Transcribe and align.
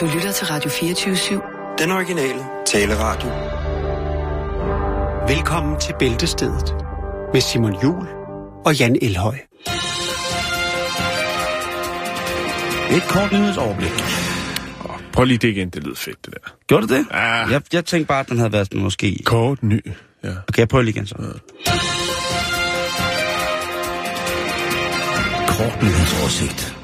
Du 0.00 0.06
lytter 0.14 0.32
til 0.32 0.46
Radio 0.46 0.70
24-7. 0.70 1.76
Den 1.78 1.90
originale 1.90 2.38
taleradio. 2.66 3.28
Velkommen 5.34 5.80
til 5.80 5.94
Bæltestedet 5.98 6.74
med 7.32 7.40
Simon 7.40 7.82
Jul 7.82 8.06
og 8.66 8.74
Jan 8.78 8.98
Elhøj. 9.02 9.34
Et 12.90 13.02
kort 13.08 13.32
nyhedsoverblik. 13.32 13.90
Prøv 15.12 15.24
lige 15.24 15.38
det 15.38 15.48
igen, 15.48 15.70
det 15.70 15.84
lyder 15.84 15.96
fedt, 15.96 16.26
det 16.26 16.34
der. 16.34 16.50
Gjorde 16.66 16.82
det 16.82 16.90
det? 16.90 17.06
Ja. 17.10 17.18
Jeg, 17.18 17.62
jeg 17.72 17.84
tænkte 17.84 18.08
bare, 18.08 18.20
at 18.20 18.28
den 18.28 18.38
havde 18.38 18.52
været 18.52 18.74
måske... 18.74 19.18
Kort 19.24 19.62
ny, 19.62 19.86
ja. 20.24 20.30
Okay, 20.48 20.58
jeg 20.58 20.68
prøver 20.68 20.82
lige 20.82 20.94
igen 20.94 21.06
så. 21.06 21.14
Kort 25.48 25.82
nyhedsoversigt. 25.82 26.79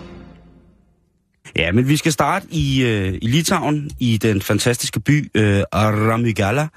Ja, 1.58 1.72
men 1.72 1.88
vi 1.88 1.96
skal 1.96 2.12
starte 2.12 2.46
i, 2.50 2.82
øh, 2.82 3.14
i 3.22 3.26
Litauen, 3.26 3.90
i 4.00 4.16
den 4.16 4.42
fantastiske 4.42 5.00
by 5.00 5.30
øh, 5.34 5.62
Ramygala, 5.72 6.68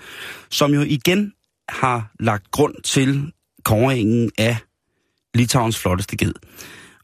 som 0.50 0.74
jo 0.74 0.82
igen 0.82 1.34
har 1.70 2.12
lagt 2.20 2.52
grund 2.52 2.76
til 2.84 3.32
kåringen 3.64 4.32
af 4.38 4.58
Litauens 5.34 5.80
flotteste 5.80 6.18
ged. 6.18 6.34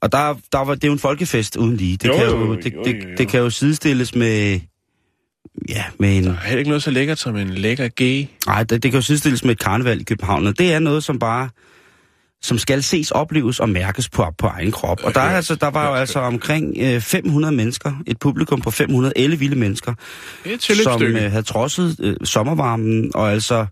Og 0.01 0.11
der, 0.11 0.35
der 0.51 0.59
var, 0.59 0.75
det 0.75 0.83
er 0.83 0.87
jo 0.87 0.93
en 0.93 0.99
folkefest 0.99 1.55
uden 1.55 1.77
lige. 1.77 1.97
Det, 1.97 2.07
Jo, 2.07 2.13
kan, 2.13 2.25
jo, 2.25 2.55
det, 2.55 2.73
jo, 2.73 2.83
det, 2.83 2.95
jo. 2.95 3.09
det 3.17 3.27
kan 3.27 3.39
jo 3.39 3.49
sidestilles 3.49 4.15
med... 4.15 4.59
Ja, 5.69 5.83
med 5.99 6.17
en... 6.17 6.23
Der 6.23 6.31
er 6.31 6.35
heller 6.35 6.59
ikke 6.59 6.69
noget 6.69 6.83
så 6.83 6.91
lækkert 6.91 7.19
som 7.19 7.35
en 7.35 7.49
lækker 7.49 7.87
gay. 7.87 8.25
Nej, 8.47 8.63
det, 8.63 8.83
det 8.83 8.91
kan 8.91 8.97
jo 8.97 9.01
sidestilles 9.01 9.43
med 9.43 9.51
et 9.51 9.59
karneval 9.59 10.01
i 10.01 10.03
København, 10.03 10.47
og 10.47 10.59
det 10.59 10.73
er 10.73 10.79
noget, 10.79 11.03
som 11.03 11.19
bare 11.19 11.49
som 12.41 12.57
skal 12.57 12.83
ses, 12.83 13.11
opleves 13.11 13.59
og 13.59 13.69
mærkes 13.69 14.09
på, 14.09 14.25
på 14.37 14.47
egen 14.47 14.71
krop. 14.71 15.03
Og 15.03 15.15
der, 15.15 15.21
er 15.21 15.35
altså, 15.35 15.55
der 15.55 15.67
var 15.67 15.87
jo 15.87 15.93
altså 15.93 16.19
omkring 16.19 16.77
øh, 16.79 17.01
500 17.01 17.55
mennesker, 17.55 17.93
et 18.07 18.19
publikum 18.19 18.61
på 18.61 18.71
500 18.71 19.13
vilde 19.37 19.55
mennesker, 19.55 19.93
er 20.45 20.81
som 20.83 21.03
øh, 21.03 21.31
havde 21.31 21.43
trodset 21.43 21.95
øh, 21.99 22.15
sommervarmen 22.23 23.11
og 23.15 23.31
altså 23.31 23.65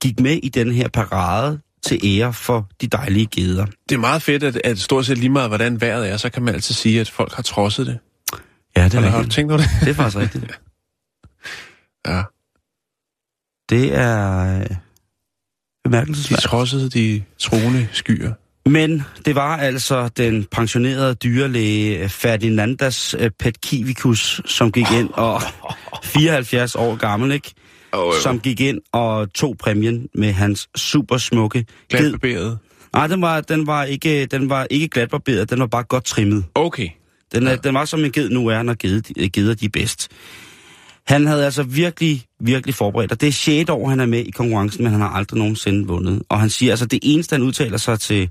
gik 0.00 0.20
med 0.20 0.40
i 0.42 0.48
den 0.48 0.72
her 0.72 0.88
parade 0.88 1.60
til 1.82 2.00
ære 2.04 2.32
for 2.32 2.68
de 2.80 2.86
dejlige 2.86 3.26
geder. 3.26 3.66
Det 3.88 3.94
er 3.94 3.98
meget 3.98 4.22
fedt, 4.22 4.42
at, 4.42 4.60
at 4.64 4.78
stort 4.78 5.06
set 5.06 5.18
lige 5.18 5.30
meget, 5.30 5.50
hvordan 5.50 5.80
vejret 5.80 6.10
er, 6.10 6.16
så 6.16 6.30
kan 6.30 6.42
man 6.42 6.54
altid 6.54 6.74
sige, 6.74 7.00
at 7.00 7.10
folk 7.10 7.34
har 7.34 7.42
trodset 7.42 7.86
det. 7.86 7.98
Ja, 8.76 8.84
det 8.84 8.94
er, 8.94 8.98
Eller 8.98 9.10
har 9.10 9.18
du 9.18 9.22
rigtigt. 9.22 9.34
tænkt 9.34 9.52
over 9.52 9.60
det? 9.60 9.70
det 9.80 9.88
er 9.88 9.94
faktisk 9.94 10.16
rigtigt. 10.16 10.44
Ja. 12.08 12.22
Det 13.70 13.94
er 13.94 14.64
øh, 15.86 15.92
De 15.92 15.96
bemærkelsesværdigt. 15.96 16.42
trodsede 16.48 16.90
de 16.90 17.22
troende 17.38 17.88
skyer. 17.92 18.32
Men 18.66 19.02
det 19.24 19.34
var 19.34 19.56
altså 19.56 20.08
den 20.08 20.44
pensionerede 20.44 21.14
dyrlæge 21.14 22.08
Ferdinandas 22.08 23.14
øh, 23.18 23.30
Petkivikus, 23.38 24.40
som 24.46 24.72
gik 24.72 24.90
ind 24.92 25.10
og 25.12 25.42
74 26.04 26.74
år 26.74 26.96
gammel, 26.96 27.32
ikke? 27.32 27.52
Oh, 27.92 28.14
Som 28.22 28.40
gik 28.40 28.60
ind 28.60 28.80
og 28.92 29.32
tog 29.32 29.56
præmien 29.58 30.08
med 30.14 30.32
hans 30.32 30.68
super 30.76 31.16
smukke. 31.18 31.66
Glatbarberet. 31.88 32.58
Nej, 32.92 33.06
den 33.06 33.22
var, 33.22 33.40
den 33.40 33.66
var 33.66 33.84
ikke, 33.84 34.26
den 34.26 34.48
var 34.50 34.66
ikke 34.70 34.88
glatbarberet, 34.88 35.50
den 35.50 35.60
var 35.60 35.66
bare 35.66 35.82
godt 35.82 36.04
trimmet. 36.04 36.44
Okay. 36.54 36.88
Den, 37.34 37.42
ja. 37.46 37.56
den 37.56 37.74
var 37.74 37.84
som 37.84 38.04
en 38.04 38.12
ged 38.12 38.28
nu 38.30 38.46
er, 38.46 38.62
når 38.62 38.74
geder, 38.78 39.28
geder 39.32 39.54
de 39.54 39.64
er 39.64 39.68
bedst. 39.72 40.08
Han 41.10 41.26
havde 41.26 41.44
altså 41.44 41.62
virkelig, 41.62 42.24
virkelig 42.40 42.74
forberedt, 42.74 43.12
og 43.12 43.20
det 43.20 43.28
er 43.28 43.32
6 43.32 43.70
år, 43.70 43.88
han 43.88 44.00
er 44.00 44.06
med 44.06 44.18
i 44.18 44.30
konkurrencen, 44.30 44.84
men 44.84 44.92
han 44.92 45.00
har 45.00 45.08
aldrig 45.08 45.38
nogensinde 45.38 45.86
vundet. 45.86 46.22
Og 46.28 46.40
han 46.40 46.50
siger, 46.50 46.72
altså 46.72 46.86
det 46.86 46.98
eneste, 47.02 47.34
han 47.34 47.42
udtaler 47.42 47.78
sig 47.78 48.00
til, 48.00 48.30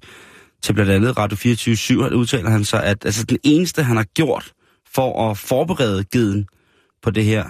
til 0.62 0.74
blandt 0.74 0.92
andet 0.92 1.18
Radio 1.18 1.38
24 1.38 2.04
han 2.04 2.14
udtaler 2.14 2.50
han 2.50 2.66
sig, 2.66 2.84
at 2.84 3.06
altså, 3.06 3.24
den 3.24 3.38
eneste, 3.44 3.84
han 3.84 3.98
har 3.98 4.04
gjort 4.04 4.52
for 4.94 5.30
at 5.30 5.38
forberede 5.38 6.04
geden 6.04 6.48
på 7.04 7.12
det 7.12 7.26
her, 7.26 7.46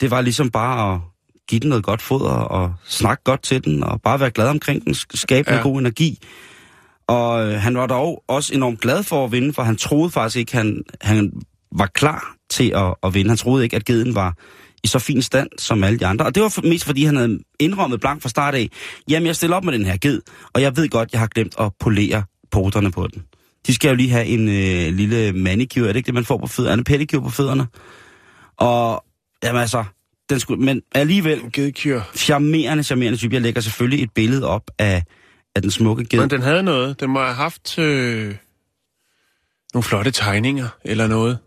det 0.00 0.10
var 0.10 0.20
ligesom 0.20 0.50
bare 0.50 0.94
at 0.94 1.00
give 1.48 1.60
den 1.60 1.68
noget 1.68 1.84
godt 1.84 2.02
foder 2.02 2.30
og 2.30 2.74
snakke 2.84 3.24
godt 3.24 3.42
til 3.42 3.64
den, 3.64 3.84
og 3.84 4.02
bare 4.02 4.20
være 4.20 4.30
glad 4.30 4.48
omkring 4.48 4.84
den, 4.84 4.94
skabe. 4.94 5.50
Ja. 5.50 5.56
en 5.56 5.62
god 5.62 5.78
energi. 5.80 6.18
Og 7.06 7.46
øh, 7.46 7.60
han 7.60 7.76
var 7.76 7.86
dog 7.86 8.24
også 8.28 8.54
enormt 8.54 8.80
glad 8.80 9.02
for 9.02 9.24
at 9.24 9.32
vinde, 9.32 9.52
for 9.52 9.62
han 9.62 9.76
troede 9.76 10.10
faktisk 10.10 10.36
ikke, 10.36 10.56
han, 10.56 10.82
han 11.00 11.32
var 11.72 11.86
klar 11.86 12.37
til 12.50 12.72
at, 12.74 12.94
at 13.02 13.14
vinde. 13.14 13.30
Han 13.30 13.38
troede 13.38 13.64
ikke, 13.64 13.76
at 13.76 13.84
geden 13.84 14.14
var 14.14 14.34
i 14.84 14.86
så 14.86 14.98
fin 14.98 15.22
stand 15.22 15.48
som 15.58 15.84
alle 15.84 15.98
de 15.98 16.06
andre. 16.06 16.24
Og 16.24 16.34
det 16.34 16.42
var 16.42 16.48
for, 16.48 16.62
mest 16.62 16.84
fordi, 16.84 17.04
han 17.04 17.16
havde 17.16 17.38
indrømmet 17.60 18.00
blank 18.00 18.22
fra 18.22 18.28
start 18.28 18.54
af, 18.54 18.68
jamen 19.08 19.26
jeg 19.26 19.36
stiller 19.36 19.56
op 19.56 19.64
med 19.64 19.72
den 19.72 19.84
her 19.84 19.96
ged, 20.00 20.20
og 20.52 20.62
jeg 20.62 20.76
ved 20.76 20.88
godt, 20.88 21.12
jeg 21.12 21.20
har 21.20 21.26
glemt 21.26 21.54
at 21.60 21.72
polere 21.80 22.22
poterne 22.50 22.90
på 22.90 23.06
den. 23.06 23.22
De 23.66 23.74
skal 23.74 23.88
jo 23.88 23.94
lige 23.94 24.10
have 24.10 24.26
en 24.26 24.48
øh, 24.48 24.94
lille 24.96 25.32
manicure, 25.32 25.88
er 25.88 25.92
det 25.92 25.96
ikke 25.96 26.06
det, 26.06 26.14
man 26.14 26.24
får 26.24 26.38
på 26.38 26.46
fødderne? 26.46 26.80
En 26.80 26.84
pedicure 26.84 27.22
på 27.22 27.30
fødderne. 27.30 27.66
Og 28.56 29.04
jamen 29.44 29.60
altså, 29.60 29.84
den 30.30 30.40
skulle, 30.40 30.64
men 30.64 30.82
alligevel 30.94 31.40
Gedekyr. 31.52 32.00
charmerende, 32.16 32.82
charmerende 32.82 33.18
type. 33.18 33.34
Jeg 33.34 33.42
lægger 33.42 33.60
selvfølgelig 33.60 34.02
et 34.02 34.10
billede 34.14 34.46
op 34.46 34.70
af, 34.78 35.04
af 35.56 35.62
den 35.62 35.70
smukke 35.70 36.04
ged. 36.04 36.20
Men 36.20 36.30
den 36.30 36.42
havde 36.42 36.62
noget. 36.62 37.00
Den 37.00 37.10
må 37.10 37.20
have 37.20 37.34
haft 37.34 37.78
øh, 37.78 38.34
nogle 39.74 39.82
flotte 39.82 40.10
tegninger 40.10 40.68
eller 40.84 41.06
noget. 41.06 41.38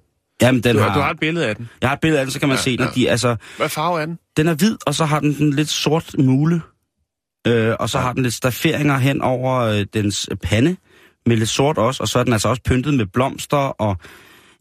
Jamen, 0.41 0.61
den 0.63 0.75
Du, 0.75 0.81
har, 0.81 0.93
du 0.93 0.99
har 0.99 1.09
et 1.11 1.19
billede 1.19 1.47
af 1.47 1.55
den. 1.55 1.69
Jeg 1.81 1.89
har 1.89 1.95
et 1.95 2.01
billede 2.01 2.19
af 2.19 2.25
den, 2.25 2.31
så 2.31 2.39
kan 2.39 2.49
man 2.49 2.57
Ja, 2.57 2.61
se 2.63 2.77
den. 2.77 2.85
ja. 2.85 2.91
De, 2.95 3.09
altså, 3.09 3.35
Hvad 3.57 3.69
farve 3.69 4.01
er 4.01 4.05
den? 4.05 4.17
den 4.37 4.47
er 4.47 4.53
hvid, 4.53 4.77
og 4.85 4.95
så 4.95 5.05
har 5.05 5.19
den 5.19 5.33
den 5.37 5.53
lidt 5.53 5.69
sort 5.69 6.15
mule. 6.19 6.61
Øh, 7.47 7.75
og 7.79 7.89
så 7.89 7.97
Ja. 7.97 8.03
har 8.03 8.13
den 8.13 8.23
lidt 8.23 8.33
stafferinger 8.33 8.97
hen 8.97 9.21
over 9.21 9.59
øh, 9.59 9.85
dens 9.93 10.29
pande, 10.43 10.75
med 11.25 11.37
lidt 11.37 11.49
sort 11.49 11.77
også. 11.77 12.03
Og 12.03 12.07
så 12.09 12.19
er 12.19 12.23
den 12.23 12.33
altså 12.33 12.49
også 12.49 12.61
pyntet 12.65 12.93
med 12.93 13.05
blomster, 13.05 13.57
og... 13.57 13.97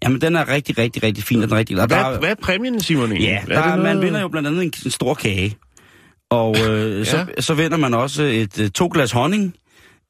Jamen, 0.05 0.21
den 0.21 0.37
er 0.37 0.49
rigtig, 0.49 0.79
rigtig, 0.79 1.03
rigtig 1.03 1.25
fin, 1.25 1.37
og 1.43 1.49
den 1.49 1.53
er 1.55 1.59
rigtig... 1.59 1.81
Og 1.81 1.87
Hvad, 1.87 1.97
der, 1.97 2.05
er, 2.05 2.19
hvad 2.19 2.31
er 2.31 2.35
præmien, 2.43 2.81
Simon? 2.81 3.13
Ja, 3.13 3.41
Er 3.41 3.45
der, 3.63 3.67
noget- 3.77 3.83
man 3.83 4.01
vinder 4.07 4.21
jo 4.21 4.29
blandt 4.29 4.49
andet 4.49 4.63
en, 4.63 4.73
en 4.85 4.91
stor 4.91 5.15
kage. 5.15 5.57
Og 6.31 6.57
øh, 6.69 7.07
så, 7.07 7.27
så 7.39 7.55
vinder 7.55 7.77
man 7.77 7.95
også 7.95 8.23
et 8.23 8.61
øh, 8.61 8.71
to 8.71 8.91
glas 8.93 9.13
honning, 9.13 9.55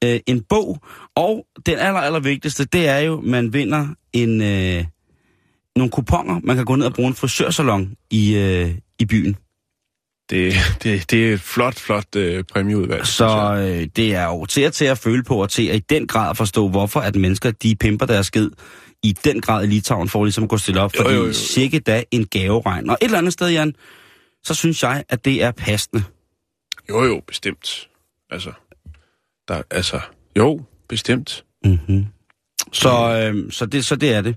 øh, 0.05 0.21
en 0.27 0.43
bog, 0.49 0.79
og 1.17 1.47
den 1.67 1.79
aller, 1.79 2.01
aller 2.01 2.21
vigtigste, 2.21 2.65
det 2.65 2.89
er 2.89 2.99
jo, 2.99 3.21
man 3.21 3.53
vinder 3.53 3.87
en, 4.13 4.43
øh, 4.43 4.85
nogle 5.81 5.91
kuponer. 5.91 6.41
Man 6.45 6.57
kan 6.57 6.65
gå 6.65 6.77
ned 6.77 6.87
og 6.87 6.95
bruge 6.95 7.09
en 7.09 7.15
frisørsalon 7.15 7.95
i, 8.11 8.37
øh, 8.37 8.71
i 8.99 9.05
byen. 9.05 9.37
Det, 10.31 10.55
det, 10.83 11.11
det 11.11 11.29
er 11.29 11.35
et 11.35 11.41
flot, 11.41 11.79
flot 11.79 12.17
øh, 12.17 12.45
præmieudvalg. 12.45 13.07
Så 13.07 13.55
øh, 13.55 13.89
det 13.97 14.15
er 14.15 14.25
jo 14.25 14.47
til 14.47 14.61
at, 14.61 14.73
til 14.73 14.85
at 14.85 14.99
føle 14.99 15.23
på, 15.23 15.43
og 15.43 15.51
til 15.51 15.69
at 15.69 15.77
i 15.77 15.79
den 15.79 16.07
grad 16.07 16.35
forstå, 16.35 16.69
hvorfor 16.69 17.01
at 17.01 17.17
mennesker, 17.17 17.51
de 17.51 17.77
pimper 17.77 18.07
deres 18.07 18.27
skid 18.27 18.51
i 19.03 19.13
den 19.13 19.41
grad 19.41 19.65
i 19.65 19.67
Litauen, 19.67 20.09
for 20.09 20.25
ligesom 20.25 20.45
at 20.45 20.51
gå 20.51 20.59
stille 20.59 20.81
op. 20.81 20.95
Jo, 20.97 21.03
Fordi 21.03 21.15
jo, 21.15 21.27
jo. 21.27 21.33
sikke 21.33 21.79
da 21.79 22.05
en 22.11 22.27
gaveregn. 22.27 22.91
Og 22.91 22.99
et 23.01 23.05
eller 23.05 23.19
andet 23.19 23.33
sted, 23.33 23.49
Jan, 23.49 23.75
så 24.45 24.55
synes 24.55 24.83
jeg, 24.83 25.05
at 25.09 25.25
det 25.25 25.43
er 25.43 25.51
passende. 25.51 26.03
Jo, 26.89 27.05
jo, 27.05 27.23
bestemt. 27.27 27.89
Altså, 28.31 28.53
der, 29.49 29.63
altså, 29.71 30.01
jo, 30.37 30.61
bestemt. 30.89 31.45
Mm-hmm. 31.65 32.07
Så, 32.73 32.91
øh, 32.91 33.53
så, 33.53 33.67
det, 33.67 33.85
så 33.85 33.97
det 33.97 34.13
er 34.15 34.21
det. 34.21 34.37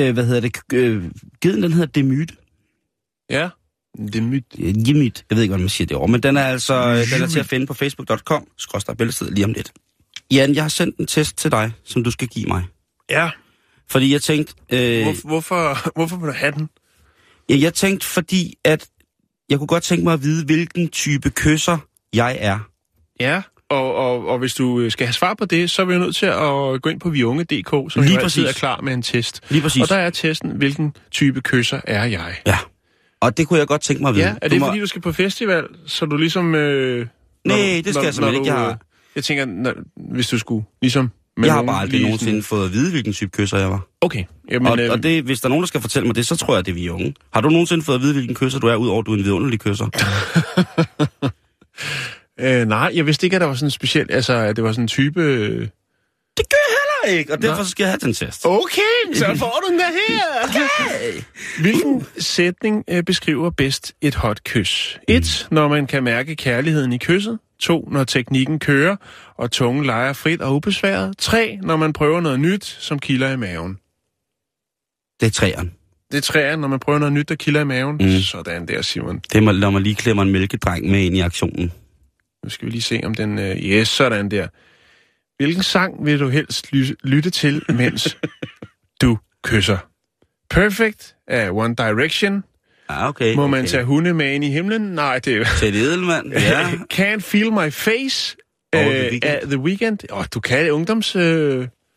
Øh, 0.00 0.14
hvad 0.14 0.26
hedder 0.26 0.40
det? 0.40 0.56
Øh, 0.72 1.04
geden, 1.40 1.62
den 1.62 1.72
hedder 1.72 1.86
Demyt. 1.86 2.32
Ja, 3.30 3.48
det 3.98 4.16
er 4.16 4.22
mit. 4.22 4.44
Gemyt. 4.86 5.24
Jeg 5.30 5.36
ved 5.36 5.42
ikke, 5.42 5.50
hvordan 5.50 5.62
man 5.62 5.68
siger 5.68 5.86
det 5.86 5.96
over, 5.96 6.06
men 6.06 6.22
den 6.22 6.36
er 6.36 6.44
altså 6.44 6.74
øh, 6.74 7.10
den 7.14 7.22
er 7.22 7.26
til 7.26 7.40
at 7.40 7.46
finde 7.46 7.66
på 7.66 7.74
facebook.com, 7.74 8.46
skråstrej 8.56 8.94
bæltested 8.94 9.30
lige 9.30 9.44
om 9.44 9.52
lidt. 9.52 9.72
Jan, 10.30 10.54
jeg 10.54 10.64
har 10.64 10.68
sendt 10.68 10.96
en 10.96 11.06
test 11.06 11.36
til 11.38 11.50
dig, 11.50 11.72
som 11.84 12.04
du 12.04 12.10
skal 12.10 12.28
give 12.28 12.46
mig. 12.48 12.64
Ja, 13.10 13.30
Fordi 13.90 14.12
jeg 14.12 14.22
tænkte, 14.22 14.54
øh, 14.70 15.02
Hvor, 15.02 15.28
hvorfor, 15.28 15.78
hvorfor 15.96 16.16
vil 16.16 16.28
du 16.28 16.32
have 16.32 16.52
den? 16.52 16.68
ja, 17.48 17.56
jeg 17.60 17.74
tænkte, 17.74 18.06
fordi 18.06 18.54
at 18.64 18.86
jeg 19.48 19.58
kunne 19.58 19.66
godt 19.66 19.82
tænke 19.82 20.04
mig 20.04 20.12
at 20.12 20.22
vide, 20.22 20.44
hvilken 20.44 20.88
type 20.88 21.30
kysser 21.30 21.78
jeg 22.12 22.36
er. 22.40 22.58
Ja, 23.20 23.42
og, 23.70 23.94
og, 23.94 24.26
og 24.28 24.38
hvis 24.38 24.54
du 24.54 24.80
øh, 24.80 24.90
skal 24.90 25.06
have 25.06 25.12
svar 25.14 25.34
på 25.34 25.44
det, 25.44 25.70
så 25.70 25.82
er 25.82 25.86
vi 25.86 25.94
jo 25.94 26.00
nødt 26.00 26.16
til 26.16 26.26
at 26.26 26.82
gå 26.82 26.88
ind 26.90 27.00
på 27.00 27.10
viunge.dk, 27.10 27.70
som 27.92 28.02
Lige 28.02 28.14
jo 28.14 28.20
præcis. 28.22 28.48
er 28.48 28.52
klar 28.52 28.80
med 28.80 28.92
en 28.92 29.02
test. 29.02 29.40
Lige 29.48 29.62
præcis. 29.62 29.82
Og 29.82 29.88
der 29.88 29.96
er 29.96 30.10
testen, 30.10 30.50
hvilken 30.50 30.96
type 31.10 31.40
kysser 31.40 31.80
er 31.84 32.04
jeg? 32.04 32.34
Ja. 32.46 32.58
Og 33.20 33.36
det 33.36 33.48
kunne 33.48 33.58
jeg 33.58 33.66
godt 33.66 33.80
tænke 33.80 34.02
mig 34.02 34.08
at 34.08 34.14
vide. 34.14 34.24
Ja, 34.26 34.34
er 34.42 34.48
det 34.48 34.50
Du 34.50 34.58
må- 34.58 34.66
fordi, 34.66 34.80
du 34.80 34.86
skal 34.86 35.02
på 35.02 35.12
festival, 35.12 35.64
så 35.86 36.06
du 36.06 36.16
ligesom... 36.16 36.54
Øh, 36.54 37.06
Nej, 37.44 37.56
det 37.56 37.84
skal 37.84 37.94
når- 37.94 38.02
jeg 38.02 38.14
simpelthen 38.14 38.42
ikke. 38.42 38.52
Jeg 38.54 38.60
har- 38.62 38.68
øh, 38.70 38.74
Jeg 39.14 39.24
tænker, 39.24 39.44
når, 39.44 39.72
hvis 40.12 40.28
du 40.28 40.38
skulle 40.38 40.64
ligesom... 40.82 41.10
med 41.36 41.44
Jeg 41.48 41.54
har 41.54 41.62
bare 41.62 41.80
aldrig 41.80 42.00
nogensinde 42.02 42.30
sådan- 42.32 42.42
fået 42.42 42.64
at 42.66 42.72
vide, 42.72 42.90
hvilken 42.90 43.12
type 43.12 43.30
kysser 43.30 43.58
jeg 43.58 43.70
var. 43.70 43.86
Okay, 44.00 44.24
jamen... 44.50 44.72
Og, 44.72 44.78
øh, 44.78 44.90
og 44.92 45.02
det, 45.02 45.24
hvis 45.24 45.40
der 45.40 45.46
er 45.46 45.48
nogen, 45.48 45.62
der 45.62 45.66
skal 45.66 45.80
fortælle 45.80 46.06
mig 46.06 46.16
det, 46.16 46.26
så 46.26 46.36
tror 46.36 46.54
jeg, 46.54 46.66
det 46.66 46.70
er 46.72 46.74
vi 46.74 46.88
unge. 46.88 47.14
Har 47.32 47.40
du 47.40 47.48
nogensinde 47.48 47.84
fået 47.84 47.96
at 47.96 48.02
vide, 48.02 48.12
hvilken 48.12 48.34
kysser 48.34 48.58
du 48.58 48.66
er, 48.66 48.76
udover 48.76 49.00
at 49.00 49.06
du 49.06 49.12
er 49.12 49.16
en 49.16 49.24
vidunderlig 49.24 49.60
kysser? 49.60 49.86
øh, 52.40 52.66
nej, 52.68 52.90
jeg 52.94 53.06
vidste 53.06 53.26
ikke, 53.26 53.36
at 53.36 53.40
der 53.40 53.46
var 53.46 53.54
sådan 53.54 53.66
en 53.66 53.70
speciel... 53.70 54.06
Altså, 54.10 54.32
at 54.34 54.56
det 54.56 54.64
var 54.64 54.72
sådan 54.72 54.84
en 54.84 54.88
type... 54.88 55.22
øh, 55.22 55.60
Det 56.36 56.46
gør 56.50 56.64
jeg 56.68 56.76
heller 57.06 57.18
ikke, 57.18 57.32
og 57.32 57.42
derfor 57.42 57.62
så 57.64 57.70
skal 57.70 57.84
jeg 57.84 57.90
have 57.90 57.98
den 58.02 58.12
test. 58.14 58.46
Okay, 58.46 59.14
så 59.14 59.34
får 59.38 59.62
du 59.66 59.70
den 59.72 59.78
der 59.78 59.90
her. 60.08 60.22
Okay. 60.44 61.22
Hvilken 61.60 62.06
sætning 62.18 62.84
øh, 62.88 63.02
beskriver 63.02 63.50
bedst 63.50 63.94
et 64.00 64.14
hot 64.14 64.44
kys? 64.44 64.98
1. 65.08 65.48
Når 65.50 65.68
man 65.68 65.86
kan 65.86 66.04
mærke 66.04 66.36
kærligheden 66.36 66.92
i 66.92 66.98
kysset. 66.98 67.38
2. 67.58 67.88
Når 67.92 68.04
teknikken 68.04 68.58
kører, 68.58 68.96
og 69.38 69.50
tungen 69.50 69.84
leger 69.84 70.12
frit 70.12 70.40
og 70.40 70.54
ubesværet. 70.54 71.14
3. 71.18 71.58
Når 71.62 71.76
man 71.76 71.92
prøver 71.92 72.20
noget 72.20 72.40
nyt, 72.40 72.64
som 72.64 72.98
kilder 72.98 73.30
i 73.32 73.36
maven. 73.36 73.78
Det 75.20 75.26
er 75.26 75.30
træeren. 75.30 75.72
Det 76.12 76.16
er 76.18 76.22
træer, 76.22 76.56
når 76.56 76.68
man 76.68 76.78
prøver 76.80 76.98
noget 76.98 77.12
nyt, 77.12 77.28
der 77.28 77.34
kilder 77.34 77.60
i 77.60 77.64
maven. 77.64 77.96
Mm. 78.00 78.20
Sådan 78.20 78.68
der, 78.68 78.82
Simon. 78.82 79.18
Det 79.32 79.34
er, 79.38 79.52
når 79.52 79.70
man 79.70 79.82
lige 79.82 79.94
klemmer 79.94 80.22
en 80.22 80.32
mælkedreng 80.32 80.90
med 80.90 81.00
ind 81.00 81.16
i 81.16 81.20
aktionen. 81.20 81.72
Nu 82.46 82.50
skal 82.50 82.66
vi 82.66 82.70
lige 82.70 82.82
se, 82.82 83.00
om 83.04 83.14
den... 83.14 83.38
Uh, 83.38 83.44
yes, 83.44 83.88
sådan 83.88 84.30
der. 84.30 84.48
Hvilken 85.36 85.62
sang 85.62 86.04
vil 86.06 86.20
du 86.20 86.28
helst 86.28 86.72
ly- 86.72 86.94
lytte 87.04 87.30
til, 87.30 87.62
mens 87.68 88.16
du 89.02 89.18
kysser? 89.44 89.78
Perfect 90.50 91.14
af 91.28 91.50
One 91.50 91.74
Direction. 91.74 92.44
Ah, 92.88 93.08
okay. 93.08 93.34
Må 93.34 93.46
man 93.46 93.60
okay. 93.60 93.68
tage 93.68 93.84
hunde 93.84 94.14
med 94.14 94.32
ind 94.34 94.44
i 94.44 94.50
himlen? 94.50 94.82
Nej, 94.82 95.18
det 95.18 95.36
er 95.36 95.44
Til 95.58 95.74
Edelmann, 95.76 96.32
ja. 96.32 96.70
Can't 96.94 97.18
Feel 97.20 97.52
My 97.52 97.70
Face 97.72 98.36
Og 98.72 98.78
øh, 98.84 98.86
The 98.90 99.00
Weeknd. 99.10 99.24
af 99.24 99.40
The 99.46 99.58
Weeknd. 99.58 99.98
Åh, 100.12 100.24
du 100.34 100.40
kan 100.40 100.70
ungdoms... 100.72 101.16
Øh, 101.16 101.22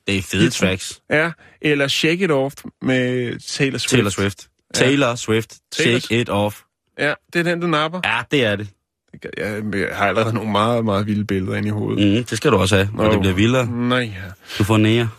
Det 0.07 0.17
er 0.17 0.21
fede 0.21 0.49
tracks. 0.49 1.01
ja, 1.09 1.31
eller 1.61 1.87
Shake 1.87 2.23
It 2.23 2.31
Off 2.31 2.55
med 2.81 3.39
Taylor 3.39 3.77
Swift. 3.77 3.89
Taylor 3.91 4.09
Swift. 4.09 4.47
Taylor 4.73 5.15
Swift. 5.15 5.53
Taylor- 5.75 5.99
Shake 5.99 6.21
it 6.21 6.29
off. 6.29 6.61
Ja, 6.99 7.13
det 7.33 7.39
er 7.39 7.43
den, 7.43 7.59
du 7.61 7.67
napper. 7.67 8.01
Ja, 8.05 8.21
det 8.31 8.45
er 8.45 8.55
det. 8.55 8.67
Jeg, 9.37 9.89
har 9.91 10.07
allerede 10.07 10.33
nogle 10.33 10.51
meget, 10.51 10.85
meget 10.85 11.07
vilde 11.07 11.25
billeder 11.25 11.55
inde 11.57 11.67
i 11.67 11.71
hovedet. 11.71 12.17
Mm, 12.17 12.23
det 12.23 12.37
skal 12.37 12.51
du 12.51 12.57
også 12.57 12.75
have, 12.75 12.89
når 12.93 13.03
Nå. 13.03 13.11
det 13.11 13.19
bliver 13.19 13.35
vildere. 13.35 13.65
Nej, 13.65 13.99
ja. 13.99 14.31
Du 14.57 14.63
får 14.63 14.77
nære. 14.77 15.09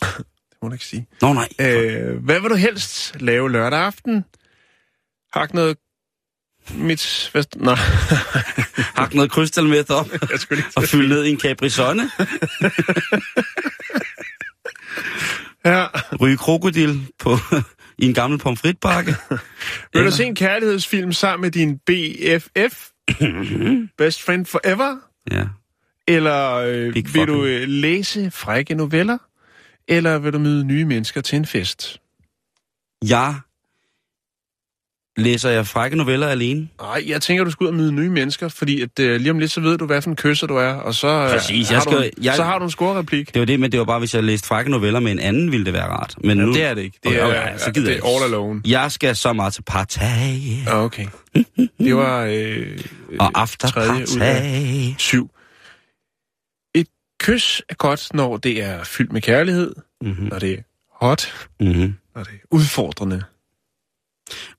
det 0.00 0.56
må 0.62 0.68
du 0.68 0.72
ikke 0.72 0.84
sige. 0.86 1.06
Nå 1.22 1.32
nej. 1.32 1.48
Øh, 1.60 2.24
hvad 2.24 2.40
vil 2.40 2.50
du 2.50 2.54
helst 2.54 3.20
lave 3.20 3.50
lørdag 3.50 3.78
aften? 3.78 4.24
Hak 5.32 5.54
noget... 5.54 5.76
Mit... 6.74 7.28
Hvad... 7.32 7.44
Nej, 7.56 7.74
Hak 9.00 9.14
noget 9.14 9.30
krystalmeth 9.30 9.90
op 9.90 10.08
jeg 10.30 10.38
skulle 10.38 10.62
lige... 10.62 10.72
og 10.76 10.82
fyld 10.82 11.08
ned 11.08 11.24
i 11.24 11.30
en 11.30 11.40
Capri-Sonne. 11.40 12.10
Ja. 15.64 15.86
Ryge 16.20 16.36
krokodil 16.36 17.06
på, 17.18 17.36
i 17.98 18.06
en 18.06 18.14
gammel 18.14 18.38
pomfritbakke. 18.38 19.16
Vil 19.92 20.04
du 20.04 20.10
se 20.10 20.24
en 20.24 20.34
kærlighedsfilm 20.34 21.12
sammen 21.12 21.42
med 21.42 21.50
din 21.50 21.78
BFF? 21.78 22.88
Best 23.98 24.22
Friend 24.22 24.46
Forever? 24.46 24.96
Ja. 25.30 25.44
Eller 26.08 26.52
øh, 26.54 26.92
Big 26.92 27.14
vil 27.14 27.26
du 27.26 27.32
fucking- 27.44 27.62
øh, 27.62 27.68
læse 27.68 28.30
frække 28.30 28.74
noveller? 28.74 29.18
Eller 29.88 30.18
vil 30.18 30.32
du 30.32 30.38
møde 30.38 30.64
nye 30.64 30.84
mennesker 30.84 31.20
til 31.20 31.36
en 31.36 31.46
fest? 31.46 32.00
Jeg 33.08 33.34
læser 35.16 35.50
jeg 35.50 35.66
frække 35.66 35.96
noveller 35.96 36.26
alene. 36.28 36.68
Nej, 36.80 37.02
jeg 37.06 37.22
tænker, 37.22 37.44
du 37.44 37.50
skal 37.50 37.64
ud 37.64 37.68
og 37.68 37.74
møde 37.74 37.92
nye 37.92 38.10
mennesker, 38.10 38.48
fordi 38.48 38.80
at, 38.82 38.98
øh, 39.00 39.20
lige 39.20 39.30
om 39.30 39.38
lidt, 39.38 39.50
så 39.50 39.60
ved 39.60 39.78
du, 39.78 39.86
hvad 39.86 40.02
for 40.02 40.10
en 40.10 40.16
kysser 40.16 40.46
du 40.46 40.56
er, 40.56 40.68
og 40.72 40.94
så, 40.94 41.06
øh, 41.08 41.30
Præcis, 41.30 41.68
har, 41.68 41.74
jeg 41.76 41.84
du, 41.84 41.90
skal- 41.90 42.04
en- 42.18 42.24
jeg- 42.24 42.34
så 42.36 42.42
har 42.44 42.58
du 42.58 42.64
en 42.64 42.70
scorereplik. 42.70 43.34
Det 43.34 43.40
var 43.40 43.46
det, 43.46 43.60
men 43.60 43.72
det 43.72 43.78
var 43.78 43.84
bare, 43.86 43.98
hvis 43.98 44.14
jeg 44.14 44.24
læste 44.24 44.46
frække 44.48 44.70
noveller 44.70 45.00
med 45.00 45.12
en 45.12 45.18
anden, 45.18 45.52
ville 45.52 45.64
det 45.66 45.72
være 45.72 45.86
rart. 45.88 46.14
Men 46.24 46.38
Ja, 46.38 46.44
nu, 46.44 46.52
det 46.52 46.62
er 46.64 46.74
det 46.74 46.82
ikke. 46.82 46.98
Det 47.02 47.10
Okay, 47.22 47.36
er, 47.36 47.42
okay, 47.42 47.58
så 47.58 47.70
gider 47.72 47.88
det 47.92 47.98
er 48.04 48.06
all 48.16 48.24
alone. 48.24 48.62
Jeg 48.66 48.92
skal 48.92 49.16
så 49.16 49.32
meget 49.32 49.54
til 49.54 49.62
partag 49.62 50.64
Ah, 50.68 50.76
Okay. 50.84 51.06
Det 51.78 51.96
var 51.96 52.24
øh, 52.30 52.78
og 53.20 53.30
after 53.34 53.68
tredje 53.68 54.06
partag. 54.18 54.94
syv. 54.98 55.30
Et 56.74 56.86
kys 57.20 57.62
er 57.68 57.74
godt, 57.74 58.08
når 58.14 58.36
det 58.36 58.62
er 58.64 58.84
fyldt 58.84 59.12
med 59.12 59.20
kærlighed, 59.20 59.74
Mm-hmm. 60.02 60.24
når 60.26 60.38
det 60.38 60.52
er 60.52 60.56
hot, 61.06 61.32
Mm-hmm. 61.60 61.94
når 62.16 62.22
det 62.24 62.32
er 62.32 62.46
udfordrende. 62.50 63.22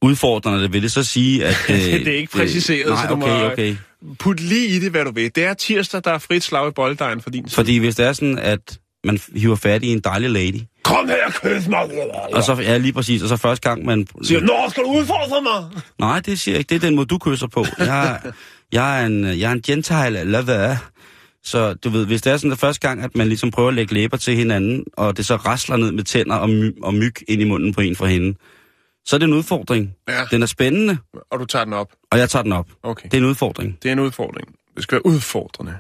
Udfordrende 0.02 0.62
det 0.64 0.74
vil 0.74 0.82
det 0.84 0.92
så 0.92 1.04
sige, 1.04 1.46
at... 1.46 1.56
Øh, 1.70 1.76
Det 1.76 2.08
er 2.08 2.18
ikke 2.18 2.32
præciseret, 2.32 2.90
nej, 2.90 3.04
så 3.04 3.10
du 3.10 3.16
må- 3.16 3.26
okay, 3.26 3.52
okay. 3.52 3.76
Put 4.20 4.40
lige 4.40 4.68
i 4.68 4.80
det, 4.80 4.92
hvad 4.92 5.06
du 5.06 5.12
vil. 5.12 5.32
Det 5.36 5.44
er 5.44 5.54
tirsdag, 5.54 6.02
der 6.04 6.12
er 6.12 6.18
frit 6.18 6.44
slag 6.44 6.68
i 6.70 6.72
bolddejen 6.72 7.22
for 7.22 7.30
din 7.30 7.48
side. 7.48 7.56
Fordi 7.56 7.78
hvis 7.78 7.96
det 7.96 8.06
er 8.06 8.14
sådan, 8.14 8.38
at 8.40 8.78
man 9.04 9.20
hiver 9.36 9.56
fat 9.56 9.84
i 9.84 9.88
en 9.88 10.00
dejlig 10.00 10.30
lady, 10.30 10.60
Kom 10.84 11.08
her, 11.08 11.32
kys 11.60 11.68
mig! 11.68 11.80
og 12.34 12.44
så 12.44 12.54
ja, 12.62 12.78
lige 12.78 12.94
præcis, 12.94 13.22
og 13.24 13.30
så 13.30 13.38
første 13.38 13.70
gang 13.70 13.86
man... 13.86 14.08
Siger, 14.24 14.42
Nå, 14.42 14.54
skal 14.70 14.84
du 14.84 14.90
udfordre 14.90 15.42
mig? 15.42 15.82
Nej, 16.00 16.20
det 16.20 16.40
siger 16.40 16.54
jeg 16.56 16.60
ikke. 16.60 16.70
Det 16.70 16.76
er 16.76 16.80
den 16.80 16.96
måde, 16.96 17.06
du 17.06 17.18
kysser 17.18 17.48
på. 17.48 17.66
Jeg, 17.80 18.20
jeg, 18.72 19.02
er, 19.02 19.06
en, 19.06 19.26
jeg 19.26 19.42
er 19.50 19.52
en 19.52 19.62
gentile 19.62 20.24
lover. 20.24 20.76
Så 21.44 21.74
du 21.74 21.90
ved, 21.90 22.06
hvis 22.06 22.22
det 22.22 22.34
er 22.34 22.38
sådan, 22.38 22.52
at 22.52 22.58
første 22.60 22.88
gang, 22.88 23.04
at 23.04 23.16
man 23.16 23.28
ligesom 23.28 23.52
prøver 23.52 23.70
at 23.70 23.76
lægge 23.76 23.94
læber 23.94 24.18
til 24.18 24.36
hinanden, 24.36 24.84
og 24.98 25.18
det 25.18 25.26
så 25.26 25.36
rasler 25.36 25.78
ned 25.78 25.92
med 25.92 26.04
tænder 26.04 26.36
og, 26.36 26.50
my, 26.50 26.84
og 26.84 26.94
myg 26.94 27.14
ind 27.28 27.42
i 27.42 27.46
munden 27.46 27.74
på 27.74 27.82
en 27.82 27.96
for 27.96 28.06
hende, 28.06 28.38
så 29.06 29.16
er 29.16 29.18
det 29.18 29.28
en 29.28 29.34
udfordring. 29.34 29.96
Ja. 30.10 30.26
Den 30.32 30.42
er 30.42 30.46
spændende, 30.46 30.98
Og 31.32 31.40
du 31.40 31.46
tager 31.46 31.66
den 31.66 31.74
op. 31.74 31.94
og 32.12 32.20
jeg 32.20 32.30
tager 32.30 32.44
den 32.44 32.52
op. 32.52 32.70
Okay. 32.84 33.04
Det 33.06 33.14
er 33.14 33.22
en 33.22 33.26
udfordring. 33.28 33.78
Det 33.84 33.90
er 33.90 33.94
en 33.94 34.00
udfordring. 34.00 34.56
Det 34.76 34.84
skal 34.84 34.96
være 34.96 35.06
udfordrende. 35.06 35.78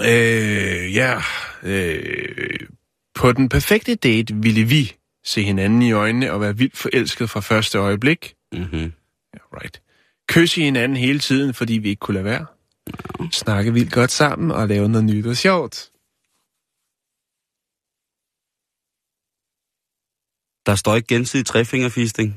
Øh, 0.00 0.94
ja. 0.94 1.20
Øh, 1.62 2.58
på 3.14 3.32
den 3.32 3.48
perfekte 3.48 3.94
date 3.94 4.34
ville 4.34 4.62
vi 4.64 4.92
se 5.24 5.42
hinanden 5.42 5.82
i 5.82 5.92
øjnene 5.92 6.32
og 6.32 6.40
være 6.40 6.56
vildt 6.56 6.76
forelsket 6.76 7.30
fra 7.30 7.40
første 7.40 7.78
øjeblik. 7.78 8.34
Mm-hmm. 8.52 8.92
Ja, 9.34 9.38
right. 9.60 9.80
Kysse 10.28 10.60
hinanden 10.62 10.96
hele 10.96 11.18
tiden, 11.18 11.54
fordi 11.54 11.72
vi 11.78 11.88
ikke 11.88 12.00
kunne 12.00 12.14
lade 12.14 12.24
være. 12.24 12.46
Snakke 13.32 13.72
vildt 13.72 13.92
godt 13.92 14.10
sammen 14.10 14.50
og 14.50 14.68
lave 14.68 14.88
noget 14.88 15.04
nyt 15.04 15.26
og 15.26 15.36
sjovt. 15.36 15.90
Der 20.66 20.74
står 20.74 20.96
ikke 20.96 21.06
gensidig 21.06 21.46
trefingerfisting 21.46 22.36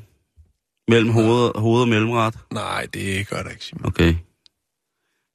mellem 0.88 1.10
hoved, 1.10 1.52
hoved 1.56 1.82
og 1.82 1.88
mellemret. 1.88 2.36
Nej, 2.54 2.88
det 2.94 3.30
gør 3.30 3.44
der 3.44 3.50
ikke, 3.50 3.66
Simon. 3.66 3.86
Okay. 3.86 4.16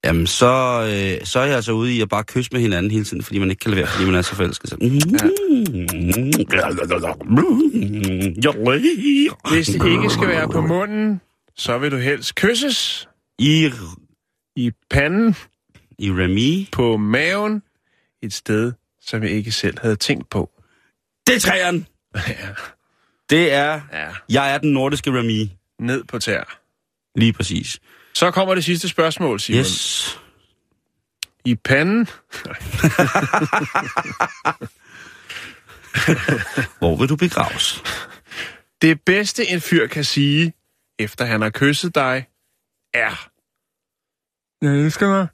Jamen, 0.05 0.27
så, 0.27 0.45
øh, 0.81 1.25
så 1.25 1.39
er 1.39 1.45
jeg 1.45 1.55
altså 1.55 1.71
ude 1.71 1.93
i 1.95 2.01
at 2.01 2.09
bare 2.09 2.23
kysse 2.23 2.49
med 2.53 2.61
hinanden 2.61 2.91
hele 2.91 3.05
tiden, 3.05 3.23
fordi 3.23 3.39
man 3.39 3.49
ikke 3.49 3.59
kan 3.59 3.71
lade 3.71 3.81
være, 3.81 3.91
fordi 3.91 4.05
man 4.05 4.15
er 4.15 4.21
så 4.21 4.35
forelsket. 4.35 4.69
Så. 4.69 4.75
Hvis 9.51 9.67
det 9.67 9.91
ikke 9.91 10.09
skal 10.09 10.27
være 10.27 10.49
på 10.49 10.61
munden, 10.61 11.21
så 11.55 11.77
vil 11.77 11.91
du 11.91 11.97
helst 11.97 12.35
kysses 12.35 13.09
I, 13.39 13.69
i 14.55 14.71
panden, 14.89 15.35
I 15.99 16.11
Remy. 16.11 16.71
på 16.71 16.97
maven, 16.97 17.63
et 18.23 18.33
sted, 18.33 18.73
som 19.01 19.23
jeg 19.23 19.31
ikke 19.31 19.51
selv 19.51 19.77
havde 19.81 19.95
tænkt 19.95 20.29
på. 20.29 20.49
Det 21.27 21.35
er 21.35 21.39
træeren! 21.39 21.87
Ja. 22.27 22.49
Det 23.29 23.53
er, 23.53 23.81
ja. 23.93 24.09
jeg 24.29 24.53
er 24.53 24.57
den 24.57 24.73
nordiske 24.73 25.11
Remy. 25.11 25.49
Ned 25.79 26.03
på 26.03 26.19
tær. 26.19 26.59
Lige 27.15 27.33
præcis. 27.33 27.79
Så 28.13 28.31
kommer 28.31 28.55
det 28.55 28.63
sidste 28.63 28.89
spørgsmål, 28.89 29.39
Simon. 29.39 29.59
Yes. 29.59 30.19
I 31.45 31.55
panden, 31.55 32.07
Hvor 36.79 36.95
vil 36.95 37.09
du 37.09 37.15
begraves? 37.15 37.83
det 38.81 39.01
bedste 39.01 39.47
en 39.47 39.61
fyr 39.61 39.87
kan 39.87 40.03
sige, 40.03 40.53
efter 40.99 41.25
han 41.25 41.41
har 41.41 41.49
kysset 41.49 41.95
dig, 41.95 42.27
er... 42.93 43.29
Jeg 44.61 44.75
elsker 44.75 45.07
dig. 45.07 45.27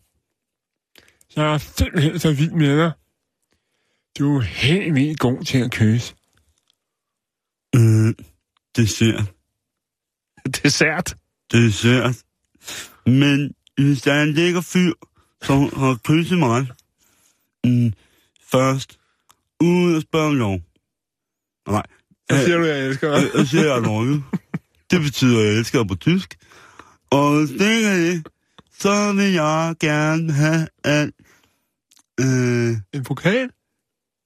Jeg 1.36 1.54
er 1.54 1.58
simpelthen 1.58 2.20
så 2.20 2.34
vild 2.34 2.52
med 2.52 2.78
dig. 2.78 2.92
Du 4.20 4.38
er 4.38 4.42
helt 4.42 4.96
vildt 4.96 5.20
god 5.20 5.44
til 5.44 5.58
at 5.58 5.72
kysse. 5.72 6.16
Dessert. 8.80 9.34
Dessert. 10.64 11.16
Dessert. 11.52 12.16
Men 13.06 13.54
hvis 13.78 14.02
der 14.02 14.14
er 14.14 14.24
en 14.24 14.34
lækker 14.34 14.62
fyr, 14.62 14.94
som 15.42 15.62
har 15.62 16.00
kysset 16.04 16.40
mig 16.40 16.68
mm, 17.64 17.94
først, 18.52 19.00
uden 19.62 19.96
at 19.96 20.02
spørge 20.02 20.38
lov. 20.38 20.60
Nej. 21.68 21.84
Så 22.32 22.46
siger 22.46 22.58
du, 22.58 22.66
jeg 22.66 22.86
elsker 22.88 23.20
dig. 23.20 23.30
Jeg 23.36 23.48
siger, 23.48 23.64
jeg 23.64 23.84
you. 23.86 24.22
Det 24.92 25.02
betyder, 25.02 25.40
at 25.40 25.46
jeg 25.46 25.54
elsker 25.54 25.84
på 25.84 25.96
tysk. 25.96 26.38
Og 27.12 27.36
det 27.42 27.86
er 27.86 27.96
det, 27.96 28.28
så 28.80 29.14
vil 29.14 29.34
jeg 29.34 29.76
gerne 29.80 30.34
have, 30.34 30.68
at... 30.84 31.12
Øh, 32.20 32.78
En 32.94 33.04
pokal? 33.04 33.50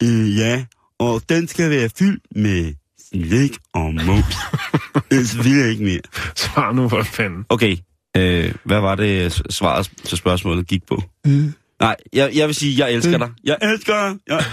øh, 0.04 0.38
ja, 0.38 0.66
og 1.00 1.22
den 1.30 1.48
skal 1.48 1.70
være 1.70 1.90
fyldt 1.90 2.24
med 2.36 2.74
slik 3.14 3.58
og 3.74 3.94
mus. 3.94 4.36
Ellers 5.12 5.38
vil 5.44 5.52
jeg 5.58 5.70
ikke 5.70 5.84
mere. 5.84 6.00
Svar 6.36 6.72
nu 6.72 6.90
for 6.90 7.04
fanden. 7.04 7.46
Okay, 7.50 7.78
øh, 8.18 8.54
hvad 8.64 8.80
var 8.80 8.96
det, 8.96 9.42
svaret 9.50 9.92
til 10.04 10.18
spørgsmålet 10.18 10.68
gik 10.68 10.82
på? 10.88 11.04
Mm. 11.26 11.54
Nej, 11.80 11.96
jeg, 12.14 12.32
jeg 12.36 12.48
vil 12.48 12.56
sige, 12.56 12.86
jeg 12.86 12.94
elsker 12.94 13.18
dig. 13.18 13.30
Jeg 13.44 13.58
elsker 13.62 13.94
dig. 14.10 14.18
Jeg, 14.28 14.40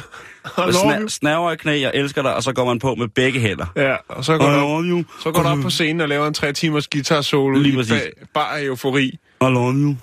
I 0.59 0.61
you. 0.61 0.73
sna, 0.73 1.09
snaver 1.09 1.52
i 1.52 1.57
knæ, 1.57 1.81
jeg 1.81 1.90
elsker 1.95 2.23
dig, 2.23 2.35
og 2.35 2.43
så 2.43 2.52
går 2.52 2.64
man 2.64 2.79
på 2.79 2.95
med 2.95 3.09
begge 3.09 3.40
hænder. 3.40 3.67
Ja, 3.76 3.97
og 4.09 4.25
så 4.25 4.33
I 4.35 4.38
går, 4.38 4.47
du 4.47 4.52
op, 4.52 4.61
love 4.61 4.85
you. 4.85 5.05
så 5.23 5.31
går 5.33 5.43
du 5.43 5.49
op 5.49 5.59
på 5.62 5.71
scenen 5.71 6.00
og 6.00 6.09
laver 6.09 6.26
en 6.26 6.35
tre 6.35 6.52
timers 6.52 6.88
guitar 6.88 7.21
solo 7.21 7.59
Lige 7.59 7.73
i 7.73 7.76
præcis. 7.76 7.93
ba- 7.93 8.26
bare 8.35 8.64
eufori. 8.64 9.07
I 9.07 9.19
love 9.40 9.75
you. 9.75 9.97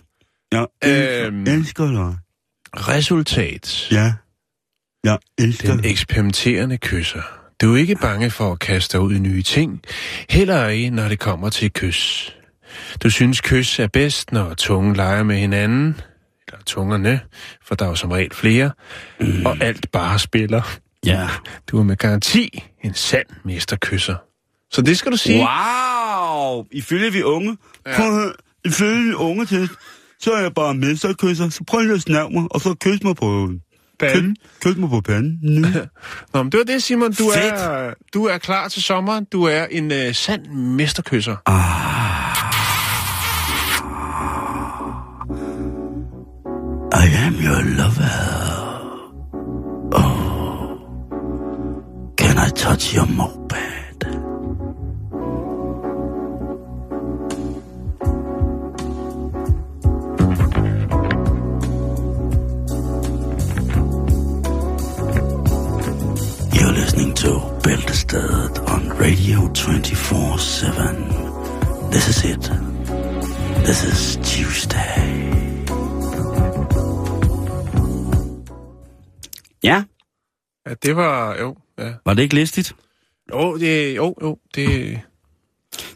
Jeg 0.52 0.68
elsker, 0.82 1.26
Øhm. 1.28 1.44
elsker 1.48 1.86
dig. 1.92 2.18
Resultat. 2.74 3.88
Ja. 3.92 4.14
Jeg 5.04 5.18
elsker 5.38 5.76
Den 5.76 5.86
eksperimenterende 5.86 6.78
kysser. 6.78 7.22
Du 7.62 7.74
er 7.74 7.78
ikke 7.78 7.96
bange 7.96 8.30
for 8.30 8.52
at 8.52 8.60
kaste 8.60 8.98
dig 8.98 9.06
ud 9.06 9.14
i 9.16 9.20
nye 9.20 9.42
ting. 9.42 9.82
Heller 10.30 10.68
ikke, 10.68 10.90
når 10.90 11.08
det 11.08 11.20
kommer 11.20 11.50
til 11.50 11.74
kys. 11.74 12.34
Du 13.04 13.10
synes, 13.10 13.42
kys 13.42 13.80
er 13.80 13.88
bedst, 13.88 14.32
når 14.32 14.54
tungen 14.54 14.96
leger 14.96 15.24
med 15.24 15.36
hinanden. 15.38 16.00
Eller 16.48 16.64
tungerne, 16.66 17.20
for 17.66 17.76
der 17.76 17.86
er 17.86 17.90
jo 17.90 17.96
som 17.96 18.12
regel 18.12 18.34
flere. 18.34 18.72
Mm. 19.20 19.46
Og 19.46 19.58
alt 19.62 19.92
bare 19.92 20.20
spiller. 20.20 20.78
Ja. 21.06 21.30
Du 21.68 21.80
er 21.80 21.84
med 21.84 21.96
garanti 21.96 22.64
en 22.84 22.94
sand 22.94 23.28
mesterkysser. 23.46 24.16
Så 24.72 24.82
det 24.82 24.98
skal 24.98 25.12
du 25.12 25.18
sige. 25.18 25.48
Wow! 25.48 26.66
Ifølge 26.72 27.12
vi 27.12 27.24
unge, 27.24 27.58
ja. 27.88 27.96
prøv 27.96 28.36
ifølge 28.66 29.04
vi 29.04 29.14
unge 29.14 29.46
til, 29.46 29.70
så 30.20 30.32
er 30.32 30.42
jeg 30.42 30.54
bare 30.54 30.74
mesterkysser, 30.74 31.50
så 31.50 31.64
prøv 31.68 31.82
lige 31.82 31.94
at 31.94 32.02
snæve 32.02 32.30
mig, 32.30 32.44
og 32.52 32.62
så 32.62 32.76
kys 32.82 33.04
mig 33.04 33.16
på 33.16 33.50
Panden. 34.00 34.36
Kys, 34.36 34.60
kys 34.62 34.78
mig 34.78 34.90
på 34.90 35.02
panden. 35.02 35.40
Mm. 35.44 35.62
Nå, 36.34 36.44
men 36.44 36.52
det 36.52 36.58
var 36.58 36.64
det, 36.64 36.84
Simon. 36.84 37.12
Du 37.14 37.32
Fedt. 37.34 37.54
er, 37.54 37.94
du 38.14 38.26
er 38.26 38.38
klar 38.38 38.68
til 38.68 38.84
sommeren. 38.84 39.26
Du 39.32 39.44
er 39.44 39.66
en 39.72 39.92
uh, 39.92 40.14
sand 40.14 40.46
mesterkysser. 40.48 41.36
I 46.94 47.06
am 47.26 47.34
your 47.36 47.62
lover. 47.80 48.20
Oh, 49.92 50.80
can 52.18 52.38
I 52.38 52.50
touch 52.50 52.94
your 52.96 53.06
moped? 53.06 53.47
Det 80.88 80.96
var... 80.96 81.36
Jo, 81.40 81.56
ja. 81.80 81.94
var 82.06 82.14
det 82.14 82.24
ikke 82.24 82.36
listigt? 82.36 82.76
Jo, 83.34 83.58
det, 83.58 83.96
jo, 83.96 84.16
jo, 84.22 84.38
det... 84.56 85.00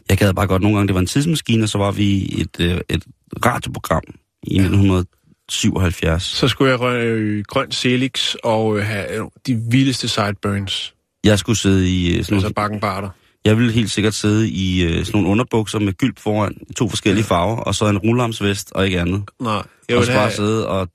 Jeg 0.08 0.18
gad 0.18 0.34
bare 0.34 0.46
godt 0.46 0.62
nogle 0.62 0.76
gange, 0.76 0.86
det 0.88 0.94
var 0.94 1.00
en 1.00 1.06
tidsmaskine, 1.06 1.62
og 1.62 1.68
så 1.68 1.78
var 1.78 1.90
vi 1.90 2.04
i 2.04 2.40
et, 2.40 2.60
øh, 2.60 2.80
et 2.88 3.04
radioprogram 3.46 4.02
i 4.42 4.58
1977. 4.58 6.22
Så 6.22 6.48
skulle 6.48 6.70
jeg 6.70 6.80
røge 6.80 7.44
grøn 7.44 7.72
Celix 7.72 8.34
og 8.44 8.78
øh, 8.78 8.84
have 8.84 9.14
øh, 9.14 9.24
de 9.46 9.60
vildeste 9.70 10.08
sideburns. 10.08 10.94
Jeg 11.24 11.38
skulle 11.38 11.58
sidde 11.58 11.90
i 11.90 12.06
øh, 12.06 12.10
sådan 12.10 12.18
Altså 12.18 12.34
nogle, 12.34 12.54
bakken 12.54 12.80
barter. 12.80 13.08
jeg 13.44 13.56
ville 13.58 13.72
helt 13.72 13.90
sikkert 13.90 14.14
sidde 14.14 14.48
i 14.50 14.82
øh, 14.84 14.90
sådan 14.90 15.06
nogle 15.12 15.28
underbukser 15.28 15.78
med 15.78 15.92
gylp 15.92 16.18
foran, 16.18 16.56
i 16.70 16.72
to 16.72 16.88
forskellige 16.88 17.24
farver, 17.24 17.56
og 17.56 17.74
så 17.74 17.86
en 17.88 17.98
rullarmsvest 17.98 18.72
og 18.72 18.84
ikke 18.86 19.00
andet. 19.00 19.22
Nej, 19.40 19.62
jeg 19.88 19.96
og 19.96 20.04
så 20.04 20.12
bare 20.12 20.20
have... 20.20 20.32
sidde 20.32 20.68
og... 20.68 20.88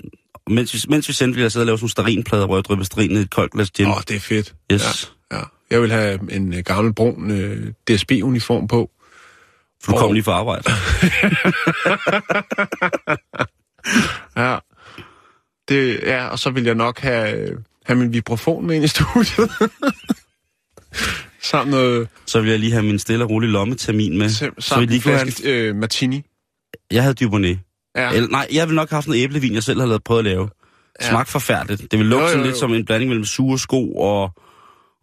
Mens 0.49 0.73
vi, 0.73 0.79
mens 0.89 1.07
vi 1.07 1.13
sendte, 1.13 1.35
ville 1.35 1.43
jeg 1.43 1.51
sidde 1.51 1.63
og 1.63 1.65
lave 1.65 1.77
sådan 1.77 1.83
nogle 1.83 1.91
starinplader, 1.91 2.45
hvor 2.45 2.57
jeg 2.57 2.63
drypper 2.63 2.85
sterin 2.85 3.11
i 3.11 3.15
et 3.15 3.29
koldt 3.29 3.51
glas 3.51 3.71
gin. 3.71 3.85
Åh, 3.85 3.95
oh, 3.95 4.01
det 4.07 4.15
er 4.15 4.19
fedt. 4.19 4.55
Yes. 4.71 5.13
Ja, 5.31 5.37
ja. 5.37 5.43
Jeg 5.69 5.81
vil 5.81 5.91
have 5.91 6.19
en 6.31 6.53
øh, 6.53 6.63
gammel 6.63 6.93
brun 6.93 7.31
øh, 7.31 7.73
DSB-uniform 7.87 8.67
på. 8.67 8.91
For 9.83 9.91
du 9.91 9.97
kom 9.97 10.13
lige 10.13 10.23
fra 10.23 10.31
arbejde. 10.31 10.63
Ja. 14.37 14.57
Det, 15.69 15.99
ja, 16.03 16.27
og 16.27 16.39
så 16.39 16.49
vil 16.49 16.63
jeg 16.63 16.75
nok 16.75 16.99
have, 16.99 17.37
øh, 17.37 17.57
have 17.85 17.99
min 17.99 18.13
vibrafon 18.13 18.67
med 18.67 18.75
ind 18.75 18.85
i 18.85 18.87
studiet. 18.87 19.51
Sammen 21.41 21.71
noget... 21.71 22.07
Så 22.25 22.39
ville 22.39 22.51
jeg 22.51 22.59
lige 22.59 22.71
have 22.71 22.83
min 22.83 22.99
stille 22.99 23.25
og 23.25 23.29
rolig 23.29 23.49
lommetermin 23.49 24.17
med. 24.17 24.29
Sammen 24.29 24.61
så 24.61 24.79
vi 24.79 24.85
lige 24.85 24.95
en 24.95 25.01
flaske 25.01 25.51
øh, 25.51 25.75
martini. 25.75 26.23
Jeg 26.91 27.03
havde 27.03 27.13
Dubonnet. 27.13 27.59
Ja. 27.97 28.11
Eller, 28.11 28.29
nej, 28.29 28.47
jeg 28.53 28.67
ville 28.67 28.75
nok 28.75 28.89
have 28.89 28.97
haft 28.97 29.07
noget 29.07 29.23
æblevin, 29.23 29.53
jeg 29.53 29.63
selv 29.63 29.79
havde 29.79 29.89
lavet, 29.89 30.03
prøvet 30.03 30.19
at 30.19 30.25
lave. 30.25 30.49
Ja. 31.01 31.09
Smagt 31.09 31.29
forfærdeligt. 31.29 31.91
Det 31.91 31.99
ville 31.99 32.09
lugte 32.09 32.23
Jo, 32.23 32.27
jo, 32.27 32.33
sådan 32.33 32.45
lidt 32.45 32.57
som 32.57 32.73
en 32.73 32.85
blanding 32.85 33.09
mellem 33.09 33.25
sure 33.25 33.59
sko 33.59 33.91
og, 33.95 34.31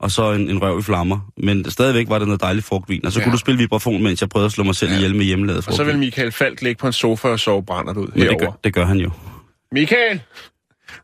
og 0.01 0.11
så 0.11 0.33
en, 0.33 0.51
en 0.51 0.63
røv 0.63 0.79
i 0.79 0.83
flammer. 0.83 1.21
Men 1.37 1.71
stadigvæk 1.71 2.09
var 2.09 2.19
det 2.19 2.29
noget 2.29 2.41
dejligt 2.41 2.67
frugtvin. 2.67 3.07
Og 3.07 3.13
så 3.13 3.19
Ja. 3.21 3.25
kunne 3.25 3.33
du 3.33 3.39
spille 3.39 3.59
vibrafon, 3.59 4.03
mens 4.03 4.21
jeg 4.21 4.29
prøvede 4.29 4.47
at 4.47 4.53
slå 4.53 4.65
mig 4.65 4.75
selv 4.75 4.91
Ja. 4.91 4.97
ihjel 4.97 5.15
med 5.17 5.25
hjemmelavet 5.25 5.57
Og 5.59 5.63
så 5.65 5.71
frugtvin. 5.71 5.87
vil 5.87 5.99
Michael 5.99 6.33
Falk 6.33 6.63
ligge 6.63 6.79
på 6.81 6.87
en 6.87 6.93
sofa 6.93 7.29
og 7.29 7.41
sove 7.41 7.65
brændert 7.65 7.97
ud 7.97 8.07
Men 8.15 8.29
det 8.29 8.39
gør, 8.41 8.59
det 8.65 8.75
gør 8.75 8.85
han 8.85 8.97
jo. 8.99 9.11
Michael! 9.73 10.21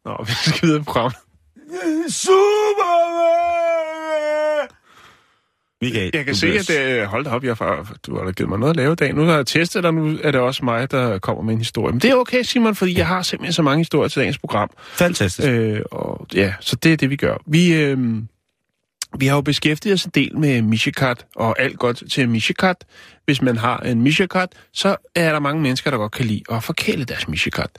Nå, 0.04 0.24
vi 0.26 0.32
skal 0.46 0.66
videre 0.68 0.78
på 0.80 0.84
programmet. 0.84 1.16
Michael, 5.80 6.10
Jeg 6.14 6.24
kan 6.24 6.34
se, 6.34 6.46
at 6.46 6.68
det, 6.68 7.06
hold 7.06 7.24
da 7.24 7.30
op, 7.30 7.44
jeg 7.44 7.54
har, 7.54 7.96
du 8.06 8.18
har 8.18 8.24
da 8.24 8.30
givet 8.30 8.48
mig 8.48 8.58
noget 8.58 8.70
at 8.70 8.76
lave 8.76 8.92
i 8.92 8.96
dag. 8.96 9.14
Nu 9.14 9.24
har 9.24 9.36
jeg 9.36 9.46
testet 9.46 9.82
dig, 9.82 9.94
nu 9.94 10.18
er 10.22 10.30
det 10.30 10.40
også 10.40 10.64
mig, 10.64 10.90
der 10.90 11.18
kommer 11.18 11.42
med 11.42 11.52
en 11.52 11.58
historie. 11.58 11.92
Men 11.92 12.00
det 12.00 12.10
er 12.10 12.14
okay, 12.14 12.42
Simon, 12.42 12.74
fordi 12.74 12.98
jeg 12.98 13.06
har 13.06 13.22
simpelthen 13.22 13.52
så 13.52 13.62
mange 13.62 13.80
historier 13.80 14.08
til 14.08 14.20
dagens 14.20 14.38
program. 14.38 14.70
Fantastisk. 14.92 15.48
Øh, 15.48 15.80
og 15.90 16.26
ja, 16.34 16.54
så 16.60 16.76
det 16.76 16.92
er 16.92 16.96
det, 16.96 17.10
vi 17.10 17.16
gør. 17.16 17.36
Vi, 17.46 17.74
øh, 17.74 17.98
vi 19.18 19.26
har 19.26 19.34
jo 19.34 19.40
beskæftiget 19.40 19.94
os 19.94 20.04
en 20.04 20.10
del 20.14 20.38
med 20.38 20.62
Mishikat, 20.62 21.26
og 21.36 21.60
alt 21.60 21.78
godt 21.78 22.02
til 22.10 22.28
Mishikat. 22.28 22.76
Hvis 23.24 23.42
man 23.42 23.56
har 23.56 23.78
en 23.78 24.02
Mishikat, 24.02 24.48
så 24.72 24.96
er 25.14 25.32
der 25.32 25.38
mange 25.38 25.62
mennesker, 25.62 25.90
der 25.90 25.98
godt 25.98 26.12
kan 26.12 26.26
lide 26.26 26.42
at 26.50 26.64
forkæle 26.64 27.04
deres 27.04 27.28
Mishikat. 27.28 27.70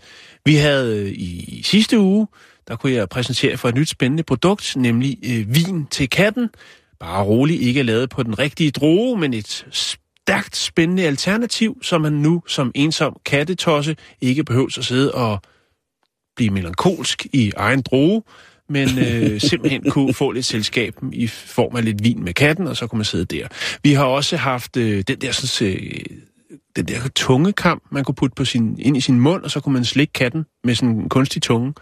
Vi 0.45 0.55
havde 0.55 1.05
øh, 1.05 1.11
i 1.11 1.61
sidste 1.65 1.99
uge, 1.99 2.27
der 2.67 2.75
kunne 2.75 2.93
jeg 2.93 3.09
præsentere 3.09 3.57
for 3.57 3.69
et 3.69 3.75
nyt 3.75 3.89
spændende 3.89 4.23
produkt, 4.23 4.73
nemlig 4.75 5.17
øh, 5.25 5.55
vin 5.55 5.85
til 5.85 6.09
katten. 6.09 6.49
Bare 7.01 7.23
rolig, 7.23 7.61
ikke 7.61 7.83
lavet 7.83 8.09
på 8.09 8.23
den 8.23 8.39
rigtige 8.39 8.71
droge, 8.71 9.19
men 9.19 9.33
et 9.33 9.65
stærkt 9.71 10.55
spændende 10.55 11.03
alternativ, 11.03 11.77
som 11.81 12.01
man 12.01 12.13
nu 12.13 12.43
som 12.47 12.71
ensom 12.75 13.17
kattetosse 13.25 13.95
ikke 14.21 14.43
behøver 14.43 14.77
at 14.77 14.85
sidde 14.85 15.11
og 15.13 15.41
blive 16.35 16.49
melankolsk 16.49 17.25
i 17.33 17.51
egen 17.57 17.81
droge, 17.81 18.23
men 18.69 18.99
øh, 18.99 19.41
simpelthen 19.49 19.89
kunne 19.89 20.13
få 20.13 20.31
lidt 20.31 20.45
selskab 20.45 20.95
i 21.13 21.27
form 21.27 21.75
af 21.75 21.85
lidt 21.85 22.03
vin 22.03 22.23
med 22.23 22.33
katten, 22.33 22.67
og 22.67 22.77
så 22.77 22.87
kunne 22.87 22.97
man 22.97 23.05
sidde 23.05 23.25
der. 23.25 23.47
Vi 23.83 23.93
har 23.93 24.05
også 24.05 24.37
haft 24.37 24.77
øh, 24.77 25.03
den 25.07 25.21
der 25.21 25.31
sådan, 25.31 25.73
øh, 25.73 25.99
den 26.75 26.85
der 26.85 27.07
tungekam, 27.15 27.81
man 27.91 28.03
kunne 28.03 28.15
putte 28.15 28.35
på 28.35 28.45
sin, 28.45 28.79
ind 28.79 28.97
i 28.97 29.01
sin 29.01 29.19
mund, 29.19 29.43
og 29.43 29.51
så 29.51 29.59
kunne 29.59 29.73
man 29.73 29.85
slikke 29.85 30.13
katten 30.13 30.45
med 30.63 30.75
sådan 30.75 30.95
en 30.95 31.09
kunstig 31.09 31.41
tunge. 31.41 31.73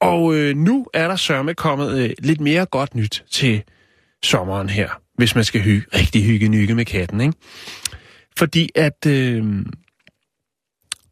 Og 0.00 0.34
øh, 0.34 0.56
nu 0.56 0.86
er 0.94 1.08
der 1.08 1.16
sørme 1.16 1.54
kommet 1.54 1.98
øh, 1.98 2.10
lidt 2.18 2.40
mere 2.40 2.66
godt 2.66 2.94
nyt 2.94 3.24
til 3.30 3.62
sommeren 4.24 4.68
her, 4.68 5.00
hvis 5.14 5.34
man 5.34 5.44
skal 5.44 5.60
hygge, 5.60 5.86
rigtig 5.94 6.24
hygge 6.24 6.48
nykke 6.48 6.74
med 6.74 6.84
katten, 6.84 7.20
ikke? 7.20 7.34
Fordi 8.38 8.70
at 8.74 9.06
øh, 9.06 9.66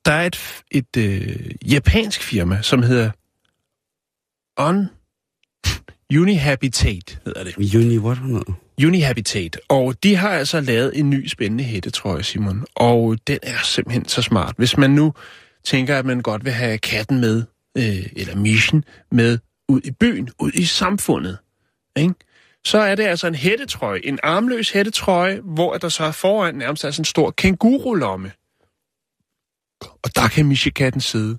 der 0.05 0.13
er 0.13 0.27
et, 0.27 0.65
et 0.71 0.97
øh, 0.99 1.51
japansk 1.71 2.23
firma, 2.23 2.63
som 2.63 2.83
hedder 2.83 3.11
On 4.57 4.89
Unihabitat, 6.15 7.21
hedder 7.25 7.45
det. 7.45 7.55
Juni, 7.59 7.99
what 7.99 8.19
noget? 8.25 8.55
Unihabitat. 8.85 9.61
Og 9.69 10.03
de 10.03 10.17
har 10.17 10.29
altså 10.29 10.61
lavet 10.61 10.99
en 10.99 11.11
ny 11.11 11.27
spændende 11.27 11.65
hættetrøje, 11.65 12.23
Simon. 12.23 12.65
Og 12.75 13.19
den 13.27 13.39
er 13.43 13.59
simpelthen 13.65 14.09
så 14.09 14.23
smart. 14.23 14.55
Hvis 14.59 14.77
man 14.77 14.91
nu 14.91 15.15
tænker, 15.65 15.99
at 15.99 16.07
man 16.07 16.21
godt 16.21 16.45
vil 16.45 16.53
have 16.53 16.79
katten 16.79 17.21
med, 17.21 17.43
øh, 17.77 18.07
eller 18.17 18.37
mission 18.37 18.85
med 19.13 19.39
ud 19.69 19.81
i 19.85 19.91
byen, 19.91 20.29
ud 20.39 20.53
i 20.55 20.65
samfundet, 20.65 21.39
ikke? 21.97 22.15
Så 22.67 22.79
er 22.79 22.95
det 22.95 23.03
altså 23.03 23.27
en 23.27 23.35
hættetrøje, 23.35 24.01
en 24.05 24.19
armløs 24.23 24.71
hættetrøje, 24.71 25.41
hvor 25.45 25.77
der 25.77 25.89
så 25.89 26.13
foran 26.13 26.55
nærmest 26.55 26.85
er 26.85 26.91
sådan 26.91 27.01
en 27.01 27.05
stor 27.05 27.31
kængurulomme. 27.31 28.33
Og 29.81 30.11
der 30.15 30.29
kan 30.29 30.47
Michikatten 30.47 31.01
sidde. 31.01 31.39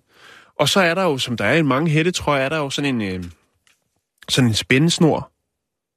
Og 0.59 0.69
så 0.69 0.79
er 0.79 0.93
der 0.93 1.03
jo, 1.03 1.17
som 1.17 1.37
der 1.37 1.45
er 1.45 1.53
i 1.53 1.61
mange 1.61 1.91
hættetrøjer, 1.91 2.45
er 2.45 2.49
der 2.49 2.57
jo 2.57 2.69
sådan 2.69 3.01
en, 3.01 3.01
øh, 3.01 3.23
sådan 4.29 4.47
en 4.47 4.53
spændesnor 4.53 5.31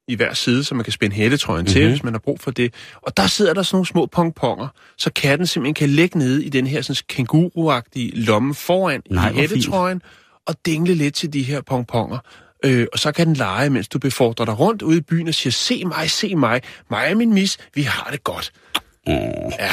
i 0.07 0.15
hver 0.15 0.33
side, 0.33 0.63
så 0.63 0.75
man 0.75 0.83
kan 0.83 0.93
spænde 0.93 1.15
hættetrøjen 1.15 1.61
mm-hmm. 1.61 1.73
til, 1.73 1.89
hvis 1.89 2.03
man 2.03 2.13
har 2.13 2.19
brug 2.19 2.39
for 2.39 2.51
det. 2.51 2.73
Og 2.95 3.17
der 3.17 3.27
sidder 3.27 3.53
der 3.53 3.63
sådan 3.63 3.75
nogle 3.75 3.87
små 3.87 4.05
pongponger, 4.05 4.67
så 4.97 5.11
katten 5.13 5.47
simpelthen 5.47 5.73
kan 5.73 5.89
lægge 5.89 6.17
nede 6.17 6.45
i 6.45 6.49
den 6.49 6.67
her 6.67 6.81
sådan 6.81 7.03
kænguruagtige 7.07 8.11
lomme 8.15 8.55
foran 8.55 9.01
Nej, 9.09 9.29
i 9.29 9.33
hættetrøjen, 9.33 10.01
og 10.47 10.55
dingle 10.65 10.93
lidt 10.93 11.15
til 11.15 11.33
de 11.33 11.43
her 11.43 11.61
pongponger. 11.61 12.19
Øh, 12.65 12.87
og 12.93 12.99
så 12.99 13.11
kan 13.11 13.27
den 13.27 13.35
lege, 13.35 13.69
mens 13.69 13.87
du 13.87 13.99
befordrer 13.99 14.45
dig 14.45 14.59
rundt 14.59 14.81
ude 14.81 14.97
i 14.97 15.01
byen 15.01 15.27
og 15.27 15.33
siger, 15.33 15.51
se 15.51 15.85
mig, 15.85 16.11
se 16.11 16.35
mig, 16.35 16.61
mig 16.89 17.11
og 17.11 17.17
min 17.17 17.33
mis, 17.33 17.57
vi 17.75 17.81
har 17.81 18.09
det 18.11 18.23
godt. 18.23 18.53
Oh. 19.07 19.51
Ja. 19.59 19.71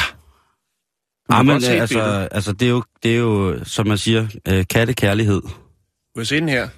Ah, 1.28 1.46
men 1.46 1.60
se 1.60 1.72
altså, 1.72 1.94
billede. 1.94 2.28
altså 2.32 2.52
det, 2.52 2.66
er 2.66 2.70
jo, 2.70 2.82
det 3.02 3.12
er 3.12 3.18
jo, 3.18 3.64
som 3.64 3.86
man 3.86 3.98
siger, 3.98 4.26
øh, 4.48 4.64
kattekærlighed. 4.70 5.42
Må 6.16 6.20
jeg 6.20 6.26
se 6.26 6.40
den 6.40 6.48
her? 6.48 6.68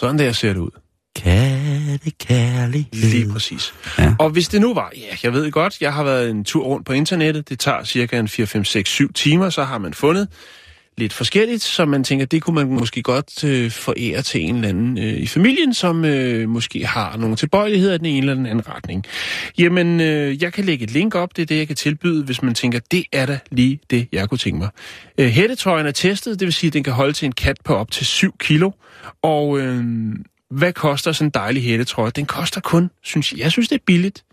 Sådan 0.00 0.18
der 0.18 0.32
ser 0.32 0.52
det 0.52 0.60
ud. 0.60 0.70
Kattekærlighed. 1.16 3.10
Lige 3.10 3.32
præcis. 3.32 3.74
Ja. 3.98 4.02
Ja. 4.04 4.14
Og 4.18 4.30
hvis 4.30 4.48
det 4.48 4.60
nu 4.60 4.74
var, 4.74 4.92
ja, 4.96 5.16
jeg 5.22 5.32
ved 5.32 5.50
godt, 5.50 5.80
jeg 5.80 5.94
har 5.94 6.04
været 6.04 6.30
en 6.30 6.44
tur 6.44 6.64
rundt 6.64 6.86
på 6.86 6.92
internettet, 6.92 7.48
det 7.48 7.58
tager 7.58 7.84
cirka 7.84 8.18
en 8.18 8.28
4, 8.28 8.46
5, 8.46 8.64
6, 8.64 8.90
7 8.90 9.12
timer, 9.12 9.50
så 9.50 9.64
har 9.64 9.78
man 9.78 9.94
fundet 9.94 10.28
lidt 10.98 11.12
forskelligt, 11.12 11.62
så 11.62 11.84
man 11.84 12.04
tænker, 12.04 12.26
det 12.26 12.42
kunne 12.42 12.54
man 12.54 12.66
måske 12.66 13.02
godt 13.02 13.44
øh, 13.44 13.70
forære 13.70 14.22
til 14.22 14.40
en 14.40 14.54
eller 14.54 14.68
anden 14.68 14.98
øh, 14.98 15.04
i 15.04 15.26
familien, 15.26 15.74
som 15.74 16.04
øh, 16.04 16.48
måske 16.48 16.86
har 16.86 17.16
nogle 17.16 17.36
tilbøjeligheder 17.36 17.94
i 17.94 17.98
den 17.98 18.06
ene 18.06 18.18
eller 18.18 18.34
den 18.34 18.46
anden 18.46 18.68
retning. 18.68 19.04
Jamen, 19.58 20.00
øh, 20.00 20.42
jeg 20.42 20.52
kan 20.52 20.64
lægge 20.64 20.84
et 20.84 20.90
link 20.90 21.14
op, 21.14 21.36
det 21.36 21.42
er 21.42 21.46
det, 21.46 21.56
jeg 21.58 21.66
kan 21.66 21.76
tilbyde, 21.76 22.24
hvis 22.24 22.42
man 22.42 22.54
tænker, 22.54 22.78
det 22.90 23.04
er 23.12 23.26
da 23.26 23.38
lige 23.50 23.80
det, 23.90 24.08
jeg 24.12 24.28
kunne 24.28 24.38
tænke 24.38 24.58
mig. 24.58 24.68
Øh, 25.18 25.26
hættetrøjen 25.26 25.86
er 25.86 25.92
testet, 25.92 26.40
det 26.40 26.46
vil 26.46 26.52
sige, 26.52 26.68
at 26.68 26.74
den 26.74 26.84
kan 26.84 26.92
holde 26.92 27.12
til 27.12 27.26
en 27.26 27.32
kat 27.32 27.56
på 27.64 27.74
op 27.74 27.90
til 27.90 28.06
7 28.06 28.36
kilo, 28.38 28.70
og 29.22 29.58
øh, 29.60 29.84
hvad 30.50 30.72
koster 30.72 31.12
sådan 31.12 31.26
en 31.26 31.30
dejlig 31.30 31.62
hættetrøje? 31.62 32.10
Den 32.10 32.26
koster 32.26 32.60
kun, 32.60 32.90
synes 33.02 33.32
jeg, 33.32 33.40
jeg 33.40 33.52
synes 33.52 33.68
det 33.68 33.74
er 33.74 33.82
billigt. 33.86 34.25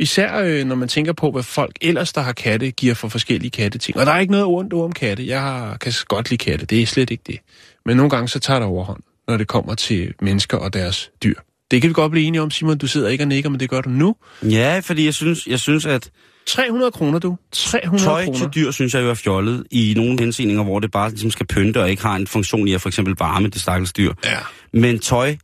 Især 0.00 0.42
øh, 0.42 0.64
når 0.64 0.74
man 0.74 0.88
tænker 0.88 1.12
på, 1.12 1.30
hvad 1.30 1.42
folk 1.42 1.76
ellers, 1.80 2.12
der 2.12 2.20
har 2.20 2.32
katte, 2.32 2.70
giver 2.70 2.94
for 2.94 3.08
forskellige 3.08 3.50
katteting. 3.50 3.96
Og 3.98 4.06
der 4.06 4.12
er 4.12 4.18
ikke 4.20 4.30
noget 4.32 4.46
ondt 4.46 4.72
ord 4.72 4.84
om 4.84 4.92
katte. 4.92 5.26
Jeg 5.26 5.40
har, 5.40 5.76
kan 5.76 5.92
godt 6.08 6.30
lide 6.30 6.44
katte, 6.44 6.66
det 6.66 6.82
er 6.82 6.86
slet 6.86 7.10
ikke 7.10 7.22
det. 7.26 7.38
Men 7.86 7.96
nogle 7.96 8.10
gange 8.10 8.28
så 8.28 8.38
tager 8.38 8.60
der 8.60 8.66
overhånd, 8.66 9.02
når 9.28 9.36
det 9.36 9.48
kommer 9.48 9.74
til 9.74 10.14
mennesker 10.22 10.56
og 10.58 10.72
deres 10.72 11.10
dyr. 11.22 11.34
Det 11.70 11.80
kan 11.80 11.88
vi 11.88 11.94
godt 11.94 12.10
blive 12.10 12.26
enige 12.26 12.42
om, 12.42 12.50
Simon. 12.50 12.78
Du 12.78 12.86
sidder 12.86 13.08
ikke 13.08 13.24
og 13.24 13.28
nikker, 13.28 13.50
men 13.50 13.60
det 13.60 13.70
gør 13.70 13.80
du 13.80 13.88
nu. 13.88 14.16
Ja, 14.42 14.80
fordi 14.84 15.04
jeg 15.04 15.14
synes, 15.14 15.46
jeg 15.46 15.60
synes 15.60 15.86
at 15.86 16.10
300 16.46 16.90
kroner, 16.90 17.18
du. 17.18 17.36
300 17.52 18.04
tøj 18.04 18.24
kroner. 18.24 18.38
til 18.38 18.48
dyr, 18.54 18.70
synes 18.70 18.94
jeg 18.94 19.02
jo 19.02 19.10
er 19.10 19.14
fjollet 19.14 19.66
i 19.70 19.94
nogle 19.96 20.20
henseninger, 20.20 20.62
hvor 20.62 20.80
det 20.80 20.90
bare 20.90 21.10
ligesom 21.10 21.30
skal 21.30 21.46
pynte 21.46 21.80
og 21.82 21.90
ikke 21.90 22.02
har 22.02 22.16
en 22.16 22.26
funktion 22.26 22.68
i 22.68 22.74
at 22.74 22.80
for 22.80 22.88
eksempel 22.88 23.14
varme 23.18 23.48
det 23.48 23.60
stakkels 23.60 23.92
dyr. 23.92 24.12
Ja. 24.24 24.38
Men 24.72 24.98
tøj 24.98 25.36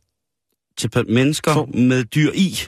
til 0.77 0.89
mennesker 1.09 1.53
For- 1.53 1.69
med 1.73 2.03
dyr 2.03 2.31
i, 2.33 2.59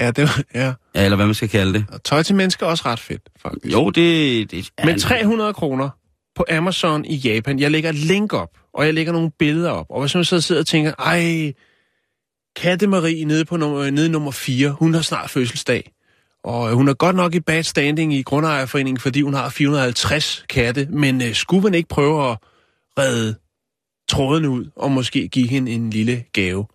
Ja, 0.00 0.10
det 0.10 0.24
var, 0.24 0.42
ja. 0.54 0.72
ja, 0.94 1.04
eller 1.04 1.16
hvad 1.16 1.26
man 1.26 1.34
skal 1.34 1.48
kalde 1.48 1.74
det. 1.74 1.86
Og 1.92 2.04
tøj 2.04 2.22
til 2.22 2.34
mennesker 2.34 2.66
er 2.66 2.70
også 2.70 2.82
ret 2.86 3.00
fedt, 3.00 3.22
faktisk. 3.42 3.72
Jo, 3.72 3.90
det... 3.90 4.50
det 4.50 4.70
ja, 4.78 4.84
Men 4.84 4.98
300 4.98 5.54
kroner 5.54 5.88
på 6.36 6.44
Amazon 6.50 7.04
i 7.04 7.14
Japan. 7.14 7.58
Jeg 7.58 7.70
lægger 7.70 7.90
et 7.90 7.96
link 7.96 8.32
op, 8.32 8.50
og 8.74 8.86
jeg 8.86 8.94
lægger 8.94 9.12
nogle 9.12 9.30
billeder 9.38 9.70
op. 9.70 9.86
Og 9.88 10.00
hvis 10.00 10.14
man 10.14 10.24
så 10.24 10.40
sidder 10.40 10.60
og 10.60 10.66
tænker, 10.66 10.92
ej, 10.98 11.52
Katte 12.56 12.86
Marie 12.86 13.24
nede, 13.24 13.44
på 13.44 13.56
nummer, 13.56 13.90
nede 13.90 14.06
i 14.06 14.10
nummer 14.10 14.30
4, 14.30 14.70
hun 14.70 14.94
har 14.94 15.00
snart 15.00 15.30
fødselsdag. 15.30 15.92
Og 16.44 16.70
øh, 16.70 16.76
hun 16.76 16.88
er 16.88 16.94
godt 16.94 17.16
nok 17.16 17.34
i 17.34 17.40
bad 17.40 17.62
standing 17.62 18.14
i 18.14 18.22
Grundejerforeningen, 18.22 19.00
fordi 19.00 19.20
hun 19.22 19.34
har 19.34 19.48
450 19.48 20.44
katte. 20.48 20.88
Men 20.90 21.22
øh, 21.22 21.34
skulle 21.34 21.62
man 21.62 21.74
ikke 21.74 21.88
prøve 21.88 22.30
at 22.30 22.38
redde 22.98 23.34
tråden 24.08 24.46
ud, 24.46 24.70
og 24.76 24.90
måske 24.90 25.28
give 25.28 25.48
hende 25.48 25.72
en 25.72 25.90
lille 25.90 26.24
gave? 26.32 26.66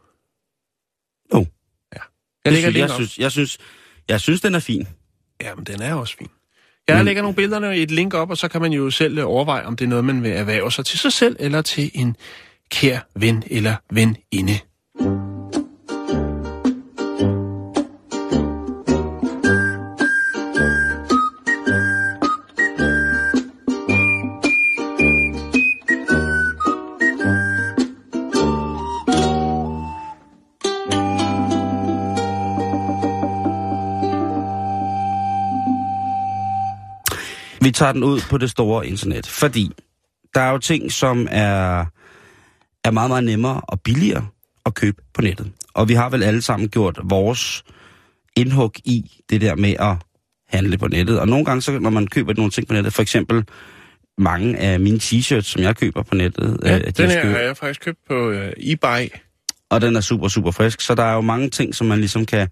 Jeg 2.46 2.54
synes, 2.54 2.76
jeg, 2.76 2.90
synes, 2.90 3.18
jeg, 3.20 3.32
synes, 3.32 3.58
jeg 4.10 4.22
synes, 4.22 4.42
den 4.42 4.56
er 4.56 4.60
fin. 4.60 4.88
Jamen, 5.42 5.64
den 5.66 5.82
er 5.82 5.94
også 5.94 6.16
fin. 6.18 6.28
Jeg 6.88 6.96
Men- 6.96 7.06
lægger 7.06 7.22
nogle 7.22 7.36
billeder 7.36 7.72
i 7.72 7.84
et 7.84 7.92
link 7.92 8.14
op, 8.14 8.30
og 8.30 8.38
så 8.38 8.48
kan 8.48 8.62
man 8.62 8.74
jo 8.74 8.90
selv 8.90 9.18
øh, 9.18 9.28
overveje, 9.28 9.66
om 9.66 9.76
det 9.76 9.86
er 9.86 9.90
noget, 9.90 10.06
man 10.06 10.24
vil 10.24 10.32
erhverve 10.32 10.72
sig 10.72 10.86
til 10.86 11.00
sig 11.00 11.14
selv, 11.14 11.36
eller 11.40 11.62
til 11.62 11.92
en 11.94 12.16
kær 12.72 13.00
ven 13.16 13.44
eller 13.48 13.76
veninde. 13.92 14.60
Vi 37.64 37.72
tager 37.72 37.92
den 37.92 38.04
ud 38.04 38.22
på 38.30 38.38
det 38.38 38.50
store 38.50 38.88
internet, 38.88 39.28
fordi 39.28 39.72
der 40.34 40.42
er 40.42 40.52
jo 40.52 40.58
ting, 40.58 40.92
som 40.92 41.28
er, 41.32 41.86
er 42.84 42.92
meget, 42.92 43.10
meget 43.10 43.24
nemmere 43.24 43.62
og 43.64 43.82
billigere 43.82 44.28
at 44.66 44.74
købe 44.74 44.98
på 45.14 45.22
nettet. 45.22 45.52
Og 45.74 45.90
vi 45.90 45.94
har 45.94 46.10
vel 46.10 46.24
alle 46.24 46.42
sammen 46.42 46.70
gjort 46.70 47.00
vores 47.04 47.64
indhug 48.38 48.74
i 48.86 49.12
det 49.30 49.42
der 49.42 49.56
med 49.56 49.76
at 49.80 49.96
handle 50.48 50.78
på 50.78 50.88
nettet. 50.88 51.20
Og 51.20 51.28
nogle 51.28 51.46
gange, 51.46 51.62
så, 51.62 51.80
når 51.80 51.90
man 51.90 52.08
køber 52.08 52.34
nogle 52.34 52.52
ting 52.52 52.68
på 52.68 52.74
nettet, 52.74 52.94
for 52.94 53.02
eksempel 53.02 53.44
mange 54.18 54.58
af 54.58 54.80
mine 54.80 54.98
t-shirts, 54.98 55.42
som 55.42 55.62
jeg 55.62 55.76
køber 55.76 56.04
på 56.04 56.16
nettet, 56.16 56.60
Ja, 56.64 56.76
øh, 56.76 56.82
de 56.86 56.92
den 56.92 57.06
er 57.06 57.14
her 57.14 57.30
har 57.30 57.38
jeg 57.38 57.58
faktisk 57.58 57.82
købt 57.82 58.00
på 58.08 58.30
uh, 58.30 58.36
eBay. 58.58 59.08
og 59.70 59.82
den 59.82 59.96
er 59.96 60.02
super, 60.02 60.28
super 60.28 60.52
frisk. 60.52 60.82
Så 60.82 60.96
der 60.96 61.04
er 61.04 61.14
jo 61.14 61.22
mange 61.22 61.50
ting, 61.50 61.76
som 61.76 61.88
man 61.88 62.00
ligesom 62.00 62.26
kan, 62.26 62.48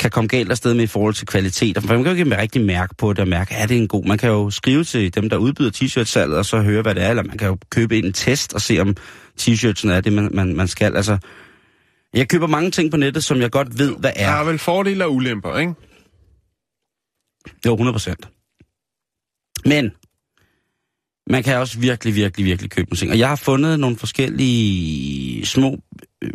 kan 0.00 0.10
komme 0.10 0.28
galt 0.28 0.50
afsted 0.50 0.74
med 0.74 0.84
i 0.84 0.86
forhold 0.86 1.14
til 1.14 1.26
kvalitet. 1.26 1.78
For 1.80 1.88
man 1.94 2.04
kan 2.04 2.16
jo 2.16 2.24
ikke 2.24 2.38
rigtig 2.38 2.62
mærke 2.64 2.94
på 2.94 3.12
det 3.12 3.18
og 3.18 3.28
mærke, 3.28 3.54
er 3.54 3.66
det 3.66 3.76
en 3.76 3.88
god... 3.88 4.04
Man 4.04 4.18
kan 4.18 4.28
jo 4.30 4.50
skrive 4.50 4.84
til 4.84 5.14
dem, 5.14 5.28
der 5.30 5.36
udbyder 5.36 5.70
t-shirt-salget, 5.70 6.38
og 6.38 6.44
så 6.44 6.60
høre, 6.60 6.82
hvad 6.82 6.94
det 6.94 7.02
er. 7.02 7.10
Eller 7.10 7.22
man 7.22 7.38
kan 7.38 7.48
jo 7.48 7.58
købe 7.70 7.98
en 7.98 8.12
test 8.12 8.54
og 8.54 8.60
se, 8.60 8.78
om 8.80 8.96
t-shirtsen 9.40 9.88
er 9.90 10.00
det, 10.00 10.12
man, 10.12 10.30
man, 10.32 10.56
man 10.56 10.68
skal. 10.68 10.96
Altså, 10.96 11.18
jeg 12.14 12.28
køber 12.28 12.46
mange 12.46 12.70
ting 12.70 12.90
på 12.90 12.96
nettet, 12.96 13.24
som 13.24 13.40
jeg 13.40 13.50
godt 13.50 13.78
ved, 13.78 13.96
hvad 13.96 14.12
Der 14.16 14.20
er. 14.26 14.40
er 14.40 14.44
vel 14.44 14.58
fordele 14.58 15.04
og 15.04 15.14
ulemper, 15.14 15.58
ikke? 15.58 15.74
Jo, 17.66 17.72
100 17.72 17.94
procent. 17.94 18.28
Men 19.64 19.90
man 21.30 21.42
kan 21.42 21.56
også 21.58 21.78
virkelig, 21.78 22.14
virkelig, 22.14 22.46
virkelig 22.46 22.70
købe 22.70 22.90
nogle 22.90 22.98
ting. 22.98 23.10
Og 23.10 23.18
jeg 23.18 23.28
har 23.28 23.36
fundet 23.36 23.80
nogle 23.80 23.96
forskellige 23.96 25.46
små... 25.46 25.78
Øh, 26.24 26.30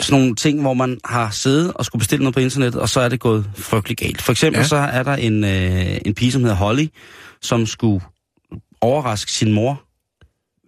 sådan 0.00 0.20
nogle 0.20 0.34
ting, 0.34 0.60
hvor 0.60 0.74
man 0.74 0.98
har 1.04 1.30
siddet 1.30 1.72
og 1.72 1.84
skulle 1.84 2.00
bestille 2.00 2.22
noget 2.24 2.34
på 2.34 2.40
internettet, 2.40 2.80
og 2.80 2.88
så 2.88 3.00
er 3.00 3.08
det 3.08 3.20
gået 3.20 3.50
frygtelig 3.56 3.96
galt. 3.96 4.22
For 4.22 4.32
eksempel 4.32 4.60
Ja. 4.60 4.66
så 4.66 4.76
er 4.76 5.02
der 5.02 5.14
en, 5.14 5.44
øh, 5.44 5.98
en 6.06 6.14
pige, 6.14 6.32
som 6.32 6.42
hedder 6.42 6.56
Holly, 6.56 6.86
som 7.42 7.66
skulle 7.66 8.04
overraske 8.80 9.32
sin 9.32 9.52
mor 9.52 9.82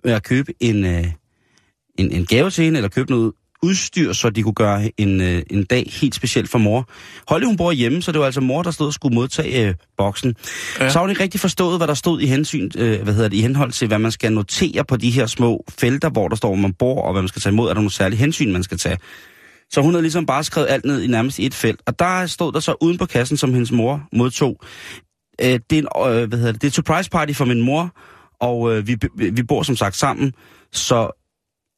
ved 0.05 0.13
at 0.13 0.23
købe 0.23 0.53
en, 0.61 0.85
øh, 0.85 1.05
en, 1.99 2.13
en 2.13 2.27
gave 2.27 2.51
til 2.51 2.65
hende, 2.65 2.79
eller 2.79 2.89
købe 2.89 3.11
noget 3.11 3.33
udstyr, 3.63 4.13
så 4.13 4.31
de 4.31 4.43
kunne 4.43 4.55
gøre 4.55 4.91
en, 4.97 5.21
øh, 5.21 5.43
en 5.51 5.65
dag 5.65 5.93
helt 6.01 6.15
specielt 6.15 6.51
for 6.51 6.59
mor. 6.59 6.89
Holly, 7.29 7.45
hun 7.45 7.57
bor 7.57 7.73
hjemme, 7.73 8.03
så 8.03 8.13
det 8.13 8.19
var 8.19 8.27
altså 8.27 8.41
mor, 8.41 8.63
der 8.63 8.71
stod 8.71 8.87
og 8.87 8.93
skulle 8.93 9.15
modtage 9.15 9.69
øh, 9.69 9.75
boksen. 9.97 10.35
Ja. 10.79 10.85
Ja. 10.85 10.91
Så 10.91 10.99
har 10.99 11.03
hun 11.03 11.11
ikke 11.11 11.23
rigtig 11.23 11.41
forstået, 11.41 11.79
hvad 11.79 11.87
der 11.87 11.95
stod 11.95 12.21
i 12.21 12.27
hensyn, 12.27 12.71
øh, 12.79 13.03
hvad 13.03 13.15
hedder 13.15 13.29
det, 13.29 13.37
i 13.37 13.41
henhold 13.41 13.73
til, 13.73 13.89
hvad 13.89 13.99
man 13.99 14.11
skal 14.11 14.33
notere 14.33 14.85
på 14.85 14.97
de 14.97 15.11
her 15.11 15.27
små 15.27 15.65
felter, 15.79 16.11
hvor 16.11 16.29
der 16.29 16.37
står, 16.37 16.49
hvor 16.49 16.57
man 16.57 16.73
bor, 16.73 17.03
og 17.03 17.13
hvad 17.13 17.23
man 17.23 17.29
skal 17.29 17.43
tage 17.43 17.53
imod. 17.53 17.65
Er 17.65 17.75
der 17.75 17.81
nogle 17.81 17.91
særlige 17.91 18.19
hensyn, 18.19 18.53
man 18.53 18.63
skal 18.63 18.79
tage? 18.79 18.99
Så 19.71 19.81
hun 19.81 19.93
havde 19.93 20.03
ligesom 20.03 20.27
bare 20.27 20.45
skrevet 20.45 20.69
alt 20.71 20.85
ned 20.85 21.03
i 21.03 21.07
nærmest 21.07 21.41
et 21.41 21.55
felt. 21.55 21.81
Og 21.87 21.99
der 21.99 22.27
stod 22.27 22.53
der 22.53 22.61
så 22.61 22.75
uden 22.81 22.99
på 22.99 23.07
kassen, 23.07 23.37
som 23.37 23.53
hendes 23.53 23.73
mor 23.73 24.09
modtog. 24.13 24.61
Øh, 25.41 25.61
det, 25.71 25.79
er 25.79 26.07
en, 26.07 26.13
øh, 26.13 26.29
hvad 26.29 26.39
hedder 26.39 26.53
det, 26.53 26.63
det 26.63 26.67
er 26.67 26.71
et 26.71 26.75
surprise 26.75 27.11
party 27.11 27.33
for 27.33 27.45
min 27.45 27.63
mor, 27.63 27.95
og 28.41 28.77
øh, 28.77 28.87
vi, 28.87 28.97
vi 29.15 29.43
bor 29.43 29.63
som 29.63 29.77
sagt 29.77 29.97
sammen, 29.97 30.35
så 30.73 31.11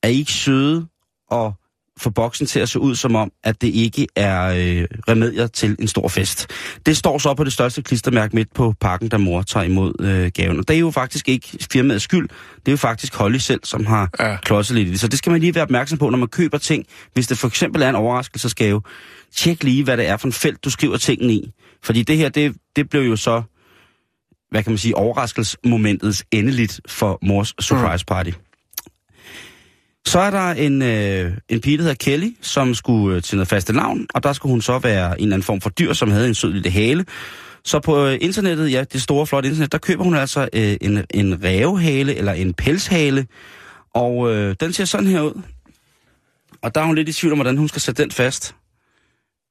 er 0.03 0.09
I 0.09 0.15
ikke 0.15 0.33
søde 0.33 0.87
og 1.31 1.55
få 1.99 2.11
boksen 2.11 2.47
til 2.47 2.61
at 2.61 2.69
se 2.69 2.81
ud 2.81 2.95
som 2.95 3.15
om, 3.17 3.31
at 3.45 3.61
det 3.63 3.69
ikke 3.69 4.07
er 4.17 4.45
øh, 4.49 4.87
remedier 5.09 5.47
til 5.47 5.77
en 5.79 5.89
stor 5.89 6.09
fest. 6.09 6.47
Det 6.87 6.97
står 6.97 7.19
så 7.19 7.35
på 7.35 7.45
det 7.45 7.53
største 7.53 7.83
klistermærke 7.83 8.37
midt 8.37 8.55
på 8.55 8.75
pakken, 8.81 9.09
der 9.11 9.17
mor 9.19 9.43
tager 9.43 9.65
imod 9.65 9.93
øh, 10.01 10.31
gaven. 10.35 10.59
Og 10.59 10.69
det 10.69 10.75
er 10.77 10.81
jo 10.81 10.91
faktisk 10.91 11.29
ikke 11.29 11.59
firmaets 11.73 12.05
skyld. 12.05 12.29
Det 12.57 12.69
er 12.69 12.73
jo 12.73 12.77
faktisk 12.77 13.15
Holly 13.15 13.37
selv, 13.39 13.61
som 13.65 13.87
har 13.87 14.11
Ja. 14.21 14.37
klodset 14.37 14.77
lidt 14.77 14.89
i 14.89 14.91
det. 14.91 15.01
Så 15.01 15.09
det 15.09 15.19
skal 15.19 15.31
man 15.33 15.41
lige 15.41 15.55
være 15.55 15.65
opmærksom 15.65 15.99
på, 15.99 16.11
når 16.11 16.19
man 16.19 16.29
køber 16.29 16.59
ting. 16.59 16.85
Hvis 17.15 17.27
det 17.27 17.39
for 17.39 17.49
eksempel 17.49 17.83
er 17.83 17.89
en 17.89 17.95
overraskelsesgave, 17.95 18.83
tjek 19.37 19.65
lige, 19.65 19.85
hvad 19.85 19.97
det 19.97 20.07
er 20.07 20.17
for 20.17 20.27
en 20.29 20.33
felt, 20.33 20.65
du 20.65 20.71
skriver 20.71 20.97
tingene 20.97 21.33
i. 21.33 21.53
Fordi 21.83 22.03
det 22.03 22.17
her, 22.17 22.29
det, 22.29 22.55
det 22.77 22.91
blev 22.91 23.03
jo 23.03 23.17
så, 23.17 23.43
hvad 24.51 24.63
kan 24.63 24.73
man 24.73 24.79
sige, 24.79 24.97
overraskelsesmomentets 24.97 26.25
endeligt 26.31 26.81
for 26.89 27.19
mors 27.23 27.55
surprise 27.61 28.05
party. 28.05 28.31
Så 30.09 30.19
er 30.19 30.31
der 30.31 30.51
en, 30.51 30.83
øh, 30.83 31.33
en 31.49 31.61
pige, 31.61 31.77
der 31.77 31.83
hedder 31.83 31.97
Kelly, 32.01 32.37
som 32.43 32.75
skulle 32.75 33.17
øh, 33.17 33.23
til 33.23 33.37
noget 33.37 33.49
faste 33.49 33.73
navn, 33.73 34.07
og 34.15 34.23
der 34.23 34.33
skulle 34.33 34.51
hun 34.51 34.61
så 34.61 34.79
være 34.79 35.07
en 35.07 35.25
eller 35.25 35.35
anden 35.35 35.43
form 35.43 35.61
for 35.61 35.71
dyr, 35.71 35.93
som 35.93 36.11
havde 36.11 36.29
en 36.29 36.35
sød 36.35 36.53
lille 36.53 36.71
hale. 36.71 37.05
Så 37.65 37.81
på 37.81 38.07
øh, 38.07 38.19
internettet, 38.21 38.73
ja, 38.73 38.85
det 38.93 39.03
store, 39.03 39.27
flotte 39.27 39.49
internet, 39.49 39.73
der 39.73 39.79
køber 39.79 40.05
hun 40.05 40.15
altså 40.15 40.49
øh, 40.53 40.77
en, 40.81 41.05
en 41.11 41.45
rævehale 41.45 42.15
eller 42.15 42.33
en 42.33 42.55
pelshale, 42.55 43.27
og 43.95 44.35
øh, 44.35 44.57
den 44.61 44.73
ser 44.73 44.85
sådan 44.85 45.07
her 45.07 45.21
ud. 45.21 45.43
Og 46.63 46.75
der 46.75 46.81
er 46.81 46.85
hun 46.85 46.95
lidt 46.95 47.09
i 47.09 47.13
tvivl 47.13 47.33
om, 47.33 47.39
hvordan 47.39 47.57
hun 47.57 47.69
skal 47.69 47.81
sætte 47.81 48.03
den 48.03 48.11
fast. 48.11 48.55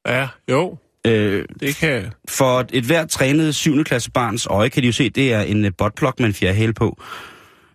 Ja, 0.08 0.28
jo, 0.52 0.78
Øh, 1.08 1.46
det 1.60 1.76
kan... 1.76 2.12
for 2.30 2.66
et 2.74 2.84
hvert 2.84 3.10
trænet 3.10 3.56
7. 3.56 3.84
klasse 3.84 4.12
barns 4.12 4.48
øje, 4.50 4.70
kan 4.70 4.84
de 4.84 4.88
jo 4.88 4.94
se, 4.94 5.10
det 5.10 5.34
er 5.34 5.42
en 5.42 5.66
øh, 5.66 5.72
botplug 5.78 6.14
med 6.20 6.28
en 6.28 6.34
fjerdehæle 6.34 6.74
på. 6.74 7.02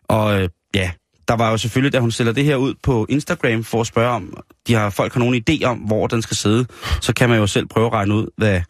Og 0.08 0.42
øh, 0.42 0.48
ja, 0.74 0.90
der 1.28 1.34
var 1.34 1.50
jo 1.50 1.56
selvfølgelig, 1.56 1.92
da 1.92 1.98
hun 1.98 2.10
stiller 2.10 2.32
det 2.32 2.44
her 2.44 2.56
ud 2.56 2.74
på 2.82 3.06
Instagram 3.08 3.64
for 3.64 3.80
at 3.80 3.86
spørge 3.86 4.08
om, 4.08 4.34
de 4.66 4.74
har 4.74 4.90
folk 4.90 5.12
har 5.12 5.20
nogen 5.20 5.42
idé 5.50 5.64
om, 5.64 5.78
hvor 5.78 6.06
den 6.06 6.22
skal 6.22 6.36
sidde, 6.36 6.66
så 7.00 7.12
kan 7.12 7.28
man 7.28 7.38
jo 7.38 7.46
selv 7.46 7.66
prøve 7.66 7.86
at 7.86 7.92
regne 7.92 8.14
ud, 8.14 8.26
hvad, 8.36 8.60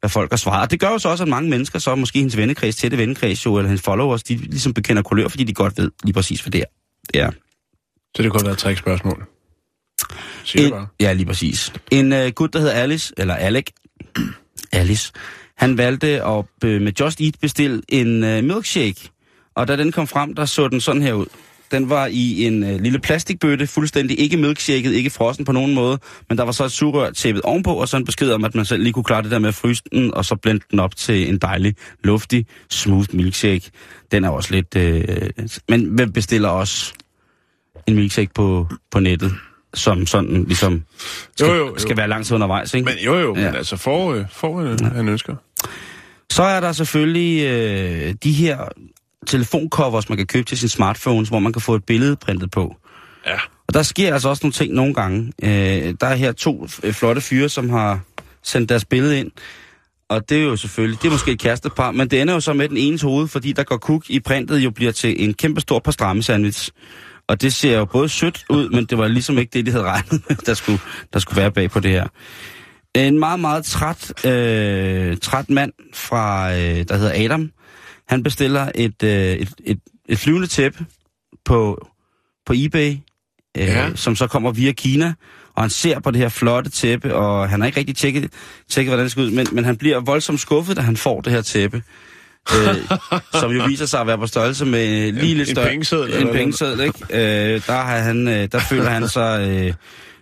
hvad 0.00 0.10
folk 0.10 0.32
har 0.32 0.36
svaret. 0.36 0.62
Og 0.62 0.70
det 0.70 0.80
gør 0.80 0.90
jo 0.90 0.98
så 0.98 1.08
også, 1.08 1.24
at 1.24 1.28
mange 1.28 1.50
mennesker, 1.50 1.78
så 1.78 1.94
måske 1.94 2.18
hendes 2.18 2.36
vennekreds, 2.36 2.76
tætte 2.76 2.98
vennekreds 2.98 3.46
jo, 3.46 3.56
eller 3.56 3.68
hendes 3.68 3.82
followers, 3.84 4.22
de 4.22 4.36
ligesom 4.36 4.74
bekender 4.74 5.02
kulør, 5.02 5.28
fordi 5.28 5.44
de 5.44 5.54
godt 5.54 5.78
ved 5.78 5.90
lige 6.04 6.14
præcis, 6.14 6.40
hvad 6.40 6.50
det 6.50 6.60
er. 6.60 6.64
Det 7.12 7.20
er. 7.20 7.30
Så 8.16 8.22
det 8.22 8.30
kunne 8.30 8.40
have 8.40 8.46
været 8.46 8.56
et 8.56 8.58
trickspørgsmål. 8.58 9.26
Siger 10.44 10.64
En, 10.66 10.70
bare. 10.70 10.86
ja, 11.00 11.12
lige 11.12 11.26
præcis. 11.26 11.72
En 11.90 12.12
uh, 12.12 12.28
gut, 12.34 12.52
der 12.52 12.58
hedder 12.58 12.74
Alice, 12.74 13.14
eller 13.16 13.34
Alec, 13.34 13.66
Alice, 14.72 15.12
han 15.56 15.78
valgte 15.78 16.06
at 16.06 16.44
uh, 16.64 16.70
med 16.70 16.92
Just 17.00 17.20
Eat 17.20 17.34
bestille 17.40 17.82
en 17.88 18.22
uh, 18.22 18.44
milkshake. 18.44 19.10
Og 19.54 19.68
da 19.68 19.76
den 19.76 19.92
kom 19.92 20.06
frem, 20.06 20.34
der 20.34 20.44
så 20.44 20.68
den 20.68 20.80
sådan 20.80 21.02
her 21.02 21.12
ud. 21.12 21.26
Den 21.74 21.90
var 21.90 22.06
i 22.06 22.46
en 22.46 22.62
uh, 22.62 22.80
lille 22.80 22.98
plastikbøtte, 22.98 23.66
fuldstændig 23.66 24.20
ikke 24.20 24.36
milkshaket, 24.36 24.92
ikke 24.92 25.10
frossen 25.10 25.44
på 25.44 25.52
nogen 25.52 25.74
måde, 25.74 25.98
men 26.28 26.38
der 26.38 26.44
var 26.44 26.52
så 26.52 26.64
et 26.64 26.72
sugerør 26.72 27.10
tæppet 27.10 27.42
ovenpå, 27.42 27.70
og 27.74 27.88
så 27.88 27.96
en 27.96 28.04
besked 28.04 28.30
om, 28.30 28.44
at 28.44 28.54
man 28.54 28.64
selv 28.64 28.82
lige 28.82 28.92
kunne 28.92 29.04
klare 29.04 29.22
det 29.22 29.30
der 29.30 29.38
med 29.38 29.48
at 29.48 29.54
fryse 29.54 29.82
den, 29.92 30.14
og 30.14 30.24
så 30.24 30.36
blende 30.36 30.64
den 30.70 30.80
op 30.80 30.96
til 30.96 31.28
en 31.28 31.38
dejlig, 31.38 31.74
luftig, 32.04 32.46
smooth 32.70 33.14
milkshake. 33.14 33.70
Den 34.12 34.24
er 34.24 34.28
også 34.28 34.54
lidt... 34.54 34.76
Uh, 34.76 35.44
men 35.68 35.84
hvem 35.84 36.12
bestiller 36.12 36.48
også 36.48 36.92
en 37.86 37.94
milkshake 37.94 38.30
på, 38.34 38.68
på 38.90 39.00
nettet, 39.00 39.32
som 39.74 40.06
sådan 40.06 40.44
ligesom 40.44 40.82
skal, 41.36 41.46
Jo, 41.48 41.54
jo, 41.54 41.66
jo. 41.66 41.78
skal 41.78 41.96
være 41.96 42.08
lang 42.08 42.26
tid 42.26 42.34
undervejs, 42.34 42.74
ikke? 42.74 42.84
Men 42.84 42.94
jo 43.04 43.14
jo, 43.20 43.36
Ja. 43.36 43.44
men 43.46 43.54
altså 43.54 43.76
får, 43.76 44.14
øh, 44.14 44.24
får 44.32 44.60
øh, 44.60 44.78
han 44.94 45.08
ønsker. 45.08 45.36
Så 46.32 46.42
er 46.42 46.60
der 46.60 46.72
selvfølgelig 46.72 47.44
øh, 47.46 48.14
de 48.24 48.32
her 48.32 48.58
telefoncovers, 49.24 50.08
man 50.08 50.18
kan 50.18 50.26
købe 50.26 50.44
til 50.44 50.58
sin 50.58 50.68
smartphones, 50.68 51.28
hvor 51.28 51.38
man 51.38 51.52
kan 51.52 51.62
få 51.62 51.74
et 51.74 51.84
billede 51.84 52.16
printet 52.16 52.50
på. 52.50 52.76
Ja. 53.26 53.38
Og 53.68 53.74
der 53.74 53.82
sker 53.82 54.12
altså 54.12 54.28
også 54.28 54.40
nogle 54.44 54.52
ting 54.52 54.74
nogle 54.74 54.94
gange. 54.94 55.32
Øh, 55.42 55.94
der 56.00 56.06
er 56.06 56.14
her 56.14 56.32
to 56.32 56.66
flotte 56.92 57.20
fyre, 57.20 57.48
som 57.48 57.70
har 57.70 58.00
sendt 58.42 58.68
deres 58.68 58.84
billede 58.84 59.18
ind. 59.18 59.30
Og 60.08 60.28
det 60.28 60.38
er 60.38 60.42
jo 60.42 60.56
selvfølgelig, 60.56 61.02
det 61.02 61.08
er 61.08 61.12
måske 61.12 61.30
et 61.30 61.38
kærestepar, 61.38 61.90
men 61.90 62.08
det 62.08 62.20
ender 62.20 62.34
jo 62.34 62.40
så 62.40 62.52
med 62.52 62.68
den 62.68 62.76
enes 62.76 63.02
hoved, 63.02 63.28
fordi 63.28 63.52
der 63.52 63.62
går 63.62 63.76
kuk 63.76 64.10
i 64.10 64.20
printet 64.20 64.58
jo 64.58 64.70
bliver 64.70 64.92
til 64.92 65.24
en 65.24 65.34
kæmpe 65.34 65.60
stor 65.60 65.78
pastrami 65.78 66.22
sandwich. 66.22 66.70
Og 67.28 67.40
det 67.40 67.54
ser 67.54 67.78
jo 67.78 67.84
både 67.84 68.08
sødt 68.08 68.44
ud, 68.50 68.68
men 68.68 68.84
det 68.84 68.98
var 68.98 69.08
ligesom 69.08 69.38
ikke 69.38 69.50
det, 69.50 69.66
de 69.66 69.70
havde 69.70 69.84
regnet 69.84 70.12
med, 70.28 70.36
der 70.46 70.54
skulle, 70.54 70.78
der 71.12 71.18
skulle 71.18 71.40
være 71.40 71.50
bag 71.50 71.70
på 71.70 71.80
det 71.80 71.90
her. 71.90 72.06
En 72.94 73.18
meget, 73.18 73.40
meget 73.40 73.64
træt, 73.64 74.26
øh, 74.26 75.16
træt 75.16 75.50
mand 75.50 75.72
fra, 75.94 76.52
øh, 76.52 76.84
der 76.88 76.96
hedder 76.96 77.24
Adam, 77.24 77.50
han 78.08 78.22
bestiller 78.22 78.70
et, 78.74 79.02
øh, 79.02 79.10
et, 79.10 79.48
et, 79.64 79.78
et 80.08 80.18
flyvende 80.18 80.46
tæppe 80.46 80.84
på, 81.44 81.88
på 82.46 82.52
eBay, 82.56 82.90
øh, 82.90 82.96
Ja. 83.56 83.90
som 83.94 84.16
så 84.16 84.26
kommer 84.26 84.52
via 84.52 84.72
Kina, 84.72 85.14
og 85.54 85.62
han 85.62 85.70
ser 85.70 86.00
på 86.00 86.10
det 86.10 86.20
her 86.20 86.28
flotte 86.28 86.70
tæppe, 86.70 87.14
og 87.14 87.48
han 87.48 87.60
har 87.60 87.66
ikke 87.66 87.78
rigtig 87.78 87.96
tjekket, 87.96 88.30
tjekket 88.70 88.90
hvordan 88.90 89.02
det 89.04 89.10
skal 89.10 89.22
ud, 89.22 89.30
men, 89.30 89.46
men 89.52 89.64
han 89.64 89.76
bliver 89.76 90.00
voldsomt 90.00 90.40
skuffet, 90.40 90.76
da 90.76 90.80
han 90.82 90.96
får 90.96 91.20
det 91.20 91.32
her 91.32 91.42
tæppe. 91.42 91.82
øh, 92.54 92.76
som 93.40 93.50
jo 93.52 93.64
viser 93.64 93.86
sig 93.86 94.00
at 94.00 94.06
være 94.06 94.18
på 94.18 94.26
størrelse 94.26 94.64
med 94.64 95.12
lige 95.12 95.30
En- 95.30 95.36
lidt 95.36 95.48
en 95.48 95.54
større... 95.54 95.68
pengeseddel, 95.68 96.10
eller 96.12 96.26
En 96.28 96.34
pengeseddel, 96.34 96.80
ikke? 96.80 96.98
Øh, 97.10 97.60
der, 97.66 97.72
har 97.72 97.98
han, 97.98 98.28
øh, 98.28 98.48
der 98.52 98.58
føler 98.58 98.88
han 98.90 99.08
sig... 99.08 99.48
Øh, 99.48 99.74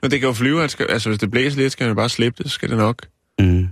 Men 0.02 0.10
det 0.10 0.20
kan 0.20 0.26
jo 0.28 0.32
flyve, 0.32 0.60
han 0.60 0.68
skal, 0.68 0.86
altså 0.90 1.08
hvis 1.08 1.18
det 1.18 1.30
blæser 1.30 1.56
lidt, 1.58 1.72
skal 1.72 1.84
han 1.84 1.90
jo 1.90 1.94
bare 1.94 2.08
slippe 2.08 2.42
det, 2.42 2.50
så 2.50 2.54
skal 2.54 2.68
det 2.68 2.76
nok. 2.78 3.06
Mm. 3.38 3.68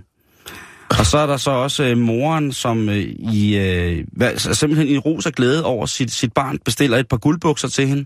Og 1.01 1.07
så 1.07 1.17
er 1.17 1.25
der 1.27 1.37
så 1.37 1.51
også 1.51 1.83
øh, 1.83 1.97
moren, 1.97 2.51
som 2.53 2.89
øh, 2.89 2.97
i, 3.33 3.57
øh, 3.57 4.05
hvad, 4.11 4.37
så 4.37 4.53
simpelthen 4.53 4.87
i 4.87 4.97
ros 4.97 5.25
og 5.25 5.31
glæde 5.33 5.65
over 5.65 5.85
sit, 5.85 6.11
sit 6.11 6.33
barn 6.33 6.57
bestiller 6.65 6.97
et 6.97 7.07
par 7.07 7.17
guldbukser 7.17 7.67
til 7.67 7.87
hende. 7.87 8.05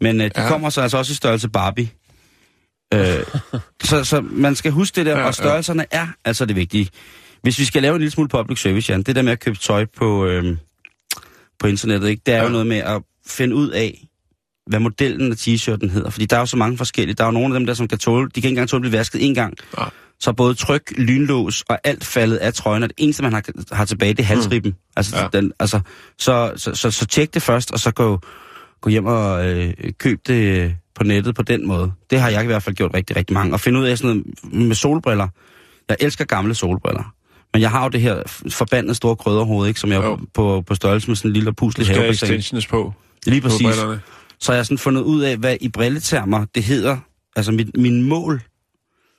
Men 0.00 0.20
øh, 0.20 0.26
de 0.26 0.30
Ja. 0.36 0.42
ja. 0.42 0.48
kommer 0.48 0.70
så 0.70 0.80
altså 0.80 0.98
også 0.98 1.12
i 1.12 1.14
størrelse 1.14 1.48
Barbie. 1.48 1.90
Øh, 2.94 3.00
så, 3.84 4.04
så 4.04 4.20
man 4.20 4.54
skal 4.54 4.72
huske 4.72 4.96
det 4.96 5.06
der, 5.06 5.12
Ja, 5.12 5.16
ja, 5.18 5.22
ja. 5.22 5.28
og 5.28 5.34
størrelserne 5.34 5.86
er 5.90 6.06
altså 6.24 6.44
det 6.44 6.56
vigtige. 6.56 6.88
Hvis 7.42 7.58
vi 7.58 7.64
skal 7.64 7.82
lave 7.82 7.94
en 7.94 8.00
lille 8.00 8.10
smule 8.12 8.28
public 8.28 8.60
service, 8.62 8.92
Jan, 8.92 9.02
det 9.02 9.16
der 9.16 9.22
med 9.22 9.32
at 9.32 9.40
købe 9.40 9.56
tøj 9.58 9.86
på, 9.96 10.26
øh, 10.26 10.56
på 11.58 11.66
internettet, 11.66 12.08
ikke? 12.08 12.22
det 12.26 12.34
er 12.34 12.36
ja. 12.36 12.42
Ja. 12.42 12.46
jo 12.48 12.52
noget 12.52 12.66
med 12.66 12.78
at 12.78 13.02
finde 13.26 13.54
ud 13.54 13.68
af, 13.70 14.06
hvad 14.66 14.80
modellen 14.80 15.32
af 15.32 15.36
t-shirten 15.36 15.88
hedder. 15.90 16.10
Fordi 16.10 16.26
der 16.26 16.36
er 16.36 16.40
jo 16.40 16.46
så 16.46 16.56
mange 16.56 16.76
forskellige. 16.78 17.14
Der 17.14 17.24
er 17.24 17.28
jo 17.28 17.32
nogle 17.32 17.54
af 17.54 17.60
dem 17.60 17.66
der, 17.66 17.74
som 17.74 17.88
kan 17.88 17.98
tåle, 17.98 18.26
de 18.26 18.30
kan 18.30 18.38
ikke 18.38 18.48
engang 18.48 18.68
tåle 18.68 18.78
at 18.78 18.82
blive 18.82 18.98
vasket 18.98 19.26
en 19.26 19.34
gang. 19.34 19.54
Nej. 19.78 19.90
Så 20.22 20.32
både 20.32 20.54
tryk, 20.54 20.92
lynlås 20.98 21.62
og 21.68 21.78
alt 21.84 22.04
faldet 22.04 22.36
af 22.36 22.54
trøjen, 22.54 22.82
og 22.82 22.88
det 22.88 22.94
eneste, 22.98 23.22
man 23.22 23.32
har, 23.32 23.42
har 23.72 23.84
tilbage, 23.84 24.14
det 24.14 24.20
er 24.20 24.24
halsribben. 24.26 24.70
Mm. 24.70 24.76
Altså, 24.96 25.16
Ja. 25.16 25.28
den, 25.40 25.52
altså, 25.60 25.80
så, 26.18 26.52
så, 26.56 26.74
så, 26.74 26.90
så 26.90 27.06
tjek 27.06 27.34
det 27.34 27.42
først, 27.42 27.70
og 27.72 27.80
så 27.80 27.90
gå, 27.90 28.20
gå 28.80 28.90
hjem 28.90 29.06
og 29.06 29.46
øh, 29.50 29.74
køb 29.98 30.20
det 30.26 30.34
øh, 30.60 30.72
på 30.94 31.04
nettet 31.04 31.34
på 31.34 31.42
den 31.42 31.66
måde. 31.68 31.92
Det 32.10 32.20
har 32.20 32.28
jeg 32.30 32.42
i 32.42 32.46
hvert 32.46 32.62
fald 32.62 32.76
gjort 32.76 32.94
rigtig, 32.94 33.16
rigtig 33.16 33.34
mange. 33.34 33.52
Og 33.52 33.60
finde 33.60 33.80
ud 33.80 33.84
af 33.84 33.98
sådan 33.98 34.16
noget 34.44 34.64
med 34.68 34.76
solbriller. 34.76 35.28
Jeg 35.88 35.96
elsker 36.00 36.24
gamle 36.24 36.54
solbriller. 36.54 37.14
Men 37.52 37.62
jeg 37.62 37.70
har 37.70 37.82
jo 37.82 37.88
det 37.88 38.00
her 38.00 38.22
forbandede 38.50 38.94
store 38.94 39.16
krydderhoved, 39.16 39.68
ikke, 39.68 39.80
som 39.80 39.92
jeg 39.92 40.02
Jo. 40.02 40.18
på, 40.34 40.62
på 40.66 40.74
størrelse 40.74 41.08
med 41.08 41.16
sådan 41.16 41.28
en 41.28 41.32
lille 41.32 41.52
puslig 41.54 41.86
Skal 41.86 41.96
have 41.96 42.02
havebassin. 42.04 42.26
extensions 42.26 42.66
på, 42.66 42.92
Lige 43.26 43.40
på 43.40 43.48
præcis. 43.48 43.62
brillerne. 43.66 44.00
Så 44.40 44.52
har 44.52 44.56
jeg 44.56 44.66
sådan 44.66 44.78
fundet 44.78 45.02
ud 45.02 45.20
af, 45.22 45.36
hvad 45.36 45.56
i 45.60 45.68
brilletermer 45.68 46.44
det 46.54 46.62
hedder. 46.64 46.96
Altså 47.36 47.52
mit, 47.52 47.76
min 47.76 48.02
mål 48.02 48.42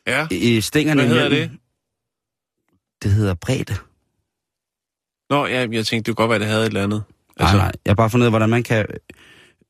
Ja, 0.08 0.28
i 0.32 0.62
stængerne 0.62 1.02
hvad 1.02 1.10
hedder 1.10 1.26
imellem. 1.26 1.50
det? 1.50 1.60
Det 3.04 3.12
hedder 3.12 3.34
bredde. 3.34 3.76
Nå, 5.30 5.46
ja, 5.46 5.68
jeg 5.72 5.86
tænkte, 5.86 5.98
det 5.98 6.06
kunne 6.06 6.16
godt 6.16 6.30
være, 6.30 6.40
det 6.40 6.48
havde 6.48 6.62
et 6.62 6.68
eller 6.68 6.84
andet. 6.84 7.04
Altså, 7.38 7.56
nej, 7.56 7.66
nej. 7.66 7.72
Jeg 7.86 7.90
har 7.90 7.96
bare 7.96 8.10
fundet 8.10 8.24
ud 8.24 8.28
af, 8.28 8.32
hvordan 8.32 8.50
man 8.50 8.64
kan, 8.64 8.86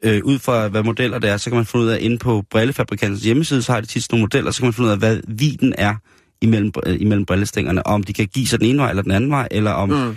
øh, 0.04 0.22
ud 0.24 0.39
fra 0.39 0.67
hvad 0.67 0.84
modeller 0.84 1.19
det 1.19 1.30
er, 1.30 1.38
så 1.38 1.50
kan 1.50 1.58
man 1.58 1.65
finde 1.65 1.86
ud 1.86 1.89
af, 1.89 1.98
inde 2.02 2.17
på 2.17 2.43
brillefabrikantens 2.50 3.24
hjemmeside, 3.24 3.62
så 3.62 3.72
har 3.72 3.82
de 3.82 3.88
tit 3.88 4.12
nogle 4.12 4.22
modeller, 4.24 4.52
så 4.52 4.60
kan 4.60 4.65
man 4.67 4.74
finde 4.74 4.88
ud 4.88 4.91
af, 4.91 4.98
hvad 4.98 5.19
viden 5.28 5.74
er 5.78 5.96
imellem, 6.41 6.72
øh, 6.86 7.02
imellem 7.02 7.26
brillestængerne, 7.26 7.84
og 7.88 7.93
om 7.93 8.04
de 8.04 8.13
kan 8.13 8.28
give 8.28 8.48
sig 8.48 8.60
den 8.60 8.67
ene 8.69 8.80
vej 8.80 8.89
eller 8.89 9.04
den 9.04 9.12
anden 9.12 9.32
vej, 9.32 9.48
eller 9.52 9.72
om... 9.72 9.89
Mm. 9.89 10.15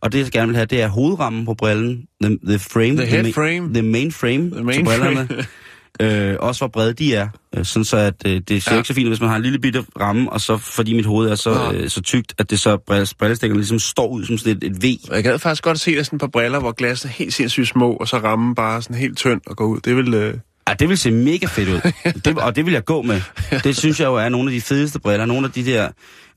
Og 0.00 0.12
det, 0.12 0.18
jeg 0.18 0.30
gerne 0.30 0.46
vil 0.46 0.56
have, 0.56 0.66
det 0.66 0.82
er 0.82 0.88
hovedrammen 0.88 1.44
på 1.44 1.54
brillen, 1.54 2.06
the, 2.22 2.38
the 2.44 2.58
frame, 2.58 2.96
The 2.96 3.06
head 3.06 3.22
main, 3.22 3.34
frame. 3.34 3.74
the 3.74 3.82
main 3.82 4.12
frame 4.12 4.50
The 4.50 4.64
main 4.64 4.76
til 4.78 4.84
brillerne. 4.84 5.28
øh, 6.00 6.36
også 6.40 6.60
hvor 6.60 6.68
brede 6.68 6.92
de 6.92 7.14
er, 7.14 7.28
øh, 7.56 7.64
sådan 7.64 7.84
så 7.84 7.96
at 7.96 8.14
øh, 8.26 8.40
det 8.48 8.62
ser 8.62 8.70
Ja. 8.70 8.74
ja. 8.74 8.78
ikke 8.80 8.88
så 8.88 8.94
fint 8.94 9.08
hvis 9.08 9.20
man 9.20 9.28
har 9.28 9.36
en 9.36 9.42
lille 9.42 9.58
bitte 9.58 9.84
ramme, 10.00 10.32
og 10.32 10.40
så 10.40 10.56
fordi 10.56 10.94
mit 10.94 11.06
hoved 11.06 11.30
er 11.30 11.34
så, 11.34 11.54
Nå. 11.54 11.72
øh, 11.78 11.88
så 11.90 12.00
tykt, 12.02 12.34
at 12.38 12.50
det 12.50 12.60
så 12.60 12.74
brill- 12.90 13.12
brillestængerne 13.18 13.60
ligesom 13.60 13.78
står 13.78 14.08
ud 14.08 14.24
som 14.24 14.38
sådan 14.38 14.56
et, 14.56 14.64
et 14.64 14.82
V. 14.82 14.86
Jeg 15.14 15.22
gad 15.22 15.38
faktisk 15.38 15.62
godt 15.62 15.80
se 15.80 15.94
dig 15.96 16.06
sådan 16.06 16.16
et 16.16 16.20
par 16.20 16.26
briller, 16.26 16.58
hvor 16.60 16.72
glassene 16.72 17.10
er 17.10 17.14
helt 17.14 17.34
sindssygt 17.34 17.68
små, 17.68 17.92
og 17.92 18.08
så 18.08 18.18
rammen 18.18 18.54
bare 18.54 18.82
sådan 18.82 18.96
helt 18.96 19.16
tynd 19.18 19.40
og 19.46 19.56
gå 19.56 19.64
ud. 19.66 19.80
Det 19.80 19.96
vil... 19.96 20.14
Øh... 20.14 20.34
Ja, 20.68 20.74
det 20.74 20.88
vil 20.88 20.98
se 20.98 21.10
mega 21.10 21.46
fedt 21.46 21.68
ud. 21.68 21.92
Det, 22.24 22.38
og 22.38 22.56
det 22.56 22.66
vil 22.66 22.72
jeg 22.72 22.84
gå 22.84 23.02
med. 23.02 23.20
Det 23.64 23.76
synes 23.76 24.00
jeg 24.00 24.06
jo 24.06 24.14
er 24.14 24.28
nogle 24.28 24.50
af 24.50 24.54
de 24.54 24.60
fedeste 24.60 24.98
briller. 25.00 25.26
Nogle 25.26 25.46
af 25.46 25.52
de 25.52 25.64
der... 25.64 25.88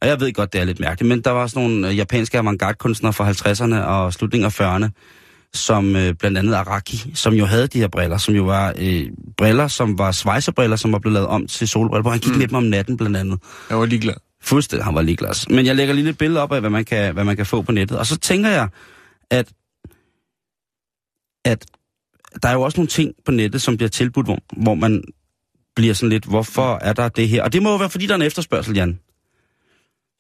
Og 0.02 0.08
jeg 0.08 0.20
ved 0.20 0.34
godt, 0.34 0.54
det 0.54 0.62
er 0.62 0.66
lidt 0.66 0.80
mærkeligt, 0.80 1.10
men 1.10 1.22
der 1.22 1.32
var 1.32 1.48
sådan 1.48 1.70
nogle 1.70 1.90
øh, 1.90 1.98
japanske 1.98 2.38
avantgarde-kunstnere 2.40 3.14
fra 3.14 3.32
50'erne 3.32 3.76
og 3.86 4.14
slutningen 4.14 4.46
af 4.46 4.62
40'erne, 4.62 4.88
som 5.54 5.96
øh, 5.96 6.14
blandt 6.14 6.38
andet 6.38 6.54
Araki, 6.54 7.12
som 7.16 7.34
jo 7.34 7.46
havde 7.46 7.68
de 7.68 7.80
her 7.80 7.88
briller, 7.88 8.18
som 8.18 8.36
jo 8.36 8.44
var 8.44 8.74
øh, 8.78 9.08
briller, 9.38 9.68
som 9.68 9.98
var 9.98 10.12
svejserbriller, 10.12 10.76
som 10.76 10.92
var 10.92 11.00
blevet 11.00 11.14
lavet 11.14 11.28
om 11.28 11.48
til 11.48 11.68
solbriller, 11.68 12.02
hvor 12.02 12.12
han 12.12 12.20
gik 12.20 12.32
mm. 12.32 12.38
med 12.38 12.48
dem 12.48 12.56
om 12.56 12.64
natten 12.64 12.98
blandt 12.98 13.18
andet. 13.18 13.40
Jeg 13.70 13.80
var 13.80 13.86
ligeglad. 13.86 14.14
Fuldstændig, 14.44 14.86
han 14.86 14.96
var 14.96 15.02
ligeglad. 15.02 15.50
Men 15.50 15.66
jeg 15.66 15.76
lægger 15.76 15.94
lige 15.94 16.10
et 16.10 16.18
billede 16.18 16.42
op 16.42 16.52
af, 16.52 16.60
hvad 16.60 16.70
man, 16.70 16.86
kan, 16.86 17.14
hvad 17.14 17.24
man 17.24 17.36
kan 17.36 17.46
få 17.46 17.62
på 17.62 17.72
nettet. 17.72 17.98
Og 17.98 18.06
så 18.06 18.18
tænker 18.18 18.50
jeg, 18.50 18.68
at, 19.32 19.52
at 21.46 21.66
der 22.44 22.50
er 22.50 22.54
jo 22.54 22.62
også 22.62 22.78
nogle 22.80 22.88
ting 22.88 23.14
på 23.26 23.32
nettet, 23.32 23.62
som 23.62 23.78
bliver 23.78 23.90
tilbudt, 23.90 24.26
hvor, 24.26 24.40
hvor 24.58 24.76
man 24.76 25.04
bliver 25.76 25.94
sådan 25.94 26.10
lidt, 26.10 26.26
hvorfor 26.26 26.80
er 26.82 26.94
der 26.94 27.10
det 27.10 27.30
her? 27.30 27.44
Og 27.44 27.54
det 27.54 27.64
må 27.64 27.70
jo 27.70 27.76
være, 27.76 27.90
fordi 27.90 28.06
der 28.06 28.12
er 28.12 28.16
en 28.16 28.22
efterspørgsel, 28.22 28.76
Jan. 28.76 29.00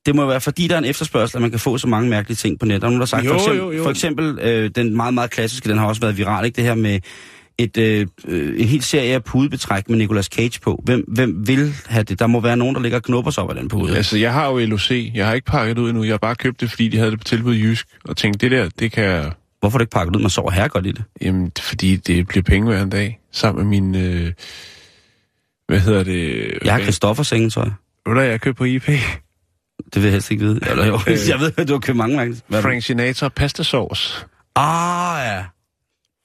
Det 0.05 0.15
må 0.15 0.25
være, 0.25 0.41
fordi 0.41 0.67
der 0.67 0.73
er 0.75 0.79
en 0.79 0.85
efterspørgsel, 0.85 1.37
at 1.37 1.41
man 1.41 1.51
kan 1.51 1.59
få 1.59 1.77
så 1.77 1.87
mange 1.87 2.09
mærkelige 2.09 2.35
ting 2.35 2.59
på 2.59 2.65
nettet. 2.65 2.81
Nogen, 2.83 2.95
der 2.95 3.01
har 3.01 3.05
sagt, 3.05 3.25
Jo, 3.25 3.29
for 3.29 3.37
eksempel, 3.37 3.59
jo, 3.59 3.71
jo. 3.71 3.83
For 3.83 3.89
eksempel 3.89 4.39
øh, 4.39 4.69
den 4.75 4.95
meget, 4.95 5.13
meget 5.13 5.31
klassiske, 5.31 5.69
den 5.69 5.77
har 5.77 5.87
også 5.87 6.01
været 6.01 6.17
viral, 6.17 6.45
ikke? 6.45 6.55
Det 6.55 6.63
her 6.63 6.75
med 6.75 6.99
et, 7.57 7.77
øh, 7.77 8.07
øh, 8.27 8.61
en 8.61 8.67
hel 8.67 8.81
serie 8.81 9.13
af 9.13 9.23
pudebetræk 9.23 9.89
med 9.89 9.97
Nicolas 9.97 10.25
Cage 10.25 10.59
på. 10.59 10.81
Hvem, 10.83 11.03
hvem 11.07 11.47
vil 11.47 11.73
have 11.85 12.03
det? 12.03 12.19
Der 12.19 12.27
må 12.27 12.39
være 12.39 12.57
nogen, 12.57 12.75
der 12.75 12.81
ligger 12.81 12.97
og 12.97 13.03
knupper 13.03 13.31
sig 13.31 13.43
op 13.43 13.49
af 13.49 13.55
den 13.55 13.67
pude. 13.67 13.95
Altså, 13.95 14.17
jeg 14.17 14.33
har 14.33 14.49
jo 14.51 14.57
LOC. 14.65 14.91
Jeg 14.91 15.27
har 15.27 15.33
ikke 15.33 15.45
pakket 15.45 15.77
ud 15.77 15.89
endnu. 15.89 16.03
Jeg 16.03 16.13
har 16.13 16.17
bare 16.17 16.35
købt 16.35 16.61
det, 16.61 16.69
fordi 16.69 16.87
de 16.87 16.97
havde 16.97 17.11
det 17.11 17.19
på 17.19 17.23
tilbud 17.23 17.55
i 17.55 17.61
Jysk. 17.61 17.87
Og 18.05 18.17
tænkte, 18.17 18.49
det 18.49 18.57
der, 18.57 18.69
det 18.79 18.91
kan 18.91 19.03
jeg... 19.03 19.31
Hvorfor 19.59 19.77
det 19.77 19.83
ikke 19.83 19.91
pakket 19.91 20.15
ud? 20.15 20.21
Man 20.21 20.29
sover 20.29 20.51
her 20.51 20.67
godt 20.67 20.85
i 20.85 20.91
det. 20.91 21.03
Jamen, 21.21 21.51
fordi 21.59 21.95
det 21.95 22.27
bliver 22.27 22.43
penge 22.43 22.67
hver 22.67 22.83
en 22.83 22.89
dag. 22.89 23.19
Sammen 23.31 23.69
med 23.69 23.81
min... 23.81 23.95
Øh... 23.95 24.33
Hvad 25.67 25.79
hedder 25.79 26.03
det? 26.03 26.51
Jeg 26.65 26.73
har 26.73 26.81
Christoffer 26.81 27.23
sengetøj. 27.23 27.69
Ved 28.05 28.15
du, 28.15 28.19
jeg 28.19 28.41
købt 28.41 28.57
på 28.57 28.63
IP? 28.63 28.89
Det 29.85 29.95
vil 29.95 30.03
jeg 30.03 30.11
helst 30.11 30.31
ikke 30.31 30.43
vide. 30.43 30.59
Eller 30.69 30.85
jo, 30.85 30.99
Øh. 31.07 31.17
jeg 31.29 31.39
ved, 31.39 31.51
at 31.57 31.67
du 31.67 31.73
har 31.73 31.79
købt 31.79 31.97
mange 31.97 32.25
det? 32.25 32.43
Frank 32.61 32.83
Sinatra 32.83 33.29
pasta 33.29 33.63
sauce 33.63 34.25
Ah, 34.55 35.25
ja. 35.25 35.43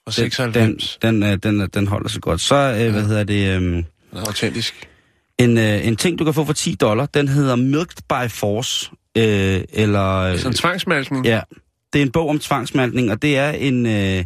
Den, 0.05 0.11
96. 0.13 0.97
den, 1.01 1.23
øh, 1.23 1.37
den, 1.43 1.61
øh, 1.61 1.67
den 1.73 1.87
holder 1.87 2.09
sig 2.09 2.21
godt. 2.21 2.41
Så, 2.41 2.55
øh, 2.55 2.91
hvad 2.91 3.03
hedder 3.03 3.23
det... 3.23 3.55
Øh, 3.55 3.61
Den 3.61 3.85
er 4.13 4.19
autentisk. 4.19 4.87
en, 5.39 5.57
øh, 5.57 5.87
en 5.87 5.95
ting, 5.95 6.19
du 6.19 6.23
kan 6.23 6.33
få 6.33 6.45
for 6.45 6.53
10 6.53 6.75
dollar, 6.75 7.05
den 7.05 7.27
hedder 7.27 7.55
Milked 7.55 7.97
by 8.09 8.29
Force. 8.31 8.91
Øh, 9.17 9.61
eller... 9.73 10.13
Øh, 10.17 10.37
Sådan 10.37 10.51
en 10.51 10.55
tvangsmalkning. 10.55 11.25
ja, 11.25 11.41
det 11.93 11.99
er 12.01 12.05
en 12.05 12.11
bog 12.11 12.29
om 12.29 12.39
tvangsmaltning, 12.39 13.11
og 13.11 13.21
det 13.21 13.37
er 13.37 13.49
en... 13.49 13.85
Øh, 13.85 14.23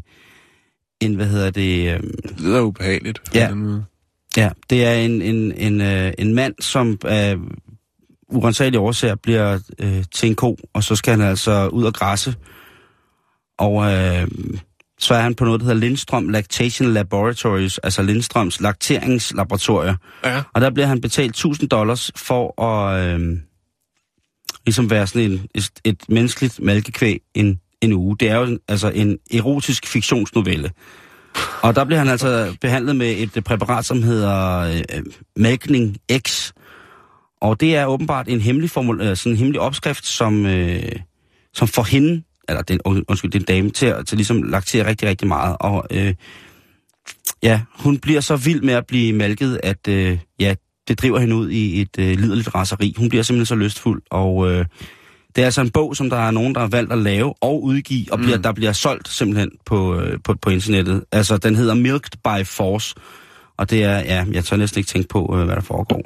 en, 1.02 1.16
hvad 1.16 1.28
hedder 1.28 1.50
det... 1.52 1.94
Øh, 1.94 2.00
Det 2.00 2.40
lyder 2.40 2.62
ubehageligt. 2.62 3.22
Ja. 3.36 3.50
Ja, 4.38 4.50
det 4.70 4.86
er 4.86 4.94
en, 4.94 5.22
en, 5.22 5.52
en, 5.52 5.82
øh, 5.82 6.14
en 6.18 6.36
mand, 6.36 6.54
som 6.60 6.98
af 7.06 7.36
urensagelige 8.32 8.80
årsager 8.80 9.16
bliver 9.16 9.60
øh, 9.80 10.04
til 10.14 10.30
en 10.30 10.36
ko, 10.36 10.58
og 10.74 10.84
så 10.84 10.96
skal 10.96 11.12
han 11.12 11.30
altså 11.30 11.68
ud 11.68 11.84
og 11.84 11.94
græsse. 11.94 12.36
Og 13.60 13.94
øh, 13.94 14.28
så 15.00 15.14
er 15.14 15.22
han 15.22 15.36
på 15.36 15.46
noget, 15.46 15.62
der 15.62 15.66
hedder 15.66 15.80
Lindstrøm 15.80 16.30
Lactation 16.30 16.94
Laboratories, 16.94 17.78
altså 17.78 18.02
Lindstrøms 18.02 18.62
lakteringslaboratorier. 18.62 19.96
Ja. 20.26 20.44
Og 20.54 20.62
der 20.62 20.70
bliver 20.70 20.88
han 20.88 21.02
betalt 21.02 21.30
1000 21.30 21.70
dollars 21.70 22.12
for 22.16 22.62
at 22.64 23.04
øh, 23.06 23.38
ligesom 24.66 24.90
være 24.90 25.08
sådan 25.08 25.32
en, 25.32 25.48
et, 25.56 25.70
et 25.84 26.04
menneskeligt 26.10 26.60
malkekvæg 26.60 27.22
en, 27.34 27.60
en 27.82 27.94
uge. 27.94 28.18
Det 28.20 28.30
er 28.30 28.36
jo 28.36 28.44
en, 28.44 28.60
altså 28.68 28.90
en 28.90 29.18
erotisk 29.34 29.88
fiktionsnovelle. 29.88 30.72
Og 31.62 31.76
der 31.76 31.86
bliver 31.86 32.00
han 32.00 32.08
altså 32.08 32.56
behandlet 32.62 32.96
med 32.96 33.16
et 33.18 33.44
præparat, 33.44 33.86
som 33.86 34.04
hedder 34.04 34.60
øh, 34.60 35.04
Malkning 35.36 35.98
X. 36.28 36.52
Og 37.42 37.60
det 37.60 37.76
er 37.76 37.86
åbenbart 37.86 38.28
en 38.28 38.42
hemmelig, 38.42 38.70
formul, 38.70 39.02
øh, 39.02 39.18
sådan 39.18 39.32
en 39.32 39.38
hemmelig 39.38 39.62
opskrift, 39.62 40.06
som, 40.06 40.46
øh, 40.46 40.92
som 41.54 41.68
får 41.68 41.84
hende, 41.84 42.24
eller 42.50 42.62
den, 42.62 42.80
und- 42.88 43.04
undskyld, 43.08 43.32
den 43.32 43.44
dame, 43.44 43.70
til, 43.70 43.86
at- 43.86 44.08
til 44.08 44.18
ligesom 44.18 44.44
laktere 44.44 44.88
rigtig, 44.88 45.10
rigtig 45.10 45.28
meget. 45.28 45.58
Og 45.60 45.88
øh, 45.92 46.14
ja, 47.44 47.62
hun 47.80 47.98
bliver 47.98 48.22
så 48.22 48.36
vild 48.36 48.62
med 48.62 48.74
at 48.74 48.86
blive 48.88 49.14
malket, 49.14 49.60
at 49.64 49.88
øh, 49.88 50.18
ja, 50.40 50.56
det 50.88 51.02
driver 51.02 51.20
hende 51.20 51.36
ud 51.36 51.50
i 51.50 51.82
et 51.82 52.00
øh, 52.00 52.20
liderligt 52.20 52.56
raseri. 52.56 52.94
Hun 52.98 53.10
bliver 53.10 53.24
simpelthen 53.24 53.46
så 53.46 53.56
lystfuld, 53.56 54.02
og 54.12 54.52
øh, 54.52 54.66
det 55.36 55.42
er 55.42 55.46
altså 55.46 55.62
en 55.62 55.70
bog, 55.70 55.96
som 55.96 56.10
der 56.10 56.18
er 56.18 56.32
nogen, 56.32 56.56
der 56.56 56.62
har 56.62 56.68
valgt 56.68 56.92
at 56.92 56.98
lave 56.98 57.34
og 57.42 57.64
udgive, 57.64 58.06
og 58.12 58.20
bliver, 58.20 58.38
mm. 58.38 58.44
der 58.44 58.52
bliver 58.52 58.72
solgt 58.72 59.08
simpelthen 59.10 59.52
på, 59.66 60.00
øh, 60.00 60.20
på, 60.24 60.34
på 60.42 60.50
internettet. 60.50 61.04
Altså, 61.12 61.38
den 61.38 61.56
hedder 61.56 61.74
Milked 61.74 62.12
by 62.24 62.46
Force, 62.46 62.96
og 63.58 63.70
det 63.70 63.84
er, 63.84 64.00
ja, 64.00 64.26
jeg 64.32 64.46
tør 64.46 64.58
næsten 64.58 64.80
ikke 64.80 64.88
tænke 64.88 65.08
på, 65.08 65.38
øh, 65.40 65.46
hvad 65.46 65.56
der 65.56 65.62
foregår. 65.62 66.02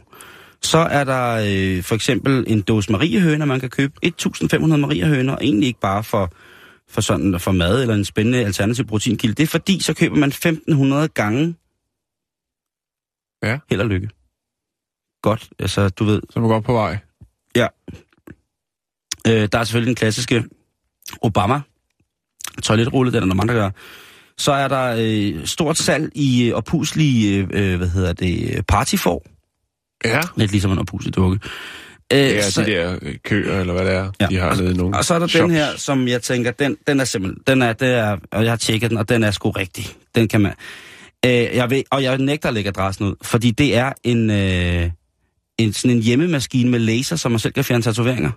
Så 0.66 0.78
er 0.78 1.04
der 1.04 1.34
øh, 1.78 1.84
for 1.84 1.96
eksempel 1.96 2.44
en 2.48 2.62
dåse 2.62 2.92
mariehøner, 2.92 3.46
man 3.46 3.60
kan 3.60 3.70
købe. 3.70 3.94
1.500 4.06 4.58
mariehøner, 4.76 5.38
egentlig 5.38 5.68
ikke 5.68 5.80
bare 5.80 6.04
for, 6.04 6.32
for, 6.90 7.02
sådan, 7.02 7.40
for 7.40 7.52
mad 7.52 7.82
eller 7.82 7.96
en 7.96 8.06
spændende 8.06 8.46
alternativ 8.46 8.86
proteinkilde. 8.86 9.36
Det 9.36 9.44
er 9.44 9.48
fordi, 9.48 9.80
så 9.82 9.94
køber 9.94 10.16
man 10.16 10.32
1.500 10.32 11.08
gange 11.08 11.56
Ja. 13.44 13.58
held 13.70 13.82
og 13.82 13.88
lykke. 13.88 14.10
Godt, 15.22 15.50
altså 15.60 15.90
du 15.90 16.04
ved. 16.04 16.22
Så 16.30 16.34
er 16.36 16.42
man 16.42 16.50
godt 16.50 16.66
på 16.66 16.74
vej. 16.74 16.98
Ja. 17.56 17.68
Øh, 19.28 19.50
der 19.52 19.60
er 19.60 19.64
selvfølgelig 19.64 19.88
den 19.88 19.96
klassiske 19.96 20.44
Obama 21.22 21.62
toiletrulle, 22.64 23.12
den 23.12 23.24
er 23.24 23.28
der 23.28 23.34
mange, 23.36 23.54
der 23.54 23.60
gør. 23.60 23.70
Så 24.38 24.52
er 24.52 24.68
der 24.68 24.96
øh, 25.00 25.46
stort 25.46 25.78
salg 25.78 26.12
i 26.16 26.50
øh, 26.50 26.56
opuslige, 26.56 27.48
øh, 27.52 27.78
hvad 27.78 27.90
hedder 27.90 28.14
det, 28.14 28.66
partyfor. 28.68 29.24
Ja. 30.06 30.22
Lidt 30.36 30.52
ligesom 30.52 30.72
en 30.72 30.80
oppuslig 30.80 31.16
dukke. 31.16 31.40
Øh, 32.14 32.20
Det 32.20 32.38
er 32.38 32.42
så- 32.42 32.62
de 32.64 32.72
der 32.72 32.98
øh, 33.02 33.16
køer, 33.24 33.60
eller 33.60 33.74
hvad 33.74 33.86
det 33.86 33.94
er, 33.94 34.12
ja. 34.22 34.28
de 34.30 34.38
har 34.38 34.56
nede 34.56 34.72
i 34.72 34.74
nogle 34.74 34.98
Og 34.98 35.06
så 35.06 35.14
er 35.14 35.20
der 35.20 35.28
shops. 35.28 35.42
den 35.42 35.52
her, 35.52 35.68
som 35.78 36.08
jeg 36.08 36.22
tænker, 36.22 36.52
den, 36.52 36.78
den 36.88 37.00
er 37.00 37.04
simpelthen, 37.06 37.44
den 37.48 37.62
er, 37.62 37.74
det 37.74 37.88
er, 37.90 38.18
og 38.32 38.44
jeg 38.44 38.52
har 38.52 38.58
tjekket 38.58 38.90
den, 38.90 38.98
og 38.98 39.10
den 39.10 39.24
er 39.24 39.32
sgu 39.32 39.52
rigtig. 39.52 39.86
Den 40.16 40.28
kan 40.28 40.42
man, 40.42 40.54
øh, 41.26 41.32
jeg 41.32 41.70
ved, 41.70 41.84
og 41.92 42.04
jeg 42.04 42.18
nægter 42.18 42.48
at 42.50 42.54
lægge 42.54 42.68
adressen 42.68 43.06
ud, 43.06 43.16
fordi 43.22 43.52
det 43.52 43.76
er 43.78 43.92
en, 44.04 44.30
øh, 44.32 44.90
en, 45.58 45.74
sådan 45.74 45.98
en 45.98 46.04
hjemmemaskine 46.04 46.70
med 46.70 46.80
laser, 46.80 47.16
som 47.16 47.32
man 47.32 47.40
selv 47.40 47.54
kan 47.54 47.64
fjerne 47.64 47.84
tatoveringer. 47.84 48.32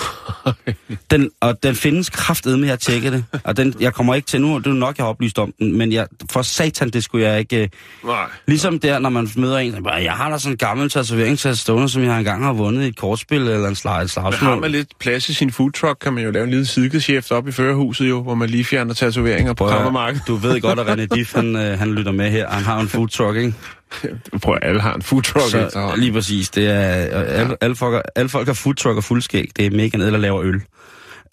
Den, 1.10 1.30
og 1.40 1.62
den 1.62 1.74
findes 1.74 2.10
kraftedet 2.10 2.58
med, 2.58 2.68
jeg 2.68 2.78
tjekke 2.78 3.10
det. 3.10 3.24
Og 3.44 3.56
den, 3.56 3.74
jeg 3.80 3.94
kommer 3.94 4.14
ikke 4.14 4.26
til 4.26 4.40
nu, 4.40 4.58
det 4.58 4.66
er 4.66 4.70
nok, 4.70 4.98
jeg 4.98 5.04
har 5.04 5.10
oplyst 5.10 5.38
om 5.38 5.52
den, 5.58 5.78
men 5.78 5.92
jeg, 5.92 6.06
for 6.30 6.42
satan, 6.42 6.90
det 6.90 7.04
skulle 7.04 7.28
jeg 7.28 7.38
ikke... 7.38 7.62
Øh, 7.62 7.68
Nej. 8.04 8.24
Ligesom 8.46 8.78
der, 8.78 8.98
når 8.98 9.10
man 9.10 9.28
møder 9.36 9.58
en, 9.58 9.72
der 9.72 9.80
bare, 9.80 9.94
jeg 10.02 10.12
har 10.12 10.30
da 10.30 10.38
sådan 10.38 10.52
en 10.52 10.56
gammel 10.56 10.90
tatoveringssats 10.90 11.60
stående, 11.60 11.88
som 11.88 12.02
jeg 12.02 12.18
engang 12.18 12.44
har 12.44 12.52
vundet 12.52 12.84
i 12.84 12.86
et 12.86 12.96
kortspil 12.96 13.40
eller 13.40 13.68
en 13.68 13.74
slag, 13.74 13.94
et 13.96 14.00
Men 14.00 14.08
slagsmål. 14.08 14.50
har 14.50 14.56
man 14.60 14.70
lidt 14.70 14.88
plads 15.00 15.28
i 15.28 15.34
sin 15.34 15.50
food 15.52 15.70
truck, 15.70 15.98
kan 16.00 16.12
man 16.12 16.24
jo 16.24 16.30
lave 16.30 16.44
en 16.44 16.50
lille 16.50 16.66
sidegeschæft 16.66 17.32
op 17.32 17.48
i 17.48 17.52
førerhuset 17.52 18.08
jo, 18.08 18.22
hvor 18.22 18.34
man 18.34 18.50
lige 18.50 18.64
fjerner 18.64 18.94
tatoveringer 18.94 19.52
på 19.52 19.66
krammermarkedet. 19.66 20.26
Du 20.26 20.34
ved 20.36 20.60
godt, 20.60 20.78
at 20.78 20.86
René 20.98 21.14
Diff, 21.16 21.34
han, 21.34 21.56
øh, 21.56 21.78
han 21.78 21.94
lytter 21.94 22.12
med 22.12 22.30
her. 22.30 22.48
Han 22.50 22.62
har 22.64 22.80
en 22.80 22.88
food 22.88 23.08
truck, 23.08 23.36
ikke? 23.36 23.54
Prøv 24.42 24.54
at 24.54 24.68
alle 24.68 24.80
har 24.80 24.94
en 24.94 25.02
food 25.02 25.22
truck 25.22 25.50
Så, 25.50 25.94
lige 25.96 26.12
præcis. 26.12 26.50
Det 26.50 26.68
er, 26.68 27.16
og 27.16 27.26
alle, 27.26 27.56
alle, 27.60 27.76
folk, 27.76 28.02
alle 28.14 28.28
folk 28.28 28.46
har 28.46 28.54
food 28.54 28.74
truck 28.74 28.96
og 28.96 29.04
fuldskæg. 29.04 29.50
Det 29.56 29.66
er 29.66 29.70
mega 29.70 29.98
ned, 29.98 30.12
der 30.12 30.18
laver 30.18 30.42
øl. 30.42 30.62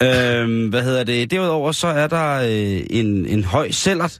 Øhm, 0.02 0.68
hvad 0.68 0.82
hedder 0.82 1.04
det? 1.04 1.30
Derudover 1.30 1.72
så 1.72 1.86
er 1.86 2.06
der 2.06 2.40
øh, 2.40 2.86
en, 2.90 3.26
en 3.26 3.44
høj 3.44 3.70
cellert 3.70 4.18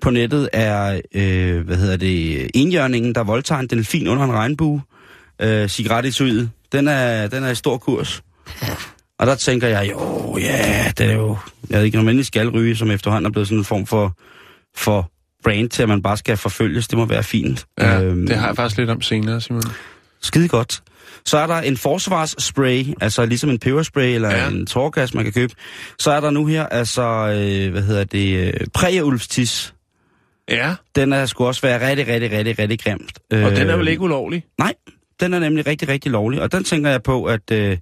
på 0.00 0.10
nettet 0.10 0.48
er, 0.52 1.00
øh, 1.14 1.66
hvad 1.66 1.76
hedder 1.76 1.96
det, 1.96 2.50
enhjørningen, 2.54 3.14
der 3.14 3.24
voldtager 3.24 3.60
en 3.60 3.66
delfin 3.66 4.08
under 4.08 4.24
en 4.24 4.32
regnbue. 4.32 4.82
Øh, 5.42 5.68
cigarettetuiet. 5.68 6.50
Den 6.72 6.88
er, 6.88 7.26
den 7.26 7.44
er 7.44 7.50
i 7.50 7.54
stor 7.54 7.78
kurs. 7.78 8.22
Og 9.18 9.26
der 9.26 9.34
tænker 9.34 9.68
jeg, 9.68 9.90
jo, 9.90 10.36
ja, 10.38 10.92
det 10.98 11.06
er 11.06 11.14
jo... 11.14 11.36
Jeg 11.70 11.78
ved 11.78 11.84
ikke, 11.84 11.98
om 11.98 12.04
man 12.04 12.24
skal 12.24 12.48
ryge, 12.48 12.76
som 12.76 12.90
efterhånden 12.90 13.26
er 13.26 13.30
blevet 13.30 13.48
sådan 13.48 13.58
en 13.58 13.64
form 13.64 13.86
for, 13.86 14.16
for 14.76 15.10
brand 15.44 15.70
til, 15.70 15.82
at 15.82 15.88
man 15.88 16.02
bare 16.02 16.16
skal 16.16 16.36
forfølges. 16.36 16.88
Det 16.88 16.98
må 16.98 17.04
være 17.04 17.22
fint. 17.22 17.66
Ja, 17.80 18.02
Øhm, 18.02 18.26
det 18.26 18.36
har 18.36 18.46
jeg 18.46 18.56
faktisk 18.56 18.78
lidt 18.78 18.90
om 18.90 19.02
senere, 19.02 19.40
Simon. 19.40 19.62
Skide 20.22 20.48
godt. 20.48 20.82
Så 21.26 21.38
er 21.38 21.46
der 21.46 21.54
en 21.60 21.76
forsvarsspray, 21.76 22.84
altså 23.00 23.26
ligesom 23.26 23.50
en 23.50 23.58
peberspray 23.58 24.14
eller 24.14 24.28
ja. 24.30 24.42
Ja. 24.42 24.48
en 24.48 24.66
tårgas, 24.66 25.14
man 25.14 25.24
kan 25.24 25.32
købe. 25.32 25.54
Så 25.98 26.10
er 26.10 26.20
der 26.20 26.30
nu 26.30 26.46
her, 26.46 26.66
altså, 26.66 27.02
øh, 27.02 27.70
hvad 27.72 27.82
hedder 27.82 28.04
det, 28.04 28.46
øh, 28.54 28.66
prægeulfstis. 28.74 29.74
Ja, 30.48 30.74
Den 30.94 31.12
er 31.12 31.26
skulle 31.26 31.48
også 31.48 31.62
være 31.62 31.88
rigtig, 31.90 32.08
rigtig, 32.08 32.30
rigtig, 32.32 32.58
rigtig 32.58 32.80
grimt. 32.80 33.18
og 33.30 33.36
Øh, 33.38 33.56
den 33.56 33.70
er 33.70 33.76
vel 33.76 33.88
ikke 33.88 34.02
ulovlig? 34.02 34.44
Nej, 34.58 34.74
den 35.20 35.34
er 35.34 35.38
nemlig 35.38 35.66
rigtig, 35.66 35.88
rigtig 35.88 36.12
lovlig. 36.12 36.42
Og 36.42 36.52
den 36.52 36.64
tænker 36.64 36.90
jeg 36.90 37.02
på, 37.02 37.24
at 37.24 37.50
øh, 37.52 37.76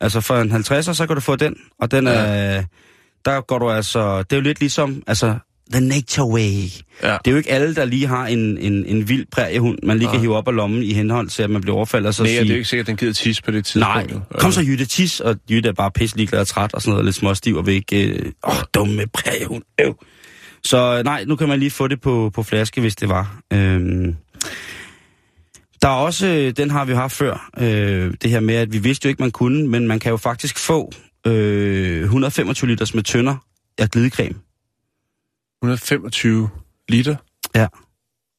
altså 0.00 0.20
for 0.20 0.36
en 0.36 0.52
50'er, 0.52 0.92
så 0.92 1.04
kan 1.06 1.14
du 1.16 1.20
få 1.20 1.36
den. 1.36 1.56
Og 1.80 1.90
den 1.90 2.06
er, 2.06 2.64
der 3.24 3.40
går 3.40 3.58
du 3.58 3.70
altså, 3.70 4.18
det 4.22 4.32
er 4.32 4.36
jo 4.36 4.42
lidt 4.42 4.60
ligesom, 4.60 5.02
altså, 5.06 5.34
the 5.72 5.80
nature 5.80 6.26
way. 6.26 6.68
Ja. 7.02 7.12
Det 7.12 7.26
er 7.26 7.30
jo 7.30 7.36
ikke 7.36 7.50
alle, 7.50 7.74
der 7.74 7.84
lige 7.84 8.06
har 8.06 8.26
en, 8.26 8.58
en, 8.58 8.86
en 8.86 9.08
vild 9.08 9.26
præriehund, 9.32 9.78
man 9.82 9.98
lige 9.98 10.08
kan 10.08 10.16
Nej. 10.16 10.20
hive 10.20 10.36
op 10.36 10.48
af 10.48 10.54
lommen 10.54 10.82
i 10.82 10.92
henhold 10.92 11.28
til, 11.28 11.42
at 11.42 11.50
man 11.50 11.60
bliver 11.62 11.76
overfaldet. 11.76 12.08
Og 12.08 12.14
så 12.14 12.22
Nej, 12.22 12.30
sige, 12.30 12.40
det 12.40 12.46
er 12.46 12.50
jo 12.50 12.56
ikke 12.56 12.68
sikkert, 12.68 12.84
at 12.84 12.86
den 12.86 12.96
gider 12.96 13.12
tis 13.12 13.42
på 13.42 13.50
det 13.50 13.64
tidspunkt. 13.64 14.10
Nej, 14.10 14.38
kom 14.38 14.52
så 14.52 14.60
Jytte 14.60 14.84
tis, 14.84 15.20
og 15.20 15.36
Jytte 15.50 15.68
er 15.68 15.72
bare 15.72 15.90
pisse 15.90 16.16
ligeglad 16.16 16.40
og 16.40 16.46
træt 16.46 16.74
og 16.74 16.82
sådan 16.82 16.90
noget, 16.90 17.04
lidt 17.04 17.16
småstiv 17.16 17.56
og 17.56 17.68
ikke... 17.68 18.08
Øh, 18.08 18.32
åh, 18.48 18.54
dumme 18.74 19.06
prægehund, 19.14 19.62
øv. 19.80 19.94
Så 20.64 20.96
øh, 20.98 21.04
nej, 21.04 21.24
nu 21.24 21.36
kan 21.36 21.48
man 21.48 21.58
lige 21.58 21.70
få 21.70 21.88
det 21.88 22.00
på, 22.00 22.30
på 22.34 22.42
flaske, 22.42 22.80
hvis 22.80 22.96
det 22.96 23.08
var. 23.08 23.40
Øhm, 23.52 24.16
der 25.82 25.88
er 25.88 25.92
også, 25.92 26.26
øh, 26.26 26.52
den 26.56 26.70
har 26.70 26.84
vi 26.84 26.92
haft 26.92 27.16
før, 27.16 27.50
øh, 27.58 28.14
det 28.22 28.30
her 28.30 28.40
med, 28.40 28.54
at 28.54 28.72
vi 28.72 28.78
vidste 28.78 29.06
jo 29.06 29.08
ikke, 29.08 29.22
man 29.22 29.30
kunne, 29.30 29.68
men 29.68 29.88
man 29.88 29.98
kan 29.98 30.10
jo 30.10 30.16
faktisk 30.16 30.58
få 30.58 30.92
øh, 31.26 32.02
125 32.02 32.68
liters 32.70 32.94
med 32.94 33.02
tønder 33.02 33.36
af 33.78 33.90
glidecreme. 33.90 34.34
125 35.62 36.48
liter. 36.88 37.16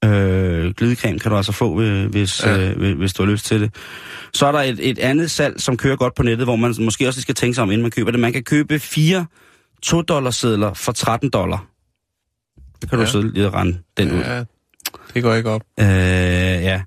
Øh, 0.06 0.74
glidecreme 0.74 1.20
kan 1.20 1.32
du 1.32 1.38
altså 1.38 1.52
få, 1.52 1.74
hvis, 2.10 2.44
ja. 2.46 2.56
Ja. 2.56 2.72
øh, 2.72 2.98
hvis- 2.98 3.14
du 3.14 3.24
har 3.24 3.32
lyst 3.32 3.46
til 3.46 3.62
det. 3.62 3.76
Så 4.34 4.46
er 4.46 4.52
der 4.52 4.60
et, 4.60 4.90
et 4.90 5.00
andet 5.00 5.32
salg, 5.32 5.62
som 5.62 5.78
kører 5.78 5.96
godt 5.96 6.16
på 6.16 6.24
nettet, 6.24 6.46
hvor 6.48 6.56
man 6.56 6.76
måske 6.80 7.08
også 7.08 7.22
skal 7.22 7.36
tænke 7.36 7.56
sig 7.56 7.62
om, 7.62 7.72
inden 7.72 7.82
man 7.82 7.92
køber 7.92 8.12
det. 8.12 8.20
Man 8.20 8.34
kan 8.34 8.44
købe 8.44 8.80
fire 8.80 9.26
2 9.82 10.32
sedler 10.32 10.74
for 10.74 10.92
13 10.92 11.30
dollar. 11.30 11.66
Det 12.82 12.90
kan 12.90 13.00
ja. 13.00 13.04
Ja. 13.04 13.06
du 13.06 13.12
sidde 13.12 13.34
lige 13.34 13.48
og 13.48 13.54
rende 13.54 13.78
den 13.98 14.12
ud. 14.12 14.18
Ja, 14.20 14.44
det 15.14 15.24
går 15.24 15.34
ikke 15.34 15.50
op. 15.50 15.62
Øh, 15.80 15.86
ja. 15.86 16.82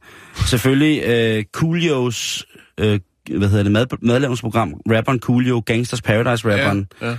Selvfølgelig 0.47 1.03
øh, 1.07 1.45
Coolios, 1.53 2.47
øh, 2.81 3.01
hvad 3.39 3.49
hedder 3.49 3.63
det, 3.63 3.73
mad, 3.73 3.87
madlavningsprogram, 4.03 4.75
rapperen 4.91 5.21
Coolio, 5.21 5.63
Gangsters 5.67 6.03
Paradise 6.03 6.51
rapperen. 6.53 6.89
Ja, 7.01 7.07
ja. 7.09 7.17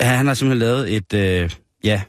Ja. 0.00 0.04
Han 0.04 0.26
har 0.26 0.34
simpelthen 0.34 0.68
lavet 0.68 0.96
et, 0.96 1.14
øh, 1.14 1.50
ja, 1.84 2.02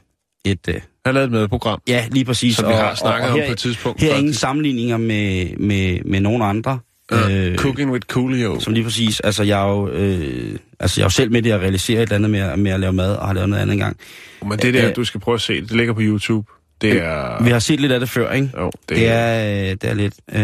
et, 0.44 0.68
øh, 0.68 0.74
har 1.06 1.12
lavet 1.12 1.24
et 1.24 1.32
medprogram, 1.32 1.80
ja, 1.88 2.06
lige 2.10 2.24
præcis. 2.24 2.56
som 2.56 2.68
vi 2.68 2.72
har 2.74 2.94
snakket 2.94 3.30
om 3.30 3.38
her, 3.38 3.46
på 3.46 3.52
et 3.52 3.58
tidspunkt. 3.58 4.00
her 4.00 4.12
er 4.12 4.18
ingen 4.18 4.34
sammenligninger 4.34 4.96
med, 4.96 5.56
med, 5.56 5.98
med 6.04 6.20
nogen 6.20 6.42
andre. 6.42 6.78
Ja, 7.10 7.56
Cooking 7.56 7.90
with 7.92 8.06
Coolio. 8.06 8.60
Som 8.60 8.72
lige 8.72 8.84
præcis, 8.84 9.20
altså 9.20 9.42
jeg 9.42 9.62
er 9.62 9.68
jo, 9.72 9.88
øh, 9.88 10.58
altså 10.80 11.00
jeg 11.00 11.04
er 11.04 11.06
jo 11.06 11.10
selv 11.10 11.32
med 11.32 11.46
i 11.46 11.50
at 11.50 11.60
realisere 11.60 11.96
et 11.96 12.02
eller 12.02 12.14
andet 12.16 12.30
med, 12.30 12.56
med 12.56 12.70
at 12.70 12.80
lave 12.80 12.92
mad, 12.92 13.16
og 13.16 13.26
har 13.26 13.34
lavet 13.34 13.48
noget 13.48 13.62
andet 13.62 13.72
engang. 13.74 13.96
Men 14.42 14.58
det 14.58 14.74
der, 14.74 14.88
Øh, 14.88 14.96
du 14.96 15.04
skal 15.04 15.20
prøve 15.20 15.34
at 15.34 15.40
se, 15.40 15.60
det 15.60 15.70
ligger 15.70 15.92
på 15.94 16.00
YouTube. 16.02 16.50
Det 16.80 16.92
er... 17.02 17.42
Vi 17.44 17.50
har 17.50 17.58
set 17.58 17.80
lidt 17.80 17.92
af 17.92 18.00
det 18.00 18.08
før, 18.08 18.32
ikke? 18.32 18.50
Jo, 18.58 18.70
det, 18.88 18.96
Det 18.96 19.08
er, 19.08 19.44
øh, 19.64 19.70
det 19.70 19.84
er 19.84 19.94
lidt, 19.94 20.14
øh, 20.32 20.40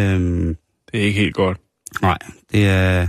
det 0.93 1.01
er 1.01 1.05
ikke 1.05 1.21
helt 1.21 1.35
godt. 1.35 1.59
nej, 2.03 2.19
det 2.53 2.67
er, 2.69 3.07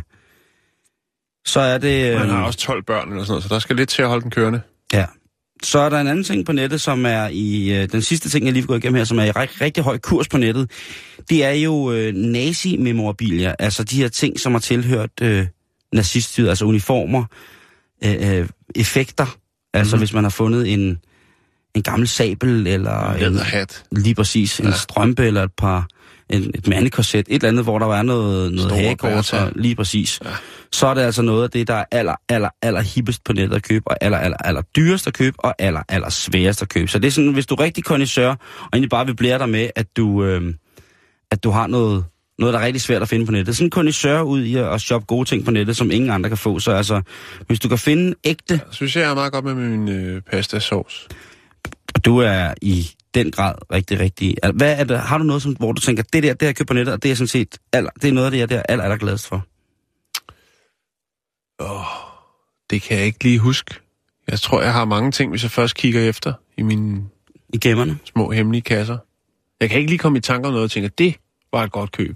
så 1.46 1.60
er 1.60 1.78
det, 1.78 2.14
Man 2.18 2.24
øh, 2.30 2.30
har 2.36 2.44
også 2.44 2.60
12 2.60 2.84
børn 2.84 3.10
eller 3.10 3.24
sådan 3.24 3.32
noget, 3.32 3.44
så 3.44 3.50
der 3.54 3.60
skal 3.60 3.76
lidt 3.76 3.90
til 3.90 4.02
at 4.02 4.08
holde 4.08 4.22
den 4.24 4.32
kørende. 4.32 4.62
ja. 4.94 5.06
Så 5.64 5.80
er 5.80 5.90
der 5.90 6.00
en 6.00 6.08
anden 6.08 6.24
ting 6.24 6.46
på 6.46 6.52
nettet, 6.52 6.82
som 6.82 7.06
er 7.06 7.28
i, 7.32 7.74
øh, 7.82 7.90
den 7.92 8.02
sidste 8.02 8.30
ting, 8.30 8.46
jeg 8.46 8.54
lige 8.54 8.62
vil 8.62 8.68
gå 8.68 8.76
igennem 8.76 8.96
her, 8.98 9.04
som 9.04 9.20
er 9.20 9.24
i 9.24 9.32
rigtig, 9.32 9.62
rigtig 9.62 9.84
høj 9.84 9.98
kurs 9.98 10.28
på 10.28 10.38
nettet, 10.38 10.72
det 11.30 11.44
er 11.46 11.52
jo 11.52 11.92
øh, 11.92 12.14
nazi-memorabilia, 12.16 13.56
altså 13.60 13.84
de 13.84 13.96
her 13.96 14.08
ting, 14.08 14.40
som 14.40 14.52
har 14.52 14.60
tilhørt 14.60 15.10
øh, 15.22 15.48
naziststyret, 15.94 16.50
altså 16.50 16.66
uniformer, 16.66 17.26
øh, 18.06 18.38
øh, 18.40 18.48
effekter, 18.76 19.38
altså 19.74 19.96
Mhm. 19.96 20.02
hvis 20.02 20.14
man 20.14 20.24
har 20.24 20.30
fundet 20.30 20.74
en, 20.74 20.98
en 21.76 21.84
gammel 21.84 22.08
sabel, 22.08 22.68
eller 22.68 23.14
en, 23.14 23.34
lige 23.92 24.16
præcis 24.16 24.60
en. 24.60 24.66
Ja. 24.66 24.72
strømpe, 24.72 25.26
eller 25.26 25.44
et 25.44 25.52
par, 25.58 25.88
en, 26.34 26.52
et 26.56 26.68
mandekorset, 26.68 27.20
et 27.20 27.36
eller 27.36 27.48
andet, 27.48 27.64
hvor 27.64 27.80
der 27.80 27.86
var 27.86 28.02
noget, 28.02 28.54
noget 28.54 28.72
hagekors, 28.72 29.34
lige 29.56 29.76
præcis. 29.76 30.20
Ja. 30.26 30.30
Så 30.72 30.88
er 30.88 30.94
det 30.94 31.02
altså 31.02 31.22
noget 31.22 31.44
af 31.44 31.50
det, 31.50 31.68
der 31.68 31.74
er 31.74 31.86
aller, 31.92 32.16
aller, 32.30 32.50
aller 32.62 32.82
hippest 32.82 33.24
på 33.24 33.34
nettet 33.34 33.56
at 33.56 33.64
købe, 33.64 33.88
og 33.88 33.98
aller, 34.02 34.18
aller, 34.18 34.38
aller 34.38 34.62
dyrest 34.62 35.08
at 35.08 35.14
købe, 35.14 35.40
og 35.40 35.56
aller, 35.60 35.82
aller 35.90 36.10
sværest 36.10 36.62
at 36.62 36.70
købe. 36.70 36.88
Så 36.88 37.00
det 37.00 37.08
er 37.08 37.12
sådan, 37.12 37.34
hvis 37.34 37.46
du 37.46 37.56
er 37.56 37.60
rigtig 37.60 37.84
kondisør, 37.84 38.30
og 38.30 38.70
egentlig 38.74 38.90
bare 38.90 39.06
vil 39.06 39.16
blære 39.16 39.40
dig 39.40 39.50
med, 39.50 39.70
at 39.76 39.98
du, 39.98 40.24
øh, 40.24 40.54
at 41.32 41.44
du 41.44 41.50
har 41.50 41.68
noget, 41.68 42.06
noget, 42.40 42.54
der 42.54 42.60
er 42.60 42.66
rigtig 42.66 42.82
svært 42.82 43.02
at 43.02 43.10
finde 43.10 43.26
på 43.26 43.32
nettet. 43.32 43.56
Sådan 43.56 43.68
en 43.68 43.72
kondisør 43.72 44.22
ud 44.22 44.44
i 44.44 44.56
at 44.56 44.82
shoppe 44.82 45.06
gode 45.06 45.30
ting 45.30 45.46
på 45.46 45.52
nettet, 45.52 45.78
som 45.78 45.92
ingen 45.92 46.10
andre 46.10 46.30
kan 46.30 46.38
få. 46.38 46.60
Så 46.60 46.72
altså, 46.72 47.02
hvis 47.48 47.60
du 47.60 47.70
kan 47.70 47.78
finde 47.78 48.16
ægte, 48.24 48.54
Jeg 48.54 48.60
synes, 48.72 48.96
jeg 48.96 49.10
er 49.10 49.14
meget 49.14 49.34
godt 49.34 49.46
med 49.46 49.54
min 49.54 49.90
øh, 49.90 50.22
pasta 50.32 50.60
sauce. 50.60 51.08
Og 52.02 52.06
du 52.06 52.18
er 52.18 52.54
i 52.62 52.92
den 53.14 53.32
grad 53.32 53.56
rigtig, 53.74 54.00
rigtig... 54.00 54.36
al- 54.44 54.52
Hvad 54.52 54.80
er 54.80 54.84
det, 54.84 55.00
har 55.00 55.18
du 55.18 55.24
noget, 55.24 55.42
som, 55.42 55.56
hvor 55.56 55.72
du 55.72 55.82
tænker, 55.82 56.04
det 56.04 56.24
der, 56.24 56.34
det 56.34 56.42
har 56.42 56.48
jeg 56.48 56.56
købt 56.56 56.68
på 56.68 56.74
nettet, 56.74 56.94
og 56.94 57.04
det 57.04 57.12
er 57.12 57.16
sådan 57.16 57.28
set, 57.28 57.58
aller, 57.74 57.90
det 58.02 58.08
er 58.08 58.12
noget 58.14 58.26
af 58.26 58.32
det, 58.32 58.38
jeg 58.40 58.58
er 58.58 58.64
aller, 58.70 58.84
aller 58.84 58.98
gladest 58.98 59.28
for? 59.28 59.46
Åh, 61.60 61.86
det 62.70 62.82
kan 62.82 62.98
jeg 62.98 63.06
ikke 63.06 63.24
lige 63.24 63.40
huske. 63.40 63.76
Jeg 64.28 64.40
tror, 64.40 64.62
jeg 64.62 64.74
har 64.74 64.86
mange 64.86 65.12
ting, 65.12 65.30
hvis 65.30 65.44
jeg 65.44 65.52
først 65.52 65.76
kigger 65.76 66.10
efter 66.10 66.34
i 66.58 66.62
min 66.62 67.10
i 67.54 67.58
gemmerne. 67.58 68.00
Små 68.06 68.32
hemmelige 68.32 68.62
kasser. 68.62 68.98
Jeg 69.60 69.70
kan 69.70 69.80
ikke 69.80 69.92
lige 69.92 70.00
komme 70.00 70.18
i 70.18 70.22
tanke 70.22 70.48
om 70.48 70.54
noget 70.54 70.64
og 70.64 70.72
tænke, 70.72 70.86
at 70.86 70.98
det 70.98 71.16
var 71.54 71.64
et 71.64 71.72
godt 71.72 71.92
køb. 71.92 72.16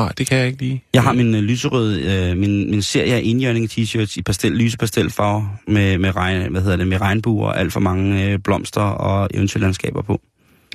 Nej, 0.00 0.12
det 0.18 0.26
kan 0.26 0.38
jeg 0.38 0.46
ikke 0.46 0.58
lige. 0.58 0.84
Jeg 0.94 1.02
har 1.02 1.12
min 1.12 1.34
øh, 1.34 1.40
lyserøde, 1.42 2.30
øh, 2.30 2.36
min, 2.36 2.70
min 2.70 2.82
serie 2.82 3.14
af 3.14 3.20
enhjørning 3.24 3.70
t-shirts 3.70 4.14
i 4.18 4.22
pastel, 4.22 4.52
lyse 4.52 4.78
pastelfarver 4.78 5.58
med, 5.66 5.98
med, 5.98 6.16
regn, 6.16 6.50
hvad 6.50 6.62
hedder 6.62 6.76
det, 6.76 6.86
med 6.86 7.00
regnbuer 7.00 7.46
og 7.46 7.60
alt 7.60 7.72
for 7.72 7.80
mange 7.80 8.24
øh, 8.24 8.38
blomster 8.38 8.80
og 8.80 9.28
eventyrlandskaber 9.34 10.02
på. 10.02 10.20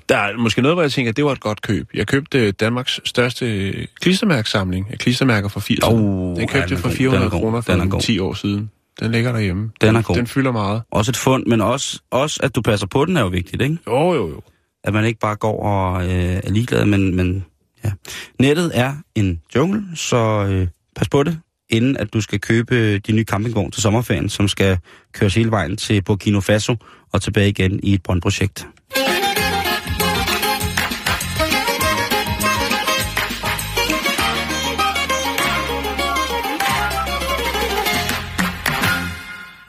Der 0.09 0.17
er 0.17 0.37
måske 0.37 0.61
noget, 0.61 0.75
hvor 0.75 0.81
jeg 0.81 0.91
tænker, 0.91 1.09
at 1.09 1.17
det 1.17 1.25
var 1.25 1.31
et 1.31 1.39
godt 1.39 1.61
køb. 1.61 1.89
Jeg 1.93 2.07
købte 2.07 2.51
Danmarks 2.51 2.99
største 3.05 3.73
klistermærksamling 4.01 4.87
af 4.91 4.97
klistermærker 4.99 5.49
fra 5.49 5.59
80'erne. 5.59 5.93
Oh, 5.93 6.35
den 6.35 6.47
købte 6.47 6.71
jeg 6.71 6.79
for 6.79 6.87
er 6.87 6.91
god. 6.91 6.97
400 6.97 7.21
Den 7.21 7.27
er 7.27 7.31
god. 7.31 7.39
kroner 7.39 7.61
Den 7.61 7.79
er 7.79 7.83
for 7.83 7.89
god. 7.89 8.01
10 8.01 8.19
år 8.19 8.33
siden. 8.33 8.71
Den 8.99 9.11
ligger 9.11 9.31
derhjemme. 9.31 9.71
Den 9.81 9.95
er 9.95 10.01
god. 10.01 10.15
Den 10.15 10.27
fylder 10.27 10.51
meget. 10.51 10.81
Også 10.91 11.11
et 11.11 11.17
fund, 11.17 11.45
men 11.45 11.61
også, 11.61 11.99
også 12.11 12.39
at 12.43 12.55
du 12.55 12.61
passer 12.61 12.87
på 12.87 13.05
den 13.05 13.17
er 13.17 13.21
jo 13.21 13.27
vigtigt, 13.27 13.61
ikke? 13.61 13.77
Jo, 13.87 14.13
jo, 14.13 14.29
jo. 14.29 14.41
At 14.83 14.93
man 14.93 15.05
ikke 15.05 15.19
bare 15.19 15.35
går 15.35 15.63
og 15.63 16.03
øh, 16.05 16.11
er 16.43 16.49
ligeglad, 16.51 16.85
men, 16.85 17.15
men 17.15 17.45
ja. 17.85 17.91
Nettet 18.39 18.71
er 18.73 18.93
en 19.15 19.41
jungle, 19.55 19.83
så 19.95 20.47
øh, 20.49 20.67
pas 20.95 21.09
på 21.09 21.23
det, 21.23 21.39
inden 21.69 21.97
at 21.97 22.13
du 22.13 22.21
skal 22.21 22.39
købe 22.39 22.75
øh, 22.75 23.01
de 23.07 23.11
nye 23.11 23.23
campingvogn 23.23 23.71
til 23.71 23.81
sommerferien, 23.81 24.29
som 24.29 24.47
skal 24.47 24.77
køres 25.13 25.35
hele 25.35 25.51
vejen 25.51 25.77
til 25.77 26.01
Burkina 26.01 26.39
Faso 26.39 26.75
og 27.11 27.21
tilbage 27.21 27.49
igen 27.49 27.79
i 27.83 27.93
et 27.93 28.03
brøndprojekt. 28.03 28.67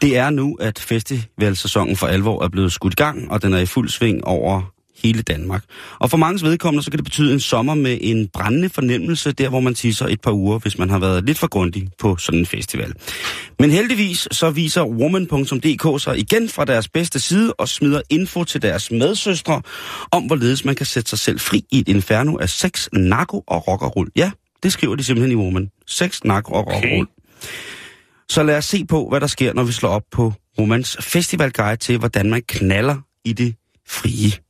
Det 0.01 0.17
er 0.17 0.31
nu, 0.31 0.57
at 0.61 0.79
festivalsæsonen 0.79 1.97
for 1.97 2.07
alvor 2.07 2.45
er 2.45 2.49
blevet 2.49 2.73
skudt 2.73 2.93
i 2.93 2.97
gang, 2.97 3.31
og 3.31 3.43
den 3.43 3.55
er 3.55 3.59
i 3.59 3.67
fuld 3.67 3.89
sving 3.89 4.25
over 4.25 4.76
hele 5.03 5.23
Danmark. 5.23 5.65
Og 5.99 6.11
for 6.11 6.17
mange 6.17 6.47
vedkommende, 6.47 6.85
så 6.85 6.91
kan 6.91 6.99
det 6.99 7.05
betyde 7.05 7.33
en 7.33 7.41
sommer 7.41 7.75
med 7.75 7.99
en 8.01 8.29
brændende 8.29 8.69
fornemmelse, 8.69 9.33
der 9.33 9.49
hvor 9.49 9.61
man 9.61 9.75
tisser 9.75 10.07
et 10.07 10.21
par 10.21 10.33
uger, 10.33 10.59
hvis 10.59 10.79
man 10.79 10.91
har 10.91 10.99
været 10.99 11.25
lidt 11.25 11.39
for 11.39 11.47
grundig 11.47 11.89
på 11.99 12.17
sådan 12.17 12.41
en 12.41 12.47
festival. 12.47 12.93
Men 13.59 13.71
heldigvis 13.71 14.29
så 14.31 14.51
viser 14.51 14.85
woman.dk 14.85 16.03
sig 16.03 16.19
igen 16.19 16.49
fra 16.49 16.65
deres 16.65 16.89
bedste 16.89 17.21
side 17.21 17.53
og 17.53 17.69
smider 17.69 18.01
info 18.11 18.45
til 18.45 18.63
deres 18.63 18.91
medsøstre 18.91 19.63
om, 20.11 20.23
hvorledes 20.23 20.65
man 20.65 20.75
kan 20.75 20.87
sætte 20.87 21.11
sig 21.11 21.19
selv 21.19 21.41
fri 21.41 21.65
i 21.73 21.79
et 21.79 21.89
inferno 21.89 22.37
af 22.37 22.49
sex, 22.49 22.89
narko 22.93 23.45
og 23.47 23.69
rock 23.69 23.83
og 23.83 23.97
roll. 23.97 24.09
Ja, 24.17 24.31
det 24.63 24.73
skriver 24.73 24.95
de 24.95 25.05
simpelthen 25.05 25.33
i 25.33 25.43
Woman. 25.43 25.71
Sex, 25.87 26.25
narko 26.25 26.53
og 26.53 26.67
rock 26.67 26.85
og 26.85 26.91
roll. 26.97 27.07
Så 28.29 28.43
lad 28.43 28.57
os 28.57 28.65
se 28.65 28.85
på, 28.85 29.09
hvad 29.09 29.21
der 29.21 29.27
sker, 29.27 29.53
når 29.53 29.65
vi 29.65 29.73
slår 29.73 29.91
op 29.91 30.03
på 30.13 30.33
Romans 30.59 30.97
festivalguide 31.01 31.77
til, 31.77 31.99
hvordan 31.99 32.31
man 32.31 32.43
knaller 32.49 32.97
i 33.25 33.33
det 33.33 33.55
frie. 33.89 34.46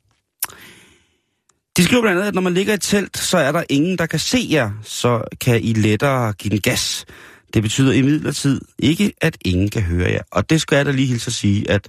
De 1.77 1.85
skriver 1.85 2.03
blandt 2.03 2.19
andet, 2.19 2.29
at 2.29 2.35
når 2.35 2.43
man 2.43 2.55
ligger 2.55 2.75
i 2.75 2.79
telt, 2.79 3.19
så 3.19 3.39
er 3.39 3.53
der 3.53 3.65
ingen, 3.69 3.99
der 3.99 4.07
kan 4.07 4.19
se 4.19 4.39
jer, 4.51 4.71
så 4.83 5.25
kan 5.41 5.63
I 5.63 5.73
lettere 5.73 6.33
give 6.33 6.51
den 6.51 6.61
gas. 6.61 7.07
Det 7.55 7.63
betyder 7.63 7.93
imidlertid 7.93 8.61
ikke, 8.79 9.13
at 9.21 9.37
ingen 9.45 9.71
kan 9.71 9.83
høre 9.83 10.11
jer. 10.11 10.23
Og 10.31 10.51
det 10.51 10.61
skal 10.61 10.77
jeg 10.77 10.87
da 10.87 10.91
lige 10.91 11.07
hilse 11.07 11.29
at 11.29 11.33
sige, 11.33 11.71
at 11.71 11.89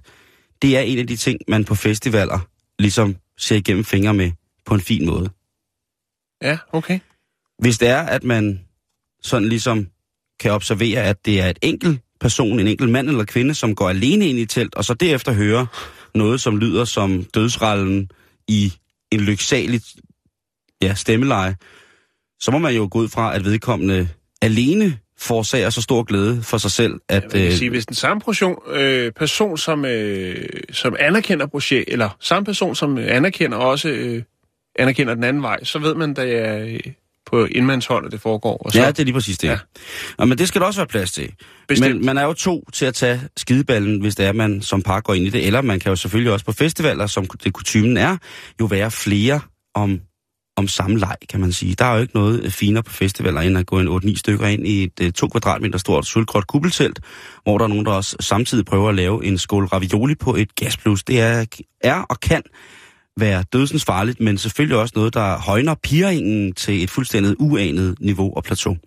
det 0.62 0.78
er 0.78 0.82
en 0.82 1.00
af 1.00 1.08
de 1.08 1.15
ting, 1.15 1.39
man 1.47 1.65
på 1.65 1.76
festivaler 1.76 2.39
ligesom 2.80 3.15
ser 3.38 3.56
igennem 3.56 3.84
fingre 3.84 4.13
med 4.13 4.32
på 4.65 4.73
en 4.73 4.82
fin 4.82 5.06
måde. 5.06 5.30
Ja, 6.41 6.58
okay. 6.71 7.00
Hvis 7.60 7.78
det 7.78 7.88
er, 7.88 8.02
at 8.02 8.23
man 8.23 8.60
sådan 9.23 9.50
ligesom 9.50 9.88
kan 10.39 10.52
observere, 10.52 11.04
at 11.04 11.26
det 11.26 11.41
er 11.41 11.50
et 11.50 11.60
enkelt 11.62 12.00
person, 12.19 12.60
en 12.60 12.67
enkelt 12.67 12.91
mand 12.91 13.10
eller 13.10 13.26
kvinde, 13.26 13.54
som 13.54 13.76
går 13.76 13.89
alene 13.89 14.28
ind 14.28 14.39
i 14.39 14.45
telt, 14.45 14.76
og 14.76 14.86
så 14.86 14.93
derefter 14.93 15.32
hører 15.32 15.65
noget, 16.15 16.41
som 16.41 16.58
lyder 16.58 16.86
som 16.86 17.23
dødsrallen 17.23 18.12
i 18.47 18.73
en 19.12 19.20
lyksalig 19.20 19.82
ja, 20.82 20.93
stemmeleje, 20.93 21.56
så 22.39 22.52
må 22.52 22.58
man 22.58 22.76
jo 22.76 22.88
gå 22.91 23.00
ud 23.00 23.10
fra, 23.10 23.36
at 23.36 23.46
vedkommende 23.46 24.10
alene 24.41 25.00
forårsager 25.20 25.70
så 25.70 25.82
stor 25.82 26.04
glæde 26.04 26.43
for 26.43 26.58
sig 26.58 26.72
selv, 26.72 27.00
at... 27.10 27.24
Jeg 27.24 27.34
vil 27.34 27.48
øh, 27.48 27.54
sige, 27.54 27.70
hvis 27.70 27.86
den 27.86 27.96
samme 27.96 28.22
person, 28.22 28.56
øh, 28.67 29.12
person 29.12 29.58
som, 29.58 29.86
øh, 29.86 30.50
som 30.72 30.96
anerkender 31.00 31.46
projekt, 31.46 31.89
eller 31.89 32.10
samme 32.20 32.46
person, 32.46 32.76
som 32.76 32.98
anerkender 32.98 33.58
også 33.58 33.89
øh, 33.89 34.24
anerkender 34.80 35.13
den 35.13 35.24
anden 35.24 35.43
vej, 35.43 35.63
så 35.63 35.80
ved 35.80 35.96
man, 35.96 36.10
at 36.12 36.17
det 36.17 36.36
er 36.36 36.58
øh, 36.58 36.80
på 37.28 37.46
indmandshold, 37.46 38.06
at 38.06 38.12
det 38.12 38.22
foregår. 38.22 38.58
Og 38.58 38.72
så, 38.72 38.80
Ja, 38.80 38.88
det 38.88 39.00
er 39.00 39.04
lige 39.04 39.13
præcis 39.13 39.38
det. 39.38 39.48
Ja. 39.48 39.58
Og, 40.18 40.28
men 40.28 40.38
det 40.38 40.48
skal 40.48 40.62
der 40.62 40.68
også 40.68 40.80
være 40.80 40.88
plads 40.88 41.12
til. 41.12 41.34
Bestemt. 41.68 41.96
Men 41.96 42.06
man 42.06 42.18
er 42.18 42.24
jo 42.24 42.34
to 42.34 42.70
til 42.74 42.86
at 42.86 42.94
tage 42.94 43.22
skideballen, 43.38 44.02
hvis 44.02 44.16
det 44.16 44.26
er, 44.26 44.32
man 44.32 44.62
som 44.62 44.82
par 44.82 45.02
går 45.02 45.13
ind 45.13 45.26
i 45.26 45.30
det. 45.30 45.48
Eller 45.48 45.62
man 45.62 45.80
kan 45.80 45.90
jo 45.90 45.96
selvfølgelig 45.96 46.34
også 46.34 46.46
på 46.46 46.52
festivaler, 46.52 47.08
som 47.08 47.26
det 47.44 47.54
kutumen 47.54 47.98
er, 47.98 48.18
jo 48.60 48.66
være 48.66 48.92
flere 48.92 49.40
om, 49.76 50.00
om 50.58 50.68
samme 50.68 51.00
leg, 51.00 51.16
kan 51.30 51.40
man 51.40 51.52
sige. 51.52 51.76
Der 51.76 51.86
er 51.86 51.96
jo 51.96 52.02
ikke 52.02 52.16
noget 52.16 52.44
øh, 52.44 52.52
finere 52.52 52.84
på 52.84 52.92
festivaler, 52.92 53.42
end 53.42 53.58
at 53.58 53.66
gå 53.66 53.80
en 53.80 53.88
8-9 53.88 54.18
stykker 54.18 54.48
ind 54.48 54.68
i 54.68 54.90
et 55.00 55.16
2 55.16 55.28
kvadratmeter 55.28 55.78
stort 55.80 56.06
sølvgråt 56.06 56.48
kuppeltelt, 56.48 57.00
hvor 57.44 57.58
der 57.58 57.66
er 57.66 57.70
nogen, 57.70 57.86
der 57.86 57.92
også 57.92 58.16
samtidig 58.20 58.66
prøver 58.66 58.90
at 58.90 58.96
lave 58.96 59.26
en 59.26 59.38
skål 59.38 59.66
ravioli 59.66 60.16
på 60.16 60.36
et 60.36 60.56
gasplus. 60.56 61.04
Det 61.04 61.22
er, 61.22 61.46
er 61.82 62.02
og 62.02 62.20
kan 62.20 62.42
være 63.18 63.44
dødsens 63.54 63.86
farligt, 63.86 64.20
men 64.20 64.38
selvfølgelig 64.38 64.78
også 64.78 64.94
noget, 64.96 65.14
der 65.14 65.38
højner 65.38 65.76
piringen 65.76 66.54
til 66.54 66.84
et 66.84 66.90
fuldstændig 66.90 67.36
uanet 67.40 67.96
niveau 68.00 68.36
og 68.36 68.44
plateau. 68.44 68.78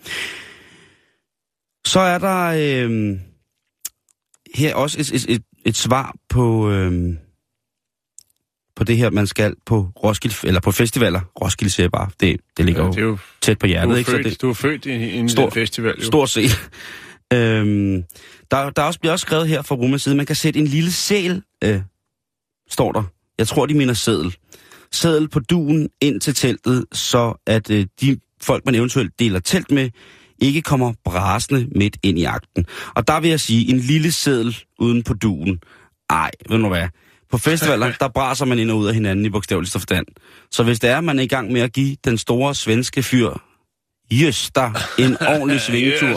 Så 1.86 2.00
er 2.00 2.18
der 2.18 2.46
øh, 2.46 3.18
her 4.54 4.74
også 4.74 5.00
et, 5.00 5.12
et, 5.12 5.26
et, 5.28 5.42
et 5.66 5.76
svar 5.76 6.14
på, 6.28 6.70
øh, 6.70 7.14
på 8.76 8.84
det 8.84 8.96
her, 8.96 9.10
man 9.10 9.26
skal 9.26 9.54
på 9.66 9.88
Roskilde, 10.04 10.36
eller 10.44 10.60
på 10.60 10.70
festivaler. 10.72 11.20
Roskilde 11.40 11.72
siger 11.72 11.84
jeg 11.84 11.90
bare, 11.90 12.10
det, 12.20 12.40
det 12.56 12.64
ligger 12.64 12.82
Ja, 12.82 12.86
jo, 12.86 12.92
det 12.92 13.02
jo 13.02 13.18
tæt 13.40 13.58
på 13.58 13.66
du, 13.66 13.68
hjertet, 13.68 13.92
er 13.94 13.98
ikke? 13.98 14.10
Så 14.10 14.18
det, 14.18 14.42
du 14.42 14.48
er 14.50 14.54
født 14.54 14.86
i, 14.86 14.90
i 14.90 15.16
en 15.16 15.28
Stor- 15.28 15.50
festival. 15.50 15.94
Jo. 15.98 16.04
Stort 16.04 16.30
set. 16.30 16.50
øhm, 17.34 18.02
der, 18.50 18.70
der 18.70 18.82
er 18.82 18.86
også, 18.86 19.00
bliver 19.00 19.12
også 19.12 19.22
skrevet 19.22 19.48
her 19.48 19.62
fra 19.62 19.74
Rummers 19.74 20.02
side, 20.02 20.14
man 20.14 20.26
kan 20.26 20.36
sætte 20.36 20.60
en 20.60 20.66
lille 20.66 20.92
sæl, 20.92 21.42
øh, 21.64 21.80
står 22.70 22.92
der. 22.92 23.02
Jeg 23.40 23.48
tror, 23.48 23.66
de 23.66 23.74
mener 23.74 23.94
sædel. 23.94 24.36
Sædel 24.92 25.28
på 25.28 25.40
duen 25.40 25.88
ind 26.00 26.20
til 26.20 26.34
teltet, 26.34 26.84
så 26.92 27.42
at 27.46 27.70
øh, 27.70 27.86
de 28.00 28.16
folk, 28.42 28.66
man 28.66 28.74
eventuelt 28.74 29.18
deler 29.18 29.40
telt 29.40 29.70
med, 29.70 29.90
ikke 30.38 30.62
kommer 30.62 30.92
brasende 31.04 31.68
midt 31.76 31.96
ind 32.02 32.18
i 32.18 32.24
akten. 32.24 32.66
Og 32.94 33.08
der 33.08 33.20
vil 33.20 33.30
jeg 33.30 33.40
sige, 33.40 33.70
en 33.70 33.78
lille 33.78 34.12
sædel 34.12 34.58
uden 34.78 35.02
på 35.02 35.14
duen. 35.14 35.60
Ej, 36.10 36.30
ved 36.50 36.58
du 36.58 36.68
hvad? 36.68 36.88
På 37.30 37.38
festivaler, 37.38 37.92
der 38.00 38.08
braser 38.08 38.44
man 38.44 38.58
ind 38.58 38.70
og 38.70 38.76
ud 38.78 38.86
af 38.86 38.94
hinanden 38.94 39.24
i 39.24 39.30
bogstaveligste 39.30 39.78
forstand. 39.78 40.06
Så 40.50 40.62
hvis 40.62 40.80
det 40.80 40.90
er, 40.90 41.00
man 41.00 41.18
er 41.18 41.22
i 41.22 41.26
gang 41.26 41.52
med 41.52 41.60
at 41.60 41.72
give 41.72 41.96
den 42.04 42.18
store 42.18 42.54
svenske 42.54 43.02
fyr 43.02 43.30
Jøster 44.12 44.72
en 44.98 45.16
ordentlig 45.28 45.60
svingetur 45.66 46.16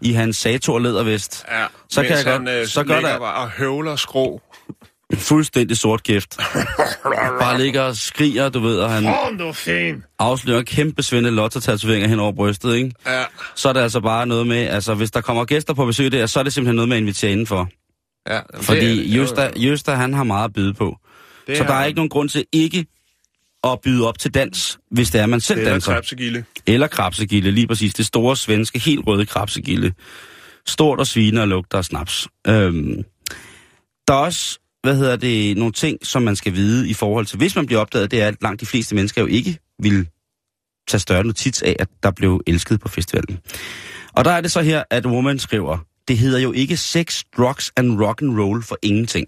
i 0.00 0.12
hans 0.12 0.36
sator 0.36 0.78
lædervest. 0.78 1.44
Ja, 1.50 1.66
Så 1.88 2.02
kan 2.02 2.10
jeg 2.10 2.24
han, 2.32 2.44
godt- 2.44 2.56
øh, 2.56 2.66
så 2.66 2.82
der- 2.82 3.18
bare 3.18 3.34
og 3.34 3.50
høvler 3.50 3.96
skrå. 3.96 4.42
Fuldstændig 5.14 5.76
sort 5.76 6.02
kæft. 6.02 6.36
Bare 7.40 7.58
ligger 7.58 7.80
og 7.82 7.96
skriger, 7.96 8.48
du 8.48 8.60
ved, 8.60 8.78
og 8.78 8.90
han 8.90 9.04
er 9.06 9.94
afslører 10.18 10.62
kæmpe 10.62 11.02
svinde 11.02 11.30
lotto-tatoveringer 11.30 12.08
hen 12.08 12.18
over 12.20 12.32
brystet, 12.32 12.74
ikke? 12.76 12.92
Ja, 13.06 13.24
Så 13.54 13.68
er 13.68 13.72
det 13.72 13.80
altså 13.80 14.00
bare 14.00 14.26
noget 14.26 14.46
med, 14.46 14.56
altså 14.68 14.94
hvis 14.94 15.10
der 15.10 15.20
kommer 15.20 15.44
gæster 15.44 15.74
på 15.74 15.86
besøg 15.86 16.12
der, 16.12 16.26
så 16.26 16.38
er 16.38 16.42
det 16.44 16.52
simpelthen 16.52 16.76
noget 16.76 16.88
med 16.88 16.96
at 16.96 17.00
invitere 17.00 17.32
indenfor. 17.32 17.68
ja. 18.28 18.40
Fordi 18.60 19.14
Jøster. 19.16 19.50
Jøster, 19.56 19.94
han 19.94 20.14
har 20.14 20.24
meget 20.24 20.44
at 20.44 20.52
byde 20.52 20.74
på. 20.74 20.96
Det 21.46 21.56
Så 21.58 21.64
der 21.64 21.70
er 21.70 21.74
han. 21.78 21.86
ikke 21.88 21.96
nogen 21.96 22.08
grund 22.08 22.28
til 22.28 22.44
ikke 22.52 22.86
at 23.64 23.80
byde 23.80 24.08
op 24.08 24.18
til 24.18 24.34
dans, 24.34 24.78
hvis 24.90 25.10
det 25.10 25.20
er, 25.20 25.26
man 25.26 25.40
selv 25.40 25.60
Det 25.60 25.66
er 25.68 25.72
danser. 25.72 25.92
krabsegilde. 25.92 26.44
Eller 26.66 26.86
krabsegilde, 26.86 27.50
lige 27.50 27.66
præcis. 27.66 27.94
Det 27.94 28.06
store 28.06 28.36
svenske, 28.36 28.78
helt 28.78 29.06
røde 29.06 29.26
krabsegilde. 29.26 29.92
Stort 30.66 30.98
og 30.98 31.06
sviner 31.06 31.40
og 31.42 31.48
lugter 31.48 31.78
af 31.78 31.84
snaps. 31.84 32.28
Øhm, 32.46 33.02
der 34.08 34.14
er 34.14 34.18
også, 34.18 34.58
hvad 34.82 34.96
hedder 34.96 35.16
det, 35.16 35.56
nogle 35.56 35.72
ting, 35.72 36.06
som 36.06 36.22
man 36.22 36.36
skal 36.36 36.54
vide 36.54 36.88
i 36.90 36.94
forhold 36.94 37.26
til, 37.26 37.38
hvis 37.38 37.56
man 37.56 37.66
bliver 37.66 37.80
opdaget, 37.80 38.10
det 38.10 38.22
er, 38.22 38.28
at 38.28 38.42
langt 38.42 38.60
de 38.60 38.66
fleste 38.66 38.94
mennesker 38.94 39.20
jo 39.20 39.26
ikke 39.26 39.58
vil 39.78 40.08
tage 40.88 41.00
større 41.00 41.24
notits 41.24 41.62
af, 41.62 41.76
at 41.78 41.88
der 42.02 42.10
blev 42.10 42.40
elsket 42.46 42.80
på 42.80 42.88
festivalen. 42.88 43.38
Og 44.12 44.24
der 44.24 44.30
er 44.30 44.40
det 44.40 44.52
så 44.52 44.60
her, 44.62 44.82
at 44.90 45.06
Woman 45.06 45.38
skriver, 45.38 45.78
det 46.08 46.18
hedder 46.18 46.38
jo 46.38 46.52
ikke 46.52 46.76
sex, 46.76 47.22
drugs 47.36 47.72
and 47.76 48.00
rock 48.00 48.22
and 48.22 48.40
roll 48.40 48.62
for 48.62 48.78
ingenting. 48.82 49.26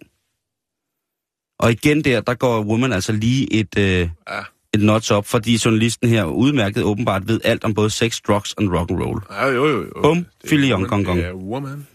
Og 1.59 1.73
igen 1.73 2.05
der, 2.05 2.21
der 2.21 2.35
går 2.35 2.63
Woman 2.65 2.93
altså 2.93 3.13
lige 3.13 3.53
et, 3.53 3.79
øh, 3.79 3.85
Ja. 4.31 4.41
et 4.75 4.81
notch 4.81 5.13
op, 5.13 5.27
fordi 5.27 5.59
journalisten 5.65 6.09
her 6.09 6.25
udmærket 6.25 6.83
åbenbart 6.83 7.29
ved 7.29 7.41
alt 7.45 7.65
om 7.65 7.75
både 7.75 7.91
sex, 7.91 8.21
drugs 8.21 8.55
and 8.59 8.69
rock 8.71 8.91
and 8.91 9.03
roll. 9.03 9.21
Ja, 9.31 9.47
jo, 9.47 9.67
jo, 9.69 9.81
jo. 9.83 10.03
Bum, 10.03 10.27
woman, 10.53 10.89
gong, 10.89 11.05
gong. 11.05 11.19
Det 11.19 11.27
er 11.27 11.33
woman. 11.35 11.87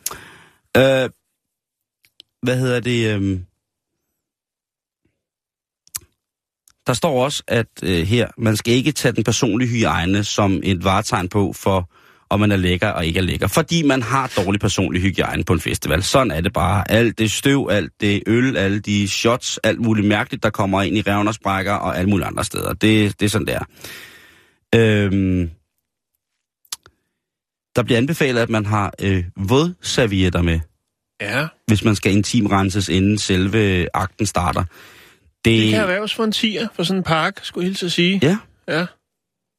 Øh, 0.77 1.09
hvad 2.43 2.59
hedder 2.59 2.79
det? 2.79 3.21
Øh, 3.21 3.39
der 6.89 6.95
står 6.95 7.23
også, 7.23 7.43
at 7.47 7.67
øh, 7.83 8.07
her, 8.07 8.27
man 8.37 8.55
skal 8.55 8.73
ikke 8.73 8.91
tage 8.91 9.11
den 9.11 9.23
personlige 9.23 9.69
hygiejne 9.69 10.23
som 10.23 10.59
et 10.63 10.83
varetegn 10.83 11.29
på 11.29 11.53
for 11.53 11.89
om 12.29 12.39
man 12.39 12.51
er 12.51 12.55
lækker 12.55 12.87
og 12.87 13.05
ikke 13.05 13.19
er 13.19 13.23
lækker. 13.23 13.47
Fordi 13.47 13.83
man 13.83 14.01
har 14.01 14.31
dårlig 14.37 14.61
personlig 14.61 15.01
hygiejne 15.01 15.43
på 15.43 15.53
en 15.53 15.59
festival. 15.59 16.03
Sådan 16.03 16.31
er 16.31 16.41
det 16.41 16.53
bare. 16.53 16.91
Alt 16.91 17.19
det 17.19 17.31
støv, 17.31 17.67
alt 17.71 17.91
det 18.01 18.23
øl, 18.27 18.57
alle 18.57 18.79
de 18.79 19.07
shots, 19.07 19.57
alt 19.63 19.79
muligt 19.79 20.07
mærkeligt, 20.07 20.43
der 20.43 20.49
kommer 20.49 20.81
ind 20.81 20.97
i 20.97 21.01
revnersbrækker 21.01 21.73
og 21.73 21.97
alle 21.97 22.09
mulige 22.09 22.27
andre 22.27 22.43
steder. 22.43 22.73
Det, 22.73 23.19
det 23.19 23.25
er 23.25 23.29
sådan, 23.29 23.47
det 23.47 23.55
er. 23.55 23.63
Øhm, 24.75 25.49
der 27.75 27.83
bliver 27.83 27.97
anbefalet, 27.97 28.41
at 28.41 28.49
man 28.49 28.65
har 28.65 28.93
øh, 29.01 29.23
vådservietter 29.35 30.41
med, 30.41 30.59
Ja, 31.21 31.47
hvis 31.67 31.83
man 31.83 31.95
skal 31.95 32.11
intimrenses, 32.11 32.89
inden 32.89 33.17
selve 33.17 33.87
akten 33.93 34.25
starter. 34.25 34.63
Det 35.45 35.69
kan 35.69 35.79
erhverves 35.79 36.13
for 36.15 36.23
en 36.23 36.31
tier 36.31 36.67
for 36.75 36.83
sådan 36.83 36.97
en 36.99 37.03
park, 37.03 37.39
skulle 37.43 37.63
jeg 37.63 37.69
hilse 37.69 37.85
at 37.85 37.91
sige. 37.91 38.19
Ja, 38.23 38.37
Ja. 38.67 38.85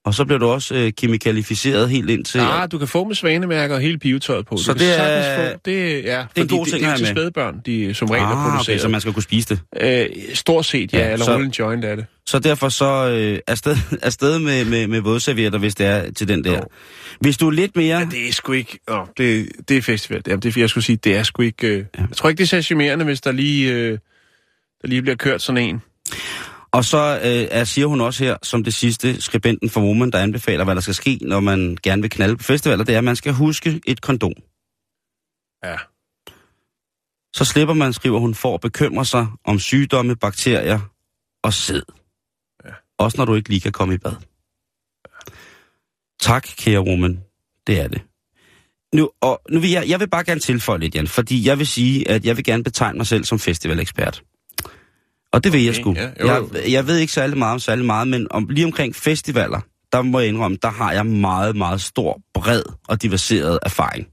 og 0.04 0.14
så 0.14 0.24
bliver 0.24 0.38
du 0.38 0.46
også 0.46 0.74
øh, 0.74 0.92
kemikalificeret 0.98 1.90
helt 1.90 2.10
ind 2.10 2.24
til... 2.24 2.38
Ah, 2.38 2.68
du 2.72 2.78
kan 2.78 2.88
få 2.88 3.04
med 3.04 3.14
svanemærker 3.14 3.74
og 3.74 3.80
hele 3.80 3.98
pivetøjet 3.98 4.46
på. 4.46 4.56
Så 4.56 4.72
du 4.72 4.78
det 4.78 5.00
er- 5.00 5.52
Få, 5.52 5.58
det, 5.64 5.74
ja, 5.74 5.78
det 5.96 6.04
er 6.04 6.24
en 6.42 6.48
god 6.48 6.64
det, 6.64 6.72
ting 6.72 6.82
det 6.84 6.88
at 6.88 6.92
er 6.92 6.96
til 6.96 7.06
spædbørn, 7.06 7.60
de 7.66 7.94
som 7.94 8.08
regel 8.10 8.22
er 8.24 8.26
ah, 8.28 8.32
okay, 8.44 8.50
produceret. 8.50 8.80
så 8.80 8.88
man 8.88 9.00
skal 9.00 9.12
kunne 9.12 9.22
spise 9.22 9.48
det. 9.48 9.60
Øh, 9.82 10.06
stort 10.34 10.64
set, 10.66 10.92
ja, 10.92 10.98
Ja, 10.98 11.12
eller 11.12 11.24
så- 11.24 11.32
rulle 11.34 11.46
en 11.46 11.52
joint 11.58 11.84
af 11.84 11.96
det. 11.96 12.06
Så 12.26 12.38
derfor 12.38 12.68
så 12.68 13.08
øh, 13.08 13.38
afsted, 13.46 13.76
afsted 14.02 14.38
med, 14.38 14.64
med, 14.64 14.86
med 14.86 15.00
vådservietter, 15.00 15.58
hvis 15.58 15.74
det 15.74 15.86
er 15.86 16.12
til 16.12 16.28
den 16.28 16.44
der. 16.44 16.52
Jo. 16.56 16.64
Hvis 17.20 17.36
du 17.36 17.46
er 17.46 17.50
lidt 17.52 17.76
mere... 17.76 17.98
Ja, 17.98 18.04
det 18.10 18.28
er 18.28 18.32
sgu 18.32 18.52
ikke... 18.52 18.78
Åh, 18.88 19.06
det, 19.18 19.48
det 19.68 19.76
er 19.76 19.82
festival. 19.82 20.22
Jamen, 20.26 20.40
det 20.40 20.56
er, 20.56 20.60
jeg 20.60 20.70
skulle 20.70 20.84
sige, 20.84 20.96
det 20.96 21.16
er 21.16 21.22
sgu 21.22 21.42
ikke... 21.42 21.66
Øh, 21.66 21.78
Ja. 21.78 22.00
Jeg 22.00 22.16
tror 22.16 22.28
ikke, 22.28 22.38
det 22.44 22.52
er 22.52 22.62
charmerende, 22.62 23.04
hvis 23.04 23.20
der 23.20 23.32
lige, 23.32 23.72
øh, 23.72 23.98
der 24.82 24.88
lige 24.88 25.02
bliver 25.02 25.16
kørt 25.16 25.42
sådan 25.42 25.62
en. 25.62 25.82
Og 26.72 26.84
så 26.84 27.20
øh, 27.24 27.48
er, 27.50 27.64
siger 27.64 27.86
hun 27.86 28.00
også 28.00 28.24
her, 28.24 28.36
som 28.42 28.64
det 28.64 28.74
sidste, 28.74 29.20
skribenten 29.20 29.70
for 29.70 29.80
Woman, 29.80 30.10
der 30.10 30.18
anbefaler, 30.18 30.64
hvad 30.64 30.74
der 30.74 30.80
skal 30.80 30.94
ske, 30.94 31.18
når 31.22 31.40
man 31.40 31.78
gerne 31.82 32.02
vil 32.02 32.10
knalde 32.10 32.36
på 32.36 32.44
festivaler, 32.44 32.84
det 32.84 32.94
er, 32.94 32.98
at 32.98 33.04
man 33.04 33.16
skal 33.16 33.32
huske 33.32 33.80
et 33.86 34.00
kondom. 34.00 34.32
Ja. 35.64 35.76
Så 37.34 37.44
slipper 37.44 37.74
man, 37.74 37.92
skriver 37.92 38.18
hun, 38.18 38.34
for 38.34 38.54
at 38.54 38.60
bekymre 38.60 39.04
sig 39.04 39.26
om 39.44 39.58
sygdomme, 39.58 40.16
bakterier 40.16 40.80
og 41.42 41.52
sæd. 41.52 41.82
Ja. 42.64 42.70
Også 42.98 43.18
når 43.18 43.24
du 43.24 43.34
ikke 43.34 43.48
lige 43.48 43.60
kan 43.60 43.72
komme 43.72 43.94
i 43.94 43.98
bad. 43.98 44.16
Tak, 46.20 46.48
kære 46.56 46.80
woman. 46.80 47.24
Det 47.66 47.80
er 47.80 47.88
det. 47.88 48.02
Nu, 48.94 49.10
og 49.20 49.42
nu 49.50 49.60
vil 49.60 49.70
jeg, 49.70 49.88
jeg 49.88 50.00
vil 50.00 50.08
bare 50.08 50.24
gerne 50.24 50.40
tilføje 50.40 50.78
lidt, 50.78 50.94
Jan, 50.94 51.06
fordi 51.06 51.46
jeg 51.46 51.58
vil 51.58 51.66
sige, 51.66 52.10
at 52.10 52.24
jeg 52.24 52.36
vil 52.36 52.44
gerne 52.44 52.64
betegne 52.64 52.96
mig 52.96 53.06
selv 53.06 53.24
som 53.24 53.38
festivalekspert. 53.38 54.22
Og 55.32 55.44
det 55.44 55.52
vil 55.52 55.62
jeg 55.62 55.70
Okay, 55.70 55.80
sgu. 55.80 55.92
ja, 55.94 56.10
jo, 56.20 56.26
jeg, 56.26 56.42
jo. 56.66 56.72
jeg 56.72 56.86
ved 56.86 56.96
ikke 56.98 57.12
særlig 57.12 57.38
meget 57.38 57.52
om 57.52 57.58
særlig 57.58 57.84
meget, 57.84 58.08
men 58.08 58.26
om, 58.30 58.48
lige 58.48 58.64
omkring 58.66 58.96
festivaler, 58.96 59.60
der 59.92 60.02
må 60.02 60.18
jeg 60.20 60.28
indrømme, 60.28 60.58
der 60.62 60.70
har 60.70 60.92
jeg 60.92 61.06
meget, 61.06 61.56
meget 61.56 61.80
stor, 61.80 62.20
bred 62.34 62.62
og 62.88 63.02
diversieret 63.02 63.58
erfaring. 63.62 64.06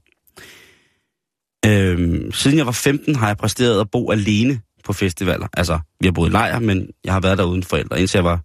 Øhm, 1.66 2.32
siden 2.32 2.58
jeg 2.58 2.66
var 2.66 2.72
15, 2.72 3.14
har 3.14 3.26
jeg 3.26 3.36
præsteret 3.36 3.80
at 3.80 3.90
bo 3.90 4.10
alene 4.10 4.60
på 4.84 4.92
festivaler. 4.92 5.46
Altså, 5.56 5.78
vi 6.00 6.06
har 6.06 6.12
boet 6.12 6.28
i 6.28 6.32
lejr, 6.32 6.58
men 6.58 6.90
jeg 7.04 7.12
har 7.12 7.20
været 7.20 7.38
der 7.38 7.44
uden 7.44 7.62
forældre. 7.62 8.00
Indtil 8.00 8.18
jeg 8.18 8.24
var 8.24 8.40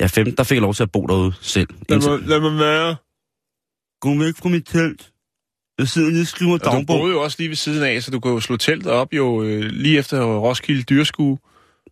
ja, 0.00 0.06
15, 0.06 0.36
der 0.36 0.42
fik 0.42 0.54
jeg 0.54 0.62
lov 0.62 0.74
til 0.74 0.82
at 0.82 0.92
bo 0.92 1.06
derude 1.06 1.32
selv. 1.40 1.68
Lad 1.88 1.96
Indtil... 1.96 2.10
mig, 2.10 2.20
lad 2.20 2.40
mig 2.40 2.58
være. 2.58 2.96
Gå 4.00 4.18
væk 4.18 4.34
fra 4.36 4.48
mit 4.48 4.66
telt. 4.66 5.10
Jeg 5.78 5.88
sidder 5.88 6.10
lige 6.10 6.20
og 6.22 6.26
skriver 6.26 6.52
Og 6.52 6.60
du 6.60 6.64
dagbog. 6.64 6.98
boede 6.98 7.12
jo 7.14 7.22
også 7.22 7.36
lige 7.38 7.48
ved 7.48 7.56
siden 7.56 7.82
af, 7.82 8.02
så 8.02 8.10
du 8.10 8.20
kunne 8.20 8.32
jo 8.32 8.40
slå 8.40 8.56
teltet 8.56 8.92
op 8.92 9.12
jo 9.12 9.42
øh, 9.42 9.62
lige 9.62 9.98
efter 9.98 10.24
Roskilde 10.24 10.82
Dyrskue. 10.82 11.38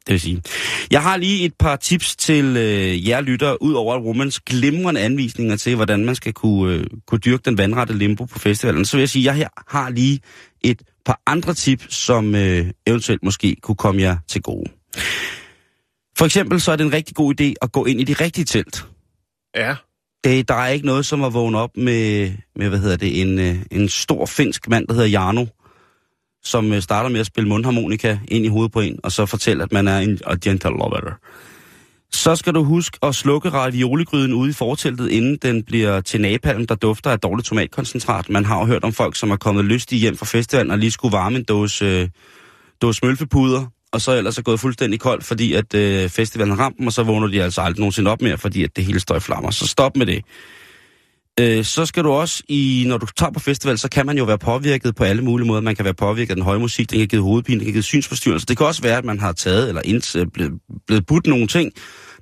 Det 0.07 0.13
vil 0.13 0.21
sige. 0.21 0.43
Jeg 0.91 1.03
har 1.03 1.17
lige 1.17 1.45
et 1.45 1.55
par 1.59 1.77
tips 1.77 2.17
til 2.17 2.45
øh, 2.57 3.09
jer 3.09 3.21
lyttere, 3.21 3.63
ud 3.63 3.73
over 3.73 3.99
Romans 3.99 4.41
glimrende 4.41 5.01
anvisninger 5.01 5.57
til, 5.57 5.77
hvordan 5.77 6.05
man 6.05 6.15
skal 6.15 6.33
kunne, 6.33 6.75
øh, 6.75 6.87
kunne 7.07 7.19
dyrke 7.19 7.43
den 7.45 7.59
vandrette 7.59 7.99
limbo 7.99 8.25
på 8.25 8.39
festivalen. 8.39 8.85
Så 8.85 8.97
vil 8.97 9.03
jeg 9.03 9.09
sige, 9.09 9.23
at 9.23 9.27
jeg 9.27 9.35
her 9.35 9.49
har 9.77 9.91
lige 9.91 10.21
et 10.61 10.83
par 11.05 11.21
andre 11.27 11.55
tips, 11.55 11.95
som 11.95 12.35
øh, 12.35 12.67
eventuelt 12.87 13.23
måske 13.23 13.57
kunne 13.63 13.77
komme 13.77 14.03
jer 14.03 14.17
til 14.29 14.43
gode. 14.43 14.71
For 16.19 16.25
eksempel 16.25 16.61
så 16.61 16.73
er 16.73 16.77
det 16.77 16.85
en 16.85 16.93
rigtig 16.93 17.17
god 17.17 17.41
idé 17.41 17.55
at 17.63 17.73
gå 17.73 17.85
ind 17.85 18.01
i 18.01 18.05
de 18.05 18.13
rigtige 18.13 18.45
telt. 18.45 18.87
Ja. 19.57 19.75
Det, 20.25 20.49
der 20.49 20.55
er 20.55 20.69
ikke 20.69 20.87
noget 20.87 21.07
som 21.07 21.25
at 21.25 21.35
vågne 21.35 21.59
op 21.59 21.77
med, 21.77 22.33
med 22.57 22.69
hvad 22.69 22.79
hedder 22.79 22.97
det, 22.97 23.21
en, 23.21 23.39
øh, 23.39 23.57
en 23.71 23.89
stor 23.89 24.27
finsk 24.27 24.69
mand, 24.69 24.87
der 24.87 24.95
hedder 24.95 25.09
Jarno, 25.09 25.47
som 26.45 26.73
øh, 26.73 26.83
starter 26.83 27.11
med 27.11 27.21
at 27.21 27.27
spille 27.27 27.49
mundharmonika 27.49 28.19
ind 28.29 28.45
i 28.45 28.49
hovedet 28.49 28.73
på 28.73 28.81
en, 28.81 28.99
og 29.03 29.13
så 29.13 29.27
fortæller, 29.27 29.65
at 29.65 29.73
man 29.73 29.89
er 29.89 29.99
en 29.99 30.19
a 30.27 30.35
gentle 30.43 30.71
lover. 30.71 31.19
Så 32.13 32.37
skal 32.37 32.55
du 32.55 32.65
huske 32.65 32.99
at 33.03 33.15
slukke 33.15 33.49
ravioligryden 33.49 34.33
ude 34.33 34.51
i 34.51 34.53
forteltet, 34.53 35.11
inden 35.11 35.39
den 35.43 35.63
bliver 35.63 36.01
til 36.01 36.21
napalm, 36.21 36.67
der 36.67 36.75
dufter 36.75 37.11
af 37.11 37.21
dårligt 37.21 37.47
tomatkoncentrat. 37.47 38.29
Man 38.29 38.45
har 38.45 38.59
jo 38.59 38.67
hørt 38.67 38.85
om 38.85 38.93
folk, 38.93 39.17
som 39.17 39.31
er 39.31 39.37
kommet 39.37 39.65
lystige 39.65 39.99
hjem 39.99 40.17
fra 40.17 40.27
festivalen 40.27 40.71
og 40.71 40.79
lige 40.79 40.91
skulle 40.91 41.13
varme 41.13 41.37
en 41.37 41.45
dåse, 41.45 41.85
øh, 41.85 42.09
dåse 42.83 43.01
mølfepuder, 43.07 43.67
og 43.93 44.01
så 44.01 44.13
ellers 44.13 44.39
er 44.39 44.43
gået 44.43 44.61
fuldstændig 44.61 45.01
koldt, 45.01 45.25
fordi 45.25 45.53
at 45.53 45.75
øh, 45.75 46.09
festivalen 46.09 46.57
har 46.57 46.65
ramt 46.65 46.79
dem, 46.79 46.87
og 46.87 46.93
så 46.93 47.03
vågner 47.03 47.27
de 47.27 47.43
altså 47.43 47.61
aldrig 47.61 47.81
nogensinde 47.81 48.11
op 48.11 48.23
mere, 48.23 48.39
fordi 48.39 48.65
at 48.65 48.77
det 48.77 48.85
hele 48.85 49.01
står 49.01 49.17
i 49.17 49.21
flammer. 49.21 49.51
Så 49.51 49.67
stop 49.67 49.97
med 49.97 50.07
det. 50.07 50.25
Øh, 51.41 51.65
så 51.65 51.87
skal 51.87 52.05
du 52.05 52.11
også, 52.11 52.43
i, 52.49 52.85
når 52.89 52.99
du 52.99 53.07
tager 53.07 53.33
på 53.33 53.41
festival, 53.41 53.79
så 53.79 53.89
kan 53.89 54.07
man 54.07 54.19
jo 54.19 54.25
være 54.25 54.39
påvirket 54.39 54.95
på 54.95 55.05
alle 55.05 55.23
mulige 55.23 55.47
måder. 55.47 55.61
Man 55.61 55.77
kan 55.77 55.85
være 55.85 55.95
påvirket 55.95 56.31
af 56.31 56.37
den 56.37 56.45
høje 56.45 56.59
musik, 56.59 56.91
den 56.91 56.99
kan 56.99 57.09
give 57.09 57.23
hovedpine, 57.23 57.59
den 57.59 57.65
kan 57.65 57.73
give 57.73 57.83
synsforstyrrelse. 57.83 58.47
Det 58.47 58.57
kan 58.57 58.67
også 58.67 58.83
være, 58.83 58.99
at 58.99 59.05
man 59.05 59.21
har 59.21 59.33
taget 59.33 59.69
eller 59.69 59.83
ind, 59.85 60.17
øh, 60.17 60.27
blevet, 60.27 60.53
blevet 60.87 61.07
budt 61.07 61.27
nogle 61.27 61.47
ting, 61.47 61.73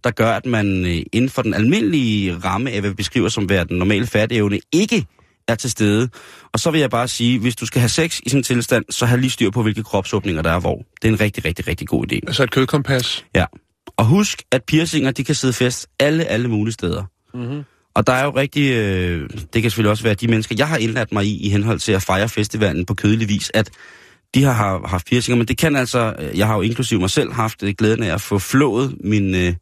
der 0.05 0.11
gør, 0.11 0.33
at 0.33 0.47
man 0.47 0.87
øh, 0.87 1.03
inden 1.13 1.31
for 1.31 1.43
den 1.43 1.55
almindelige 1.55 2.37
ramme 2.37 2.71
af, 2.71 2.81
hvad 2.81 2.91
vi 2.91 2.95
beskriver 2.95 3.29
som 3.29 3.49
være 3.49 3.65
den 3.65 3.79
normale 3.79 4.07
færdigevne, 4.07 4.61
ikke 4.73 5.07
er 5.49 5.55
til 5.55 5.71
stede. 5.71 6.09
Og 6.53 6.61
så 6.61 6.71
vil 6.71 6.81
jeg 6.81 6.91
bare 6.91 7.09
sige, 7.09 7.39
hvis 7.39 7.57
du 7.57 7.67
skal 7.67 7.81
have 7.81 7.89
sex 7.89 8.21
i 8.21 8.29
sådan 8.29 8.39
en 8.39 8.43
tilstand, 8.43 8.85
så 8.91 9.07
have 9.07 9.21
lige 9.21 9.31
styr 9.31 9.51
på, 9.51 9.63
hvilke 9.63 9.83
kropsåbninger 9.83 10.43
der 10.43 10.51
er 10.51 10.61
hvor. 10.61 10.85
Det 11.03 11.09
er 11.09 11.13
en 11.13 11.21
rigtig, 11.21 11.45
rigtig, 11.45 11.69
rigtig 11.69 11.89
god 11.89 12.13
idé. 12.13 12.19
Altså 12.27 12.43
et 12.43 12.51
kødkompas. 12.51 13.25
Ja. 13.35 13.45
Og 13.97 14.05
husk, 14.05 14.43
at 14.53 14.65
piercinger, 14.65 15.11
de 15.11 15.25
kan 15.25 15.35
sidde 15.35 15.53
fast 15.53 15.87
alle, 16.01 16.25
alle 16.25 16.49
mulige 16.49 16.73
steder. 16.73 17.05
Mm-hmm. 17.35 17.63
Og 17.95 18.07
der 18.07 18.13
er 18.13 18.25
jo 18.25 18.31
rigtig, 18.37 18.73
øh, 18.73 19.31
det 19.53 19.63
kan 19.63 19.71
selvfølgelig 19.71 19.91
også 19.91 20.03
være 20.03 20.15
de 20.15 20.29
mennesker, 20.29 20.55
jeg 20.59 20.69
har 20.69 20.77
indladt 20.77 21.13
mig 21.13 21.25
i, 21.25 21.47
i 21.47 21.49
henhold 21.49 21.79
til 21.79 21.93
at 21.93 22.03
fejre 22.03 22.29
festivalen 22.29 22.87
på 22.87 22.95
kødelig 22.95 23.29
vis, 23.29 23.51
at 23.55 23.71
de 24.35 24.45
har 24.45 24.53
har 24.53 24.87
haft 24.87 25.07
piercinger, 25.07 25.37
men 25.37 25.49
det 25.49 25.59
kan 25.59 25.77
altså, 25.77 26.15
øh, 26.19 26.39
jeg 26.39 26.47
har 26.47 26.55
jo 26.55 26.61
inklusiv 26.61 27.01
mig 27.01 27.11
selv 27.11 27.33
haft 27.33 27.63
øh, 27.63 27.75
glæden 27.79 28.03
af 28.03 28.15
at 28.15 28.21
få 28.21 28.39
flået 28.39 28.97
min, 29.05 29.35
øh, 29.35 29.55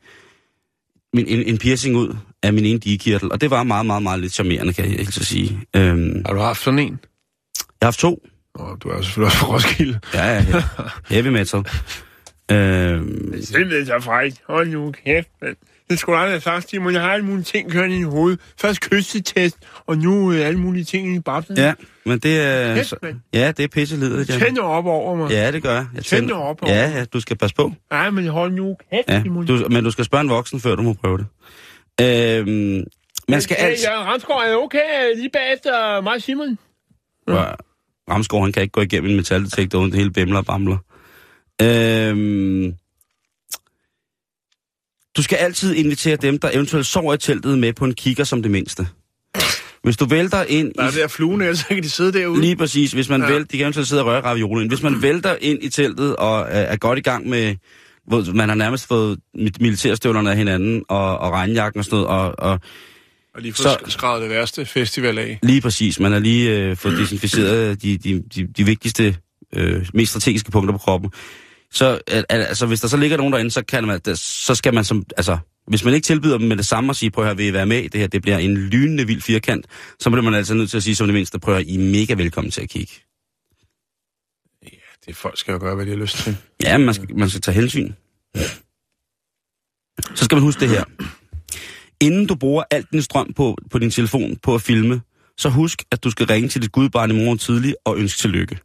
min, 1.14 1.26
en, 1.26 1.42
en 1.42 1.58
piercing 1.58 1.96
ud 1.96 2.16
af 2.42 2.52
min 2.52 2.64
ene 2.64 2.78
digekirtel, 2.78 3.32
og 3.32 3.40
det 3.40 3.50
var 3.50 3.62
meget, 3.62 3.86
meget, 3.86 4.02
meget 4.02 4.20
lidt 4.20 4.32
charmerende, 4.32 4.72
kan 4.72 4.84
jeg 4.84 4.92
helt 4.92 5.14
så 5.14 5.24
sige. 5.24 5.60
Øhm, 5.76 6.22
Har 6.26 6.32
du 6.34 6.40
haft 6.40 6.62
sådan 6.62 6.78
en? 6.78 6.98
jeg 7.58 7.68
har 7.82 7.86
haft 7.86 7.98
to. 7.98 8.22
Og 8.54 8.82
du 8.82 8.88
er 8.88 8.96
jo 8.96 9.02
selvfølgelig 9.02 9.26
også 9.26 9.46
på 9.46 9.52
Roskilde. 9.52 10.00
Ja, 10.14 10.26
ja, 10.26 10.44
ja. 10.52 10.62
heavy 11.08 11.26
metal. 11.28 11.64
Øhm, 12.50 13.42
Simpelthen 13.42 13.86
så 13.86 14.00
frækt. 14.00 14.42
Hold 14.48 14.68
nu 14.68 14.92
kæft. 15.04 15.28
Det 15.90 15.98
skulle 15.98 16.18
aldrig 16.18 16.32
have 16.32 16.40
sagt, 16.40 16.70
Simon. 16.70 16.92
Jeg 16.94 17.02
har 17.02 17.10
alle 17.12 17.26
mulige 17.26 17.44
ting 17.44 17.70
kørende 17.72 17.98
i 17.98 18.02
hovedet. 18.02 18.40
Først 18.60 18.80
kystetest, 18.80 19.56
og 19.86 19.98
nu 19.98 20.32
øh, 20.32 20.46
alle 20.46 20.58
mulige 20.60 20.84
ting 20.84 21.16
i 21.16 21.20
babsen. 21.20 21.56
ja, 21.56 21.74
men 22.04 22.18
det 22.18 22.40
er... 22.46 22.74
Kæft, 22.74 22.88
så- 22.88 22.96
mand. 23.02 23.16
Ja, 23.34 23.52
det 23.56 23.64
er 23.64 23.68
pisselidet, 23.68 24.28
ja. 24.28 24.38
Tænder 24.38 24.62
op 24.62 24.86
over 24.86 25.16
mig. 25.16 25.30
Ja, 25.30 25.52
det 25.52 25.62
gør 25.62 25.74
jeg. 25.74 25.86
jeg 25.94 26.04
Tænd 26.04 26.26
dig 26.26 26.36
op 26.36 26.62
over. 26.62 26.72
Ja, 26.74 26.90
ja, 26.98 27.04
du 27.04 27.20
skal 27.20 27.36
passe 27.36 27.56
på. 27.56 27.72
Ej, 27.90 28.10
men 28.10 28.26
hold 28.26 28.52
nu 28.52 28.76
kæft, 28.92 29.08
Ja, 29.08 29.22
Simon. 29.22 29.46
du, 29.46 29.66
men 29.70 29.84
du 29.84 29.90
skal 29.90 30.04
spørge 30.04 30.22
en 30.22 30.30
voksen, 30.30 30.60
før 30.60 30.74
du 30.74 30.82
må 30.82 30.92
prøve 30.92 31.18
det. 31.18 31.26
Øhm, 32.00 32.84
man 33.28 33.40
skal 33.42 33.56
Hey, 33.60 33.66
altid... 33.66 33.84
Ja, 33.84 34.02
Ramsgaard, 34.02 34.42
er 34.46 34.54
okay 34.56 34.78
øh, 34.78 35.16
lige 35.18 35.30
bagefter 35.32 36.00
mig 36.00 36.22
Simon? 36.22 36.58
Ja. 37.28 37.44
Ramsgaard, 38.10 38.42
han 38.42 38.52
kan 38.52 38.62
ikke 38.62 38.72
gå 38.72 38.80
igennem 38.80 39.10
en 39.10 39.16
metaldetektor, 39.16 39.78
uden 39.78 39.90
det 39.90 39.98
hele 39.98 40.10
bimler 40.10 40.38
og 40.38 40.46
bamler. 40.46 40.76
Øhm, 41.62 42.74
du 45.18 45.22
skal 45.22 45.36
altid 45.36 45.74
invitere 45.74 46.16
dem, 46.16 46.38
der 46.38 46.50
eventuelt 46.52 46.86
sover 46.86 47.14
i 47.14 47.18
teltet 47.18 47.58
med 47.58 47.72
på 47.72 47.84
en 47.84 47.94
kigger 47.94 48.24
som 48.24 48.42
det 48.42 48.50
mindste. 48.50 48.86
Hvis 49.82 49.96
du 49.96 50.04
vælter 50.04 50.44
ind 50.44 50.72
Der 50.74 50.82
er 50.82 50.88
i... 50.90 50.94
der 50.94 51.08
fluen, 51.08 51.40
ellers 51.40 51.58
så 51.58 51.66
kan 51.68 51.82
de 51.82 51.90
sidde 51.90 52.12
derude. 52.18 52.40
Lige 52.40 52.56
præcis. 52.56 52.92
Hvis 52.92 53.08
man 53.08 53.20
Ja. 53.20 53.26
vælter, 53.28 53.46
de 53.46 53.56
kan 53.56 53.64
eventuelt 53.64 53.88
sidde 53.88 54.02
og 54.02 54.06
røre 54.06 54.20
raviolen. 54.20 54.68
Hvis 54.68 54.82
man 54.82 55.02
vælter 55.02 55.36
ind 55.40 55.58
i 55.64 55.68
teltet 55.68 56.16
og 56.16 56.40
er, 56.40 56.44
er 56.60 56.76
godt 56.76 56.98
i 56.98 57.02
gang 57.02 57.28
med, 57.28 57.54
man 58.34 58.48
har 58.48 58.56
nærmest 58.56 58.86
fået 58.88 59.18
mi- 59.38 59.50
militærstøvlerne 59.60 60.30
af 60.30 60.36
hinanden 60.36 60.82
og, 60.88 61.18
og 61.18 61.32
regnjakken 61.32 61.78
og 61.78 61.84
sådan 61.84 61.96
noget, 61.96 62.08
og, 62.08 62.34
og 62.38 62.60
Og 63.34 63.42
lige 63.42 63.52
få 63.52 63.62
Så- 63.62 63.76
så... 63.84 63.90
skrevet 63.90 64.22
det 64.22 64.30
værste 64.30 64.66
festival 64.66 65.18
af. 65.18 65.38
lige 65.42 65.60
præcis, 65.60 66.00
man 66.00 66.12
har 66.12 66.18
lige 66.18 66.56
øh, 66.58 66.76
fået 66.76 66.98
desinficeret 66.98 67.82
de, 67.82 67.98
de, 67.98 68.22
de, 68.34 68.46
de 68.56 68.64
vigtigste, 68.64 69.16
øh, 69.54 69.86
mest 69.94 70.10
strategiske 70.10 70.50
punkter 70.50 70.72
på 70.72 70.78
kroppen. 70.78 71.10
Så 71.72 72.00
al- 72.06 72.24
al- 72.28 72.42
altså, 72.42 72.66
hvis 72.66 72.80
der 72.80 72.88
så 72.88 72.96
ligger 72.96 73.16
nogen 73.16 73.32
derinde, 73.32 73.50
så, 73.50 73.64
kan 73.64 73.86
man, 73.86 74.00
så 74.16 74.54
skal 74.54 74.74
man 74.74 74.84
som, 74.84 75.04
altså, 75.16 75.38
hvis 75.66 75.84
man 75.84 75.94
ikke 75.94 76.04
tilbyder 76.04 76.38
dem 76.38 76.48
med 76.48 76.56
det 76.56 76.66
samme 76.66 76.90
og 76.90 76.96
sige, 76.96 77.10
prøv 77.10 77.24
at 77.24 77.28
høre, 77.28 77.36
vil 77.36 77.46
I 77.46 77.52
være 77.52 77.66
med 77.66 77.88
det 77.88 78.00
her, 78.00 78.06
det 78.06 78.22
bliver 78.22 78.38
en 78.38 78.56
lynende 78.56 79.06
vild 79.06 79.20
firkant, 79.20 79.66
så 80.00 80.10
bliver 80.10 80.22
man 80.22 80.34
altså 80.34 80.54
nødt 80.54 80.70
til 80.70 80.76
at 80.76 80.82
sige 80.82 80.96
som 80.96 81.06
det 81.06 81.14
mindste, 81.14 81.38
prøv 81.38 81.54
at 81.54 81.60
høre, 81.60 81.70
I 81.70 81.74
er 81.74 81.90
mega 81.90 82.14
velkommen 82.14 82.50
til 82.50 82.60
at 82.60 82.68
kigge. 82.68 82.92
Det 85.06 85.16
folk 85.16 85.38
skal 85.38 85.52
jo 85.52 85.58
gøre, 85.58 85.74
hvad 85.74 85.86
de 85.86 85.90
har 85.90 85.98
lyst 85.98 86.16
til. 86.16 86.36
Ja, 86.62 86.78
man 86.78 86.94
skal, 86.94 87.16
man 87.18 87.28
skal 87.30 87.40
tage 87.40 87.54
hensyn. 87.54 87.92
Så 90.14 90.24
skal 90.24 90.36
man 90.36 90.42
huske 90.42 90.60
det 90.60 90.68
her. 90.68 90.84
Inden 92.00 92.26
du 92.26 92.34
bruger 92.34 92.64
alt 92.70 92.92
din 92.92 93.02
strøm 93.02 93.32
på, 93.32 93.56
på 93.70 93.78
din 93.78 93.90
telefon 93.90 94.36
på 94.36 94.54
at 94.54 94.62
filme, 94.62 95.02
så 95.36 95.48
husk, 95.48 95.82
at 95.90 96.04
du 96.04 96.10
skal 96.10 96.26
ringe 96.26 96.48
til 96.48 96.62
dit 96.62 96.72
gudbarn 96.72 97.10
i 97.10 97.14
morgen 97.14 97.38
tidlig 97.38 97.74
og 97.84 97.98
ønske 97.98 98.18
tillykke. 98.18 98.58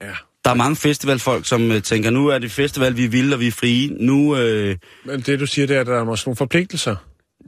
Ja. 0.00 0.14
Der 0.44 0.50
er 0.50 0.54
mange 0.54 0.76
festivalfolk, 0.76 1.46
som 1.46 1.72
øh, 1.72 1.82
tænker, 1.82 2.10
nu 2.10 2.26
er 2.28 2.38
det 2.38 2.50
festival, 2.50 2.96
vi 2.96 3.04
er 3.04 3.08
vilde 3.08 3.34
og 3.34 3.40
vi 3.40 3.46
er 3.46 3.52
frie. 3.52 3.88
Nu, 3.88 4.36
øh, 4.36 4.76
Men 5.04 5.20
det, 5.20 5.40
du 5.40 5.46
siger, 5.46 5.66
det 5.66 5.76
er, 5.76 5.80
at 5.80 5.86
der 5.86 6.00
er 6.00 6.04
måske 6.04 6.28
nogle 6.28 6.36
forpligtelser 6.36 6.96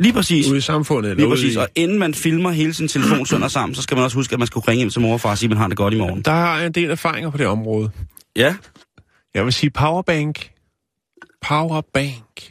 lige 0.00 0.12
præcis, 0.12 0.48
ude 0.48 0.58
i 0.58 0.60
samfundet. 0.60 1.10
Eller 1.10 1.16
lige 1.16 1.26
ude 1.26 1.36
præcis. 1.36 1.54
I... 1.54 1.58
Og 1.58 1.68
inden 1.74 1.98
man 1.98 2.14
filmer 2.14 2.50
hele 2.50 2.74
sin 2.74 2.88
telefon 2.88 3.26
sønder 3.26 3.48
sammen, 3.48 3.74
så 3.74 3.82
skal 3.82 3.96
man 3.96 4.04
også 4.04 4.16
huske, 4.16 4.32
at 4.32 4.38
man 4.38 4.46
skal 4.46 4.60
ringe 4.60 4.78
hjem 4.78 4.90
til 4.90 5.00
mor 5.00 5.12
og 5.12 5.20
far 5.20 5.30
og 5.30 5.38
sige, 5.38 5.46
at 5.46 5.50
man 5.50 5.58
har 5.58 5.68
det 5.68 5.76
godt 5.76 5.94
i 5.94 5.96
morgen. 5.96 6.22
Der 6.22 6.30
har 6.30 6.56
jeg 6.56 6.66
en 6.66 6.72
del 6.72 6.90
erfaringer 6.90 7.30
på 7.30 7.38
det 7.38 7.46
område. 7.46 7.90
Ja, 8.36 8.56
Jeg 9.34 9.44
vil 9.44 9.52
sige 9.52 9.70
powerbank. 9.70 10.50
Powerbank. 11.48 12.50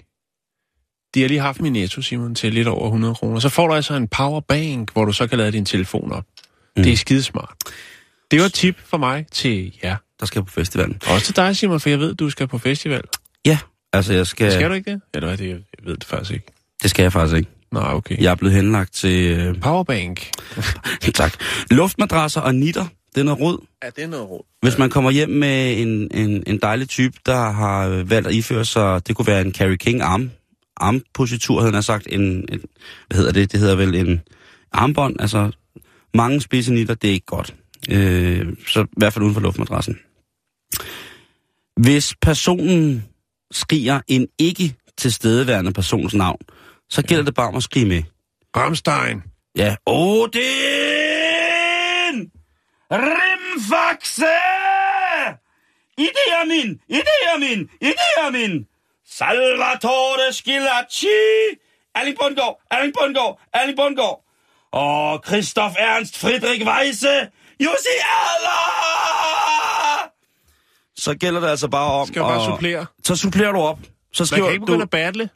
De 1.13 1.21
har 1.21 1.27
lige 1.27 1.39
haft 1.39 1.61
min 1.61 1.73
netto, 1.73 2.01
Simon, 2.01 2.35
til 2.35 2.53
lidt 2.53 2.67
over 2.67 2.85
100 2.85 3.15
kroner. 3.15 3.39
Så 3.39 3.49
får 3.49 3.67
du 3.67 3.73
altså 3.73 3.93
en 3.93 4.07
powerbank, 4.07 4.93
hvor 4.93 5.05
du 5.05 5.11
så 5.11 5.27
kan 5.27 5.37
lade 5.37 5.51
din 5.51 5.65
telefon 5.65 6.11
op. 6.11 6.23
Mm. 6.77 6.83
Det 6.83 6.93
er 6.93 6.97
skidesmart. 6.97 7.53
Det 8.34 8.41
var 8.41 8.45
et 8.45 8.53
tip 8.53 8.75
for 8.86 8.97
mig 8.97 9.25
til 9.31 9.79
jer. 9.84 9.95
der 10.19 10.25
skal 10.25 10.43
på 10.43 10.51
festivalen. 10.51 11.01
Også 11.07 11.25
til 11.25 11.36
dig, 11.36 11.57
Simon, 11.57 11.79
for 11.79 11.89
jeg 11.89 11.99
ved, 11.99 12.15
du 12.15 12.29
skal 12.29 12.47
på 12.47 12.57
festival. 12.57 13.01
Ja, 13.45 13.57
altså 13.93 14.13
jeg 14.13 14.27
skal... 14.27 14.51
Skal 14.51 14.69
du 14.69 14.73
ikke 14.73 14.91
det? 14.91 15.01
Eller 15.13 15.27
hvad 15.27 15.38
det? 15.38 15.49
Jeg 15.49 15.86
ved 15.86 15.95
det 15.97 16.03
faktisk 16.03 16.31
ikke. 16.31 16.45
Det 16.81 16.89
skal 16.89 17.03
jeg 17.03 17.13
faktisk 17.13 17.38
ikke. 17.38 17.49
Nej, 17.71 17.93
okay. 17.93 18.17
Jeg 18.19 18.31
er 18.31 18.36
blevet 18.36 18.55
henlagt 18.55 18.93
til... 18.93 19.39
Øh, 19.39 19.59
Powerbank. 19.61 20.29
tak. 21.13 21.34
Luftmadrasser 21.71 22.41
og 22.41 22.55
nitter, 22.55 22.86
det 23.15 23.21
er 23.21 23.25
noget 23.25 23.39
rod. 23.39 23.65
Er 23.81 23.89
det 23.89 24.09
noget 24.09 24.29
råd? 24.29 24.45
Hvis 24.61 24.77
man 24.77 24.89
kommer 24.89 25.11
hjem 25.11 25.29
med 25.29 25.81
en, 25.81 26.11
en, 26.11 26.43
en 26.47 26.57
dejlig 26.57 26.89
type, 26.89 27.17
der 27.25 27.51
har 27.51 27.88
øh, 27.88 28.09
valgt 28.09 28.27
at 28.27 28.34
iføre 28.34 28.65
sig, 28.65 29.07
det 29.07 29.15
kunne 29.15 29.27
være 29.27 29.41
en 29.41 29.53
Carrie 29.53 29.77
King 29.77 30.01
arm, 30.01 30.31
armpositur, 30.77 31.59
havde 31.59 31.73
han 31.73 31.84
sagt, 31.84 32.07
en, 32.11 32.21
en, 32.21 32.61
hvad 33.07 33.17
hedder 33.17 33.31
det, 33.31 33.51
det 33.51 33.59
hedder 33.59 33.75
vel 33.75 33.95
en 33.95 34.21
armbånd, 34.71 35.15
altså 35.19 35.51
mange 36.13 36.41
spidse 36.41 36.73
nitter, 36.73 36.95
det 36.95 37.09
er 37.09 37.13
ikke 37.13 37.25
godt. 37.25 37.55
Øh, 37.89 38.53
så 38.67 38.81
i 38.84 38.86
hvert 38.97 39.13
fald 39.13 39.23
uden 39.23 39.34
for 39.34 39.41
luftmadrassen. 39.41 39.99
Hvis 41.77 42.15
personen 42.21 43.05
skriger 43.51 44.01
en 44.07 44.27
ikke 44.39 44.75
tilstedeværende 44.97 45.73
persons 45.73 46.13
navn, 46.13 46.39
så 46.89 47.01
gælder 47.01 47.23
det 47.23 47.36
bare 47.36 47.47
om 47.47 47.55
at 47.55 47.63
skrige 47.63 47.86
med. 47.86 48.03
Ramstein. 48.55 49.23
Ja. 49.55 49.75
Odin! 49.86 50.43
Rimfaxe! 52.91 54.25
Ideamin! 55.97 56.81
Ideamin! 56.89 57.69
Ideamin! 57.81 58.67
Salvatore 59.05 60.34
Schilacci! 60.34 61.07
Erling 61.95 62.17
Bundgaard! 62.21 62.61
Erling 62.71 62.93
Bundgaard! 62.93 63.39
Erling 63.53 63.77
Bundgaard! 63.77 64.23
Og 64.71 65.23
Christoph 65.27 65.75
Ernst 65.79 66.17
Friedrich 66.17 66.65
Weisse! 66.65 67.29
Jussi 67.60 67.95
Adler! 68.20 70.10
Så 70.97 71.16
gælder 71.16 71.39
det 71.39 71.47
altså 71.47 71.68
bare 71.68 71.91
om 71.91 72.08
Skal 72.08 72.20
jeg 72.20 72.28
bare 72.28 72.45
supplere? 72.45 72.86
Så 73.04 73.16
supplerer 73.16 73.51
du 73.51 73.60
op. 73.60 73.80
Så 74.14 74.24
Man 74.24 74.28
skriver 74.28 74.45
kan 74.45 74.54
ikke 74.54 74.66
begynde 74.66 74.80
du... 74.80 74.84
at 74.84 74.89
battle. 74.89 75.30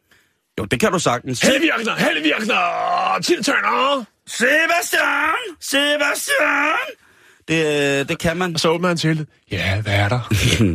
Jo, 0.60 0.66
det 0.66 0.80
kan 0.80 0.92
du 0.92 1.00
sagtens. 1.00 1.40
Hellevirkner, 1.42 1.96
hellevirkner, 1.96 3.20
tiltørner. 3.24 4.04
Sebastian! 4.28 5.56
Sebastian! 5.62 6.88
Det, 7.48 8.10
det 8.10 8.20
kan 8.20 8.38
man. 8.38 8.54
Og 8.54 8.60
så 8.60 8.70
åbner 8.70 8.88
han 8.88 8.98
til. 8.98 9.28
Ja, 9.52 9.82
hvad 9.82 9.94
er 9.94 10.10
der? 10.10 10.20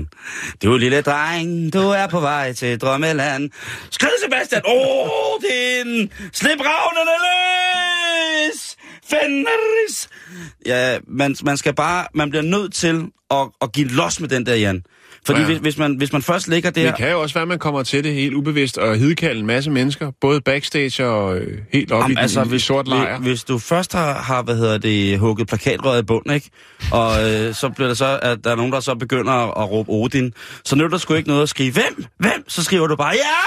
Du 0.63 0.77
lille 0.77 1.03
dreng, 1.03 1.73
du 1.73 1.79
er 1.79 2.07
på 2.07 2.21
vej 2.21 2.53
til 2.53 2.81
drømmeland. 2.81 3.51
Skrid, 3.91 4.11
Sebastian! 4.25 4.63
Åh, 4.65 4.73
oh, 4.75 5.41
din! 5.43 6.13
Slip 6.33 6.61
ravnene 6.61 7.17
løs! 7.27 8.77
Fenris! 9.13 10.09
Ja, 10.67 10.99
man, 11.09 11.37
man 11.45 11.57
skal 11.57 11.75
bare, 11.75 12.07
man 12.15 12.31
bliver 12.31 12.43
nødt 12.43 12.75
til 12.75 13.05
at, 13.31 13.49
at 13.63 13.73
give 13.73 13.89
los 13.89 14.21
med 14.21 14.29
den 14.29 14.47
der, 14.47 14.55
Jan. 14.55 14.83
Fordi 15.27 15.41
Ja. 15.41 15.47
hvis, 15.47 15.59
hvis, 15.59 15.79
man, 15.79 15.95
hvis 15.97 16.13
man 16.13 16.23
først 16.23 16.49
ligger 16.49 16.71
der... 16.71 16.87
Det 16.87 16.97
kan 16.97 17.11
jo 17.11 17.23
også 17.23 17.35
være, 17.35 17.43
at 17.43 17.49
man 17.49 17.59
kommer 17.59 17.83
til 17.83 18.05
det 18.05 18.15
helt 18.15 18.35
ubevidst 18.35 18.79
og 18.79 18.97
hidkalde 18.97 19.41
en 19.41 19.47
masse 19.47 19.71
mennesker, 19.71 20.11
både 20.21 20.41
backstage 20.41 21.07
og 21.07 21.37
øh, 21.39 21.59
helt 21.73 21.93
op 21.93 22.03
Jamen, 22.03 22.17
i, 22.17 22.21
altså, 22.21 22.43
i 22.43 22.49
hvis, 22.49 22.63
sort 22.63 22.89
lejr. 22.89 23.19
hvis, 23.19 23.45
du 23.45 23.59
først 23.59 23.93
har, 23.93 24.13
har 24.15 24.43
hvad 24.43 24.57
hedder 24.57 24.79
det, 24.79 25.19
hugget 25.19 25.49
plakatrøret 25.49 26.03
i 26.03 26.05
bunden, 26.05 26.33
ikke? 26.35 26.51
Og 26.93 27.31
øh, 27.31 27.55
så 27.55 27.69
bliver 27.69 27.89
der 27.89 27.95
så, 27.95 28.19
at 28.23 28.39
der 28.45 28.51
er 28.51 28.57
nogen, 28.57 28.73
der 28.73 28.81
så 28.81 28.95
begynder 28.95 29.33
at, 29.33 29.63
at 29.63 29.71
råbe 29.71 29.91
Odin. 29.91 30.33
Så 30.65 30.77
nytter 30.77 30.89
der 30.91 30.99
sgu 30.99 31.15
ikke 31.15 31.29
noget 31.29 31.43
at 31.43 31.49
skrive, 31.49 31.73
hvem? 31.73 32.05
Hvem? 32.19 32.45
Så 32.49 32.65
skriver 32.65 32.87
du 32.87 32.97
bare, 32.97 33.13
ja! 33.15 33.39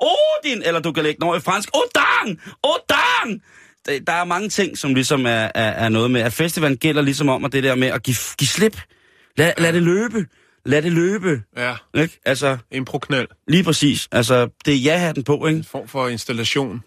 Odin! 0.00 0.62
Eller 0.64 0.80
du 0.80 0.92
kan 0.92 1.02
lægge 1.02 1.20
noget 1.20 1.40
i 1.40 1.42
fransk, 1.44 1.68
Odang! 1.74 2.40
Odang! 2.62 3.42
Der 3.86 4.12
er 4.12 4.24
mange 4.24 4.48
ting, 4.48 4.78
som 4.78 4.94
ligesom 4.94 5.26
er, 5.26 5.30
er, 5.30 5.50
er 5.54 5.88
noget 5.88 6.10
med, 6.10 6.20
at 6.20 6.32
festivalen 6.32 6.76
gælder 6.76 7.02
ligesom 7.02 7.28
om, 7.28 7.44
at 7.44 7.52
det 7.52 7.62
der 7.64 7.74
med 7.74 7.88
at 7.88 8.02
give, 8.02 8.16
give 8.38 8.48
slip. 8.48 8.80
Lad, 9.36 9.52
lad 9.58 9.72
det 9.72 9.82
løbe. 9.82 10.26
Lad 10.64 10.82
det 10.82 10.92
løbe. 10.92 11.42
Ja, 11.56 11.74
Ikke? 11.94 12.20
Altså, 12.26 12.58
impro-knald. 12.70 13.26
lige 13.48 13.64
præcis. 13.64 14.08
Altså, 14.12 14.48
det 14.64 14.74
er 14.74 14.78
ja-hatten 14.78 15.24
på, 15.24 15.46
ikke? 15.46 15.58
En 15.58 15.64
form 15.64 15.88
for 15.88 16.08
installation. 16.08 16.82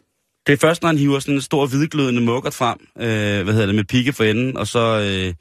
Det 0.47 0.53
er 0.53 0.57
først, 0.57 0.81
når 0.81 0.87
han 0.89 0.97
hiver 0.97 1.19
sådan 1.19 1.35
en 1.35 1.41
stor 1.41 1.65
hvidglødende 1.67 2.21
mukkert 2.21 2.53
frem, 2.53 2.77
øh, 2.97 3.43
hvad 3.43 3.53
hedder 3.53 3.65
det, 3.65 3.75
med 3.75 3.83
pigge 3.83 4.13
for 4.13 4.23
enden, 4.23 4.57
og 4.57 4.67
så 4.67 4.79
øh, 4.79 5.33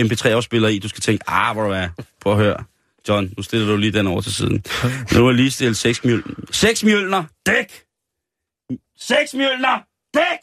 MP3-afspiller 0.00 0.68
i, 0.68 0.78
du 0.78 0.88
skal 0.88 1.00
tænke, 1.00 1.24
ah, 1.30 1.54
hvor 1.56 1.64
du 1.64 1.70
er, 1.70 1.88
prøv 2.20 2.32
at 2.32 2.38
høre. 2.38 2.64
John, 3.08 3.30
nu 3.36 3.42
stiller 3.42 3.66
du 3.66 3.76
lige 3.76 3.92
den 3.92 4.06
over 4.06 4.20
til 4.20 4.34
siden. 4.34 4.64
Nu 5.16 5.28
er 5.28 5.32
lige 5.32 5.50
stillet 5.50 5.76
seks 5.76 6.04
mjølner. 6.04 6.34
Seks 6.50 6.84
mjølner, 6.84 7.24
dæk! 7.46 7.82
Seks 8.98 9.34
mjølner, 9.34 9.78
dæk! 10.14 10.38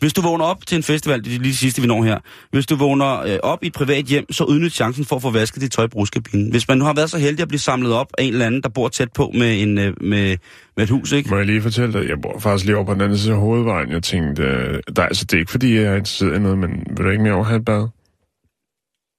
Hvis 0.00 0.12
du 0.12 0.20
vågner 0.20 0.44
op 0.44 0.66
til 0.66 0.76
en 0.76 0.82
festival, 0.82 1.24
det 1.24 1.34
er 1.34 1.38
lige 1.38 1.48
det 1.48 1.58
sidste, 1.58 1.82
vi 1.82 1.88
når 1.88 2.04
her. 2.04 2.18
Hvis 2.50 2.66
du 2.66 2.76
vågner 2.76 3.20
øh, 3.20 3.38
op 3.42 3.64
i 3.64 3.66
et 3.66 3.72
privat 3.72 4.04
hjem, 4.04 4.32
så 4.32 4.44
udnyt 4.44 4.72
chancen 4.72 5.04
for 5.04 5.16
at 5.16 5.22
få 5.22 5.30
vasket 5.30 5.62
dit 5.62 5.72
tøj 5.72 5.84
i 5.84 5.88
brugskabinen. 5.88 6.50
Hvis 6.50 6.68
man 6.68 6.78
nu 6.78 6.84
har 6.84 6.94
været 6.94 7.10
så 7.10 7.18
heldig 7.18 7.42
at 7.42 7.48
blive 7.48 7.58
samlet 7.58 7.92
op 7.92 8.06
af 8.18 8.22
en 8.22 8.32
eller 8.32 8.46
anden, 8.46 8.62
der 8.62 8.68
bor 8.68 8.88
tæt 8.88 9.12
på 9.12 9.30
med, 9.34 9.62
en, 9.62 9.78
øh, 9.78 9.94
med, 10.00 10.36
med 10.76 10.84
et 10.84 10.90
hus, 10.90 11.12
ikke? 11.12 11.30
Må 11.30 11.36
jeg 11.36 11.46
lige 11.46 11.62
fortælle 11.62 11.92
dig, 12.00 12.08
jeg 12.08 12.16
bor 12.22 12.38
faktisk 12.38 12.66
lige 12.66 12.76
over 12.76 12.86
på 12.86 12.94
den 12.94 13.00
anden 13.00 13.18
side 13.18 13.32
af 13.32 13.40
hovedvejen. 13.40 13.90
Jeg 13.90 14.02
tænkte, 14.02 14.42
øh, 14.42 14.82
der, 14.96 15.02
altså, 15.02 15.24
det 15.24 15.34
er 15.34 15.38
ikke 15.38 15.50
fordi, 15.50 15.74
jeg 15.74 15.84
er 15.84 15.96
interesseret 15.96 16.36
i 16.36 16.38
noget, 16.38 16.58
men 16.58 16.70
vil 16.96 17.04
du 17.04 17.10
ikke 17.10 17.22
mere 17.22 17.32
over 17.32 17.44
have 17.44 17.58
et 17.58 17.64
bad? 17.64 17.88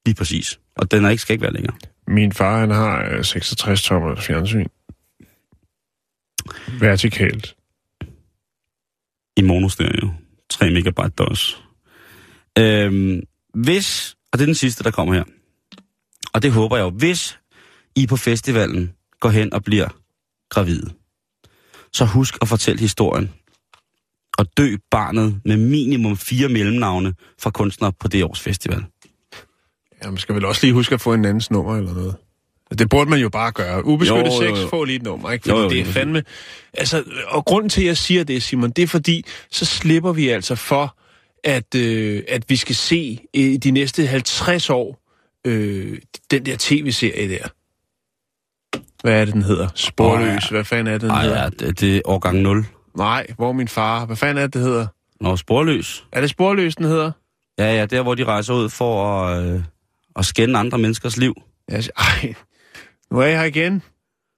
Lige 0.06 0.14
præcis. 0.14 0.58
Og 0.76 0.90
den 0.90 1.04
er 1.04 1.10
ikke, 1.10 1.22
skal 1.22 1.34
ikke 1.34 1.42
være 1.42 1.52
længere. 1.52 1.76
Min 2.08 2.32
far, 2.32 2.58
han 2.58 2.70
har 2.70 3.08
øh, 3.10 3.24
66 3.24 3.82
tommer 3.82 4.14
fjernsyn. 4.14 4.66
Vertikalt. 6.80 7.54
i 9.36 9.42
monostereo. 9.42 10.21
3 10.52 10.70
megabyte 10.70 11.08
DOS. 11.08 11.62
Øhm, 12.58 13.20
hvis, 13.54 14.16
og 14.32 14.38
det 14.38 14.44
er 14.44 14.46
den 14.46 14.54
sidste, 14.54 14.84
der 14.84 14.90
kommer 14.90 15.14
her, 15.14 15.24
og 16.34 16.42
det 16.42 16.52
håber 16.52 16.76
jeg 16.76 16.84
jo, 16.84 16.90
hvis 16.90 17.38
I 17.96 18.06
på 18.06 18.16
festivalen 18.16 18.92
går 19.20 19.28
hen 19.28 19.52
og 19.52 19.64
bliver 19.64 19.88
gravide, 20.50 20.90
så 21.92 22.04
husk 22.04 22.38
at 22.42 22.48
fortælle 22.48 22.80
historien 22.80 23.30
og 24.38 24.46
dø 24.56 24.76
barnet 24.90 25.40
med 25.44 25.56
minimum 25.56 26.16
fire 26.16 26.48
mellemnavne 26.48 27.14
fra 27.38 27.50
kunstnere 27.50 27.92
på 27.92 28.08
det 28.08 28.24
års 28.24 28.40
festival. 28.40 28.84
Ja, 30.04 30.10
man 30.10 30.18
skal 30.18 30.34
vel 30.34 30.44
også 30.44 30.66
lige 30.66 30.74
huske 30.74 30.94
at 30.94 31.00
få 31.00 31.14
en 31.14 31.24
andens 31.24 31.50
nummer 31.50 31.76
eller 31.76 31.94
noget. 31.94 32.16
Det 32.78 32.88
burde 32.88 33.10
man 33.10 33.18
jo 33.18 33.28
bare 33.28 33.52
gøre. 33.52 33.84
Ubeskyttet 33.84 34.32
sex, 34.32 34.70
få 34.70 34.84
lige 34.84 34.96
et 34.96 35.02
nummer, 35.02 35.30
ikke? 35.30 35.42
Fordi 35.42 35.56
Jo, 35.56 35.62
jo, 35.62 35.70
det 35.70 35.80
er 35.80 35.84
fandme... 35.84 36.22
Altså, 36.74 37.04
og 37.28 37.44
grunden 37.44 37.68
til, 37.68 37.80
at 37.80 37.86
jeg 37.86 37.96
siger 37.96 38.24
det, 38.24 38.42
Simon, 38.42 38.70
det 38.70 38.82
er 38.82 38.86
fordi, 38.86 39.24
så 39.50 39.64
slipper 39.64 40.12
vi 40.12 40.28
altså 40.28 40.54
for, 40.54 40.96
at, 41.44 41.74
øh, 41.74 42.22
at 42.28 42.44
vi 42.48 42.56
skal 42.56 42.74
se 42.74 43.18
i 43.34 43.56
de 43.56 43.70
næste 43.70 44.06
50 44.06 44.70
år 44.70 45.02
øh, 45.46 45.98
den 46.30 46.46
der 46.46 46.56
tv-serie 46.58 47.28
der. 47.28 47.48
Hvad 49.02 49.20
er 49.20 49.24
det, 49.24 49.34
den 49.34 49.42
hedder? 49.42 49.68
Sporløs. 49.74 50.48
Hvad 50.48 50.64
fanden 50.64 50.86
er 50.86 50.92
det, 50.92 51.00
den 51.00 51.08
Nej, 51.08 51.22
hedder? 51.22 51.42
ja, 51.42 51.48
det, 51.48 51.80
det 51.80 51.96
er 51.96 52.00
årgang 52.04 52.38
0. 52.38 52.66
Nej, 52.96 53.26
hvor 53.36 53.52
min 53.52 53.68
far? 53.68 54.06
Hvad 54.06 54.16
fanden 54.16 54.38
er 54.38 54.42
det, 54.42 54.54
det 54.54 54.62
hedder? 54.62 54.86
Når 55.20 55.36
sporløs. 55.36 56.04
Er 56.12 56.20
det 56.20 56.30
Sporløs, 56.30 56.76
den 56.76 56.86
hedder? 56.86 57.12
Ja, 57.58 57.74
ja, 57.74 57.86
der 57.86 58.02
hvor 58.02 58.14
de 58.14 58.24
rejser 58.24 58.54
ud 58.54 58.68
for 58.68 59.16
at, 59.24 59.44
øh, 59.46 59.62
at 60.16 60.24
skænde 60.24 60.58
andre 60.58 60.78
menneskers 60.78 61.16
liv. 61.16 61.34
Siger, 61.70 61.88
ej, 61.98 62.34
nu 63.12 63.18
er 63.20 63.26
jeg 63.26 63.38
her 63.38 63.44
igen. 63.44 63.82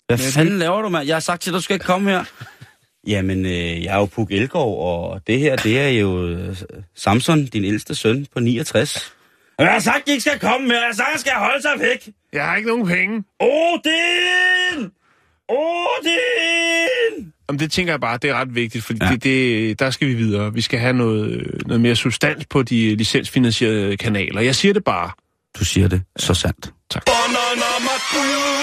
Hvad 0.06 0.18
Ja, 0.18 0.24
fanden 0.40 0.58
laver 0.58 0.82
du, 0.82 0.88
mand? 0.88 1.06
Jeg 1.06 1.14
har 1.16 1.20
sagt 1.20 1.42
til 1.42 1.52
dig, 1.52 1.56
du 1.58 1.62
skal 1.62 1.74
ikke 1.74 1.86
komme 1.86 2.10
her. 2.10 2.24
Jamen, 3.06 3.46
øh, 3.46 3.84
jeg 3.84 3.94
er 3.94 3.98
jo 3.98 4.04
Puk 4.04 4.30
Elgård, 4.32 4.86
og 5.14 5.20
det 5.26 5.38
her, 5.38 5.56
det 5.56 5.80
er 5.80 5.88
jo 5.88 6.26
øh, 6.28 6.56
Samson, 6.96 7.46
din 7.46 7.64
ældste 7.64 7.94
søn 7.94 8.26
på 8.34 8.40
69. 8.40 9.12
Jeg 9.58 9.72
har 9.72 9.78
sagt, 9.80 9.96
at 10.02 10.08
I 10.08 10.10
ikke 10.10 10.20
skal 10.20 10.38
komme 10.38 10.68
mere. 10.68 10.76
Jeg 10.78 10.86
har 10.86 10.94
sagt, 10.94 11.08
at 11.08 11.12
jeg 11.12 11.20
skal 11.20 11.32
holde 11.32 11.62
sig 11.62 11.70
væk. 11.80 12.14
Jeg 12.32 12.44
har 12.44 12.56
ikke 12.56 12.68
nogen 12.68 12.86
penge. 12.86 13.24
Odin! 13.40 14.90
Odin! 15.48 17.32
Jamen, 17.48 17.60
det 17.60 17.72
tænker 17.72 17.92
jeg 17.92 18.00
bare, 18.00 18.18
det 18.22 18.30
er 18.30 18.34
ret 18.34 18.54
vigtigt, 18.54 18.84
fordi 18.84 18.98
Ja. 19.04 19.10
det, 19.10 19.22
det, 19.24 19.78
der 19.80 19.90
skal 19.90 20.08
vi 20.08 20.14
videre. 20.14 20.52
Vi 20.54 20.60
skal 20.60 20.78
have 20.78 20.92
noget, 20.92 21.50
noget 21.66 21.80
mere 21.80 21.96
substans 21.96 22.46
på 22.46 22.62
de 22.62 22.94
licensfinansierede 22.96 23.96
kanaler. 23.96 24.40
Jeg 24.40 24.54
siger 24.54 24.74
det 24.74 24.84
bare. 24.84 25.10
Du 25.58 25.64
siger 25.64 25.88
det 25.88 26.02
så 26.16 26.34
sandt. 26.34 26.72
아우 27.06 28.53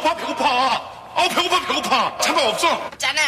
배고파 0.00 0.16
배고파. 0.16 0.76
어 1.14 1.28
배고파 1.28 1.66
배고파. 1.66 2.18
차가 2.18 2.48
없어. 2.48 2.90
있잖아 2.92 3.20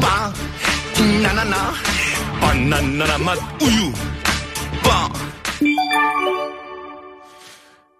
빵 0.00 0.32
나나나. 1.22 1.72
바나나 2.40 3.18
맛 3.18 3.38
우유. 3.62 3.92
빵 4.82 5.12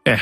Ja, 0.06 0.18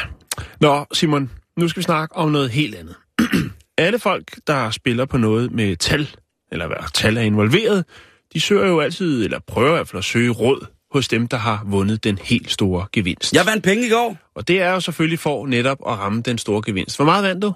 nå 0.61 0.87
Simon, 0.93 1.31
nu 1.57 1.69
skal 1.69 1.81
vi 1.81 1.85
snakke 1.85 2.17
om 2.17 2.31
noget 2.31 2.51
helt 2.51 2.75
andet. 2.75 2.97
Alle 3.79 3.99
folk, 3.99 4.37
der 4.47 4.71
spiller 4.71 5.05
på 5.05 5.17
noget 5.17 5.53
med 5.53 5.77
tal, 5.77 6.09
eller 6.53 6.67
hvad 6.67 6.93
tal 6.95 7.17
er 7.17 7.21
involveret, 7.23 7.85
de 8.33 8.41
søger 8.41 8.67
jo 8.67 8.81
altid, 8.81 9.25
eller 9.25 9.39
prøver 9.47 9.69
i 9.69 9.73
hvert 9.73 9.89
fald 9.89 9.99
at 9.99 10.05
søge 10.05 10.31
råd 10.31 10.67
hos 10.91 11.09
dem, 11.09 11.29
der 11.29 11.37
har 11.37 11.65
vundet 11.67 12.05
den 12.05 12.19
helt 12.19 12.51
store 12.51 12.87
gevinst. 12.93 13.33
Jeg 13.35 13.47
vandt 13.47 13.65
penge 13.65 13.87
i 13.87 13.91
går. 13.91 14.17
Og 14.35 14.49
det 14.49 14.61
er 14.63 14.71
jo 14.73 14.81
selvfølgelig 14.81 15.19
for 15.19 15.47
netop 15.47 15.79
at 15.87 15.93
ramme 15.99 16.23
den 16.23 16.39
store 16.39 16.63
gevinst. 16.67 16.97
Hvor 16.99 17.05
meget 17.05 17.25
vandt 17.25 17.43
du? 17.43 17.53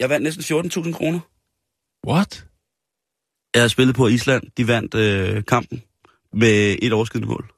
Jeg 0.00 0.10
vandt 0.10 0.24
næsten 0.24 0.42
14.000 0.86 0.92
kroner. 0.92 1.20
What? 2.08 2.46
Jeg 3.54 3.60
havde 3.62 3.68
spillet 3.68 3.96
på 3.96 4.06
Island. 4.08 4.42
De 4.56 4.68
vandt 4.68 4.94
øh, 4.94 5.44
kampen 5.44 5.82
med 6.32 6.76
et 6.82 6.92
overskydende 6.92 7.28
mål. 7.28 7.52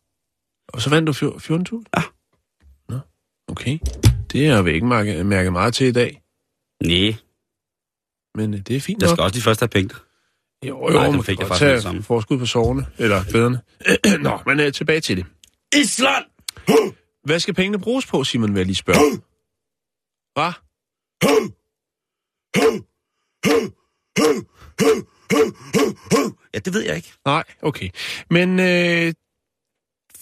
Og 0.68 0.82
så 0.82 0.90
vandt 0.90 1.06
du 1.06 1.12
fjor- 1.12 1.38
14.000? 1.38 1.84
Ja. 1.96 2.02
Nå, 2.88 2.98
okay. 3.48 3.78
Det 4.32 4.48
har 4.50 4.62
vi 4.62 4.72
ikke 4.72 4.86
mærket, 4.86 5.26
mærket 5.26 5.52
meget 5.52 5.74
til 5.74 5.86
i 5.86 5.92
dag, 5.92 6.22
Nej, 6.82 7.14
men 8.34 8.54
øh, 8.54 8.60
det 8.60 8.76
er 8.76 8.80
fint 8.80 9.02
jeg 9.02 9.08
nok. 9.08 9.16
skal 9.16 9.22
også 9.24 9.34
de 9.38 9.42
første 9.42 9.62
have 9.62 9.68
penge. 9.68 9.94
Jo, 10.66 10.88
jo, 10.88 10.94
Nej, 10.94 11.04
dem 11.06 11.14
man 11.14 11.24
fik 11.24 11.38
jeg 11.38 11.46
faktisk 11.48 11.60
tage 11.60 11.80
samme. 11.82 12.02
forskud 12.02 12.38
på 12.38 12.46
soverne, 12.46 12.86
eller 12.98 13.24
bederne. 13.32 13.60
Nå, 14.22 14.38
men 14.46 14.60
uh, 14.66 14.72
tilbage 14.72 15.00
til 15.00 15.16
det. 15.16 15.26
Island! 15.76 16.24
Hvad 17.24 17.40
skal 17.40 17.54
pengene 17.54 17.78
bruges 17.78 18.06
på, 18.06 18.24
Simon, 18.24 18.54
vil 18.54 18.58
jeg 18.60 18.66
lige 18.66 18.76
spørge? 18.76 19.20
Hvad? 20.34 20.52
Ja, 26.54 26.58
det 26.58 26.74
ved 26.74 26.82
jeg 26.82 26.96
ikke. 26.96 27.12
Nej, 27.26 27.44
okay. 27.62 27.88
Men 28.30 28.60
øh, 28.60 29.12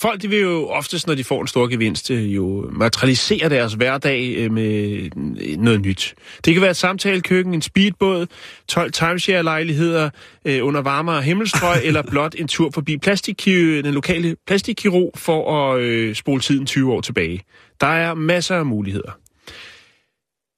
folk, 0.00 0.22
de 0.22 0.28
vil 0.28 0.40
jo 0.40 0.68
oftest, 0.68 1.06
når 1.06 1.14
de 1.14 1.24
får 1.24 1.40
en 1.40 1.46
stor 1.46 1.66
gevinst, 1.66 2.10
øh, 2.10 2.34
jo 2.34 2.70
materialisere 2.72 3.48
deres 3.48 3.72
hverdag 3.72 4.34
øh, 4.36 4.52
med 4.52 5.10
øh, 5.40 5.56
noget 5.58 5.80
nyt. 5.80 6.14
Det 6.44 6.54
kan 6.54 6.62
være 6.62 6.70
et 6.70 6.76
samtalekøkken, 6.76 7.54
en 7.54 7.62
speedbåd, 7.62 8.26
12 8.68 8.92
timeshare-lejligheder 8.92 10.10
øh, 10.44 10.66
under 10.66 10.82
varmere 10.82 11.22
himmelstrøg, 11.22 11.84
eller 11.88 12.02
blot 12.02 12.34
en 12.38 12.48
tur 12.48 12.70
forbi 12.74 12.98
plastikkirurg, 12.98 13.84
den 13.84 13.94
lokale 13.94 14.36
plastikkirurg 14.46 15.12
for 15.14 15.72
at 15.72 15.80
øh, 15.80 16.14
spole 16.14 16.40
tiden 16.40 16.66
20 16.66 16.92
år 16.92 17.00
tilbage. 17.00 17.42
Der 17.80 17.86
er 17.86 18.14
masser 18.14 18.56
af 18.56 18.66
muligheder. 18.66 19.18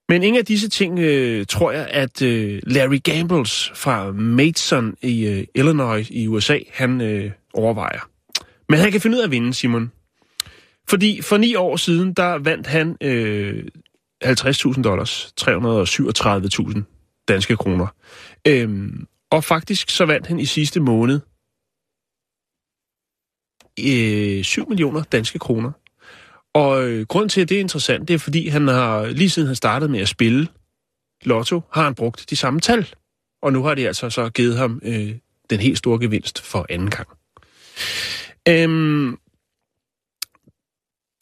Men 0.09 0.23
ingen 0.23 0.39
af 0.39 0.45
disse 0.45 0.69
ting 0.69 0.99
øh, 0.99 1.47
tror 1.47 1.73
jeg, 1.73 1.87
at 1.91 2.23
øh, 2.23 2.61
Larry 2.67 3.01
Gambles 3.05 3.73
fra 3.75 4.13
Mason 4.13 4.95
i 5.03 5.27
øh, 5.27 5.45
Illinois 5.55 6.11
i 6.11 6.27
USA, 6.27 6.59
han 6.73 7.01
øh, 7.01 7.31
overvejer. 7.55 8.18
Men 8.69 8.79
han 8.79 8.93
kan 8.93 9.01
finde 9.01 9.17
ud 9.17 9.21
af 9.21 9.27
at 9.27 9.31
vinde, 9.31 9.55
Simon. 9.55 9.93
Fordi 10.89 11.23
for 11.23 11.37
ni 11.37 11.55
år 11.55 11.77
siden, 11.77 12.13
der 12.13 12.39
vandt 12.39 12.67
han 12.67 12.97
øh, 13.01 13.65
50.000 14.25 14.83
dollars, 14.83 15.35
337.000 15.41 16.83
danske 17.29 17.57
kroner. 17.57 17.87
Øhm, 18.47 19.07
og 19.31 19.45
faktisk 19.45 19.91
så 19.91 20.05
vandt 20.05 20.27
han 20.27 20.41
i 20.41 20.45
sidste 20.47 20.81
måned 20.81 21.21
øh, 23.87 24.45
7 24.45 24.69
millioner 24.69 25.03
danske 25.03 25.39
kroner. 25.39 25.73
Og 26.55 26.89
øh, 26.89 27.07
grunden 27.07 27.29
til, 27.29 27.41
at 27.41 27.49
det 27.49 27.57
er 27.57 27.61
interessant, 27.61 28.09
det 28.09 28.15
er, 28.15 28.19
fordi 28.19 28.49
han 28.49 28.69
har, 28.69 29.07
lige 29.07 29.31
siden 29.31 29.47
han 29.47 29.57
startede 29.57 29.91
med 29.91 30.01
at 30.01 30.09
spille 30.09 30.49
lotto, 31.25 31.63
har 31.73 31.85
han 31.85 31.95
brugt 31.95 32.31
de 32.31 32.37
samme 32.37 32.61
tal. 32.61 32.95
Og 33.43 33.53
nu 33.53 33.63
har 33.63 33.75
de 33.75 33.87
altså 33.87 34.11
så 34.11 34.31
givet 34.31 34.57
ham 34.57 34.81
øh, 34.85 35.15
den 35.51 35.61
helt 35.61 35.79
store 35.79 36.01
gevinst 36.01 36.43
for 36.43 36.67
anden 36.69 36.91
gang. 36.91 37.09
Øhm, 38.49 39.19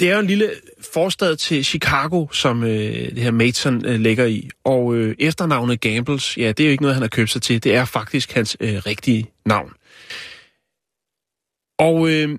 det 0.01 0.11
er 0.11 0.15
jo 0.15 0.21
en 0.21 0.27
lille 0.27 0.51
forstad 0.81 1.37
til 1.37 1.65
Chicago, 1.65 2.29
som 2.33 2.65
øh, 2.65 2.71
det 3.15 3.19
her 3.19 3.31
Mason 3.31 3.87
øh, 3.87 4.01
ligger 4.01 4.25
i. 4.25 4.51
Og 4.65 4.95
øh, 4.95 5.17
efternavnet 5.19 5.81
Gambles, 5.81 6.39
ja, 6.39 6.49
det 6.49 6.61
er 6.61 6.65
jo 6.65 6.71
ikke 6.71 6.83
noget, 6.83 6.95
han 6.95 7.03
har 7.03 7.09
købt 7.09 7.31
sig 7.31 7.43
til. 7.43 7.65
Det 7.65 7.75
er 7.75 7.85
faktisk 7.85 8.33
hans 8.33 8.57
øh, 8.61 8.77
rigtige 8.87 9.31
navn. 9.45 9.73
Og 11.79 12.09
øh, 12.09 12.39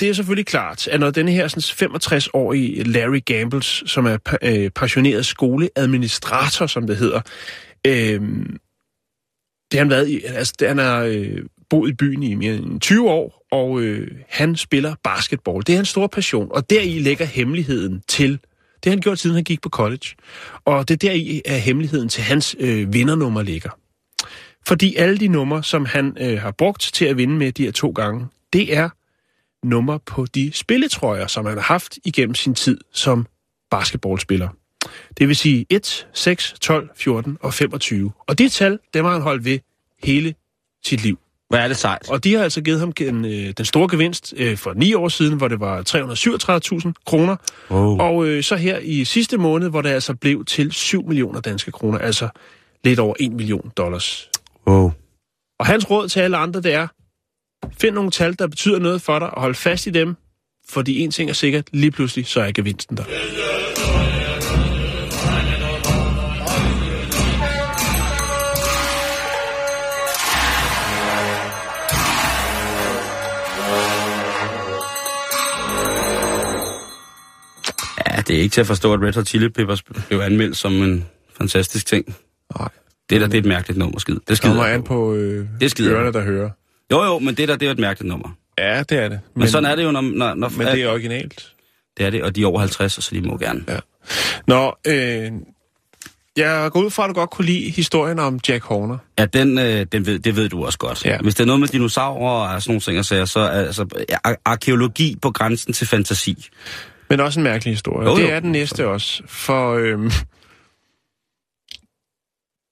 det 0.00 0.08
er 0.08 0.12
selvfølgelig 0.12 0.46
klart, 0.46 0.88
at 0.88 1.00
når 1.00 1.10
denne 1.10 1.32
her 1.32 1.48
65-årige 1.48 2.84
Larry 2.84 3.22
Gambles, 3.26 3.82
som 3.86 4.06
er 4.06 4.18
pa- 4.28 4.48
øh, 4.48 4.70
passioneret 4.70 5.26
skoleadministrator, 5.26 6.66
som 6.66 6.86
det 6.86 6.96
hedder, 6.96 7.20
øh, 7.86 8.20
det 9.70 9.78
har 9.78 9.78
han 9.78 9.90
været 9.90 10.08
i, 10.08 10.22
altså 10.24 10.54
det, 10.58 10.68
han 10.68 10.78
har 10.78 11.02
øh, 11.02 11.44
boet 11.72 11.90
i 11.90 11.92
byen 11.92 12.22
i 12.22 12.34
mere 12.34 12.54
end 12.54 12.80
20 12.80 13.10
år, 13.10 13.46
og 13.50 13.80
øh, 13.80 14.10
han 14.28 14.56
spiller 14.56 14.94
basketball. 15.04 15.62
Det 15.66 15.72
er 15.72 15.76
hans 15.76 15.88
store 15.88 16.08
passion, 16.08 16.48
og 16.50 16.70
deri 16.70 16.88
ligger 16.88 17.24
hemmeligheden 17.24 18.02
til, 18.08 18.30
det 18.30 18.84
har 18.84 18.90
han 18.90 19.00
gjort 19.00 19.18
siden 19.18 19.34
han 19.34 19.44
gik 19.44 19.62
på 19.62 19.68
college, 19.68 20.06
og 20.64 20.88
det 20.88 20.94
er 20.94 21.08
deri 21.08 21.42
er 21.44 21.56
hemmeligheden 21.56 22.08
til 22.08 22.22
hans 22.22 22.56
øh, 22.58 22.94
vindernummer 22.94 23.42
ligger. 23.42 23.70
Fordi 24.66 24.96
alle 24.96 25.18
de 25.18 25.28
numre, 25.28 25.62
som 25.62 25.84
han 25.84 26.16
øh, 26.20 26.40
har 26.40 26.50
brugt 26.50 26.90
til 26.94 27.04
at 27.04 27.16
vinde 27.16 27.34
med 27.34 27.52
de 27.52 27.64
her 27.64 27.72
to 27.72 27.90
gange, 27.90 28.26
det 28.52 28.76
er 28.76 28.88
nummer 29.66 29.98
på 29.98 30.26
de 30.26 30.52
spilletrøjer, 30.54 31.26
som 31.26 31.46
han 31.46 31.54
har 31.54 31.62
haft 31.62 31.98
igennem 32.04 32.34
sin 32.34 32.54
tid 32.54 32.78
som 32.92 33.26
basketballspiller. 33.70 34.48
Det 35.18 35.28
vil 35.28 35.36
sige 35.36 35.66
1, 35.70 36.08
6, 36.12 36.54
12, 36.60 36.90
14 36.96 37.38
og 37.40 37.54
25. 37.54 38.12
Og 38.26 38.38
det 38.38 38.52
tal, 38.52 38.78
dem 38.94 39.04
har 39.04 39.12
han 39.12 39.22
holdt 39.22 39.44
ved 39.44 39.58
hele 40.02 40.34
sit 40.84 41.02
liv. 41.02 41.18
Hvad 41.52 41.60
er 41.60 41.68
det 41.68 41.76
sejt? 41.76 42.10
Og 42.10 42.24
de 42.24 42.34
har 42.34 42.42
altså 42.42 42.60
givet 42.60 42.80
ham 42.80 42.92
den, 42.92 43.24
øh, 43.24 43.52
den 43.56 43.64
store 43.64 43.88
gevinst 43.90 44.34
øh, 44.36 44.56
for 44.56 44.72
ni 44.72 44.94
år 44.94 45.08
siden, 45.08 45.36
hvor 45.36 45.48
det 45.48 45.60
var 45.60 45.82
337.000 46.86 46.92
kroner. 47.06 47.36
Wow. 47.70 47.98
Og 47.98 48.26
øh, 48.26 48.42
så 48.42 48.56
her 48.56 48.78
i 48.78 49.04
sidste 49.04 49.38
måned, 49.38 49.68
hvor 49.68 49.82
det 49.82 49.88
altså 49.88 50.14
blev 50.14 50.44
til 50.44 50.72
7 50.72 51.08
millioner 51.08 51.40
danske 51.40 51.72
kroner, 51.72 51.98
altså 51.98 52.28
lidt 52.84 52.98
over 52.98 53.14
1 53.20 53.32
million 53.32 53.70
dollars. 53.76 54.30
Wow. 54.66 54.92
Og 55.58 55.66
hans 55.66 55.90
råd 55.90 56.08
til 56.08 56.20
alle 56.20 56.36
andre, 56.36 56.60
det 56.60 56.72
er, 56.72 56.86
find 57.80 57.94
nogle 57.94 58.10
tal, 58.10 58.38
der 58.38 58.46
betyder 58.46 58.78
noget 58.78 59.02
for 59.02 59.18
dig, 59.18 59.34
og 59.34 59.40
hold 59.40 59.54
fast 59.54 59.86
i 59.86 59.90
dem, 59.90 60.16
fordi 60.68 61.00
en 61.00 61.10
ting 61.10 61.30
er 61.30 61.34
sikkert, 61.34 61.64
lige 61.72 61.90
pludselig 61.90 62.26
så 62.26 62.40
er 62.40 62.52
gevinsten 62.52 62.96
der. 62.96 63.04
Det 78.32 78.38
er 78.38 78.42
ikke 78.42 78.52
til 78.52 78.60
at 78.60 78.66
forstå, 78.66 78.92
at 78.92 79.00
Red 79.02 79.12
Hot 79.14 79.26
Chili 79.26 79.48
Peppers 79.48 79.82
blev 79.82 80.20
anmeldt 80.20 80.56
som 80.56 80.72
en 80.72 81.04
fantastisk 81.38 81.86
ting. 81.86 82.16
Nej. 82.58 82.68
Det 83.10 83.20
der, 83.20 83.26
det 83.26 83.34
er 83.34 83.38
et 83.38 83.44
mærkeligt 83.48 83.78
nummer, 83.78 83.98
skid. 83.98 84.16
Det 84.28 84.36
skider 84.36 84.54
kommer 84.54 84.72
an 84.72 84.82
på 84.82 85.14
øh, 85.14 85.46
Det 85.60 85.70
skider 85.70 85.94
ørerne, 85.94 86.12
der 86.12 86.22
hører. 86.22 86.50
Jo, 86.92 87.02
jo, 87.04 87.18
men 87.18 87.34
det 87.34 87.48
der, 87.48 87.56
det 87.56 87.68
er 87.68 87.72
et 87.72 87.78
mærkeligt 87.78 88.08
nummer. 88.08 88.28
Ja, 88.58 88.82
det 88.82 88.98
er 88.98 89.08
det. 89.08 89.20
Men, 89.34 89.40
Men, 89.40 89.48
sådan 89.48 89.70
er 89.70 89.76
det 89.76 89.84
jo, 89.84 89.90
når... 89.90 90.00
når, 90.00 90.34
når 90.34 90.48
Men 90.48 90.66
det 90.66 90.82
er 90.82 90.88
originalt. 90.88 91.52
det 91.96 92.06
er 92.06 92.10
det, 92.10 92.22
og 92.22 92.36
de 92.36 92.42
er 92.42 92.46
over 92.46 92.60
50, 92.60 92.92
så 93.04 93.10
de 93.14 93.20
må 93.20 93.36
gerne. 93.38 93.64
Ja. 93.68 93.78
Nå, 94.46 94.74
øh, 94.86 95.30
jeg 96.36 96.70
går 96.72 96.80
ud 96.80 96.90
fra, 96.90 97.04
at 97.04 97.08
du 97.08 97.14
godt 97.14 97.30
kunne 97.30 97.46
lide 97.46 97.70
historien 97.70 98.18
om 98.18 98.40
Jack 98.48 98.64
Horner. 98.64 98.98
Ja, 99.18 99.24
den, 99.24 99.58
øh, 99.58 99.86
den 99.92 100.06
ved, 100.06 100.18
det 100.18 100.36
ved 100.36 100.48
du 100.48 100.64
også 100.64 100.78
godt. 100.78 101.04
Ja. 101.04 101.18
Hvis 101.18 101.34
det 101.34 101.42
er 101.42 101.46
noget 101.46 101.60
med 101.60 101.68
dinosaurer 101.68 102.48
og 102.54 102.62
sådan 102.62 102.70
nogle 102.70 102.80
ting, 102.80 103.04
så 103.28 103.40
er 103.40 103.48
altså, 103.48 103.86
ar- 104.24 104.40
arkeologi 104.44 105.16
på 105.22 105.30
grænsen 105.30 105.72
til 105.72 105.86
fantasi. 105.86 106.48
Men 107.12 107.20
også 107.20 107.40
en 107.40 107.44
mærkelig 107.44 107.72
historie. 107.72 108.08
Jo, 108.08 108.14
Jo, 108.14 108.20
jo. 108.20 108.26
det 108.26 108.32
er 108.32 108.40
den 108.40 108.52
næste 108.52 108.88
også. 108.88 109.22
For 109.26 109.72
øhm, 109.72 110.10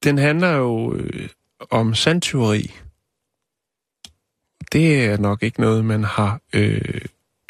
den 0.05 0.19
handler 0.19 0.51
jo 0.51 0.95
øh, 0.95 1.29
om 1.71 1.95
sandtyveri. 1.95 2.71
Det 4.73 5.05
er 5.05 5.17
nok 5.17 5.43
ikke 5.43 5.61
noget, 5.61 5.85
man 5.85 6.05
har 6.05 6.41
øh, 6.53 7.01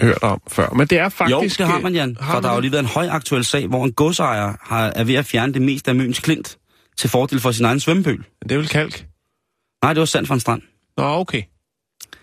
hørt 0.00 0.22
om 0.22 0.42
før. 0.48 0.70
Men 0.70 0.86
det 0.86 0.98
er 0.98 1.02
Jo, 1.04 1.08
faktisk... 1.08 1.58
det 1.58 1.66
har 1.66 1.80
man, 1.80 1.94
Jan. 1.94 2.16
Har 2.20 2.34
For 2.34 2.40
der 2.40 2.40
man 2.40 2.48
har 2.48 2.54
jo 2.54 2.60
lige 2.60 2.72
været 2.72 2.82
en 2.82 2.88
højaktuel 2.88 3.44
sag, 3.44 3.66
hvor 3.66 3.84
en 3.84 3.92
godsejer 3.92 4.54
har, 4.62 4.86
er 4.96 5.04
ved 5.04 5.14
at 5.14 5.26
fjerne 5.26 5.54
det 5.54 5.62
meste 5.62 5.90
af 5.90 5.94
Møns 5.94 6.20
Klint 6.20 6.58
til 6.96 7.10
fordel 7.10 7.40
for 7.40 7.52
sin 7.52 7.64
egen 7.64 7.80
svømmepøl. 7.80 8.24
Det 8.42 8.52
er 8.52 8.56
vel 8.56 8.68
kalk? 8.68 9.06
Nej, 9.82 9.92
det 9.92 10.00
var 10.00 10.06
sandt 10.06 10.28
fra 10.28 10.34
en 10.34 10.40
strand. 10.40 10.62
Nå, 10.96 11.04
okay. 11.04 11.42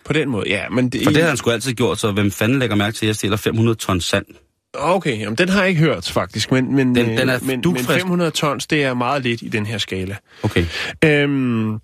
På 0.06 0.14
den 0.14 0.30
måde, 0.30 0.50
ja. 0.50 0.70
Men 0.70 0.90
det, 0.90 1.04
For 1.04 1.12
det 1.12 1.22
har 1.22 1.28
han 1.28 1.38
sgu 1.38 1.50
altid 1.50 1.74
gjort, 1.74 2.00
så 2.00 2.12
hvem 2.12 2.32
fanden 2.32 2.60
lægger 2.60 2.76
mærke 2.76 2.96
til, 2.96 3.06
at 3.06 3.08
jeg 3.08 3.16
stjæler 3.16 3.38
500 3.38 3.76
ton 3.78 4.02
sand? 4.02 4.26
Okay, 4.74 5.20
jamen, 5.20 5.36
den 5.36 5.50
har 5.50 5.60
jeg 5.62 5.70
ikke 5.70 5.82
hørt, 5.82 6.10
faktisk. 6.12 6.52
Men, 6.52 6.76
men, 6.76 6.96
Den- 6.96 7.10
øh, 7.10 7.18
den 7.18 7.30
er 7.30 7.40
men, 7.40 7.48
men 7.48 7.62
dugfrisk. 7.62 7.90
500 7.90 8.32
tons, 8.32 8.68
det 8.68 8.84
er 8.84 8.94
meget 8.94 9.24
lidt 9.24 9.42
i 9.42 9.48
den 9.48 9.66
her 9.66 9.78
skala. 9.78 10.16
Okay. 10.44 10.66
Øhm, 11.06 11.78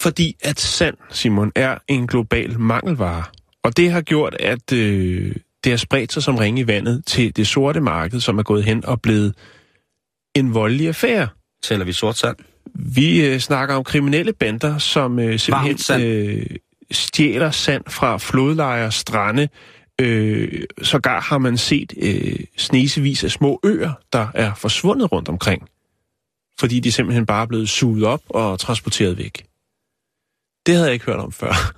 fordi 0.00 0.36
at 0.42 0.60
sand, 0.60 0.96
Simon, 1.10 1.52
er 1.54 1.78
en 1.88 2.06
global 2.06 2.58
mangelvare. 2.60 3.24
Og 3.62 3.76
det 3.76 3.90
har 3.92 4.00
gjort, 4.00 4.36
at 4.40 4.72
øh, 4.72 5.34
det 5.64 5.72
har 5.72 5.76
spredt 5.76 6.12
sig 6.12 6.22
som 6.22 6.36
ringe 6.36 6.60
i 6.60 6.66
vandet 6.66 7.02
til 7.06 7.36
det 7.36 7.46
sorte 7.46 7.80
marked, 7.80 8.20
som 8.20 8.38
er 8.38 8.42
gået 8.42 8.64
hen 8.64 8.84
og 8.86 9.00
blevet 9.02 9.34
en 10.34 10.54
voldelig 10.54 10.88
affære. 10.88 11.28
Tæller 11.62 11.84
vi 11.84 11.92
sort 11.92 12.16
sand? 12.16 12.36
Vi 12.74 13.26
øh, 13.26 13.38
snakker 13.40 13.74
om 13.74 13.84
kriminelle 13.84 14.32
bander, 14.32 14.78
som 14.78 15.18
øh, 15.18 15.38
simpelthen 15.38 15.78
sand. 15.78 16.02
øh, 16.02 16.46
stjæler 16.90 17.50
sand 17.50 17.82
fra 17.88 18.16
flodlejre, 18.18 18.92
strande. 18.92 19.42
Øh, 19.42 19.48
sågar 20.82 21.20
har 21.20 21.38
man 21.38 21.56
set 21.56 21.92
øh, 21.96 22.38
snesevis 22.56 23.24
af 23.24 23.30
små 23.30 23.60
øer, 23.64 23.92
der 24.12 24.28
er 24.34 24.54
forsvundet 24.54 25.12
rundt 25.12 25.28
omkring. 25.28 25.68
Fordi 26.60 26.80
de 26.80 26.92
simpelthen 26.92 27.26
bare 27.26 27.42
er 27.42 27.46
blevet 27.46 27.68
suget 27.68 28.04
op 28.04 28.22
og 28.28 28.58
transporteret 28.58 29.18
væk. 29.18 29.46
Det 30.66 30.74
havde 30.74 30.86
jeg 30.86 30.92
ikke 30.92 31.06
hørt 31.06 31.20
om 31.20 31.32
før. 31.32 31.72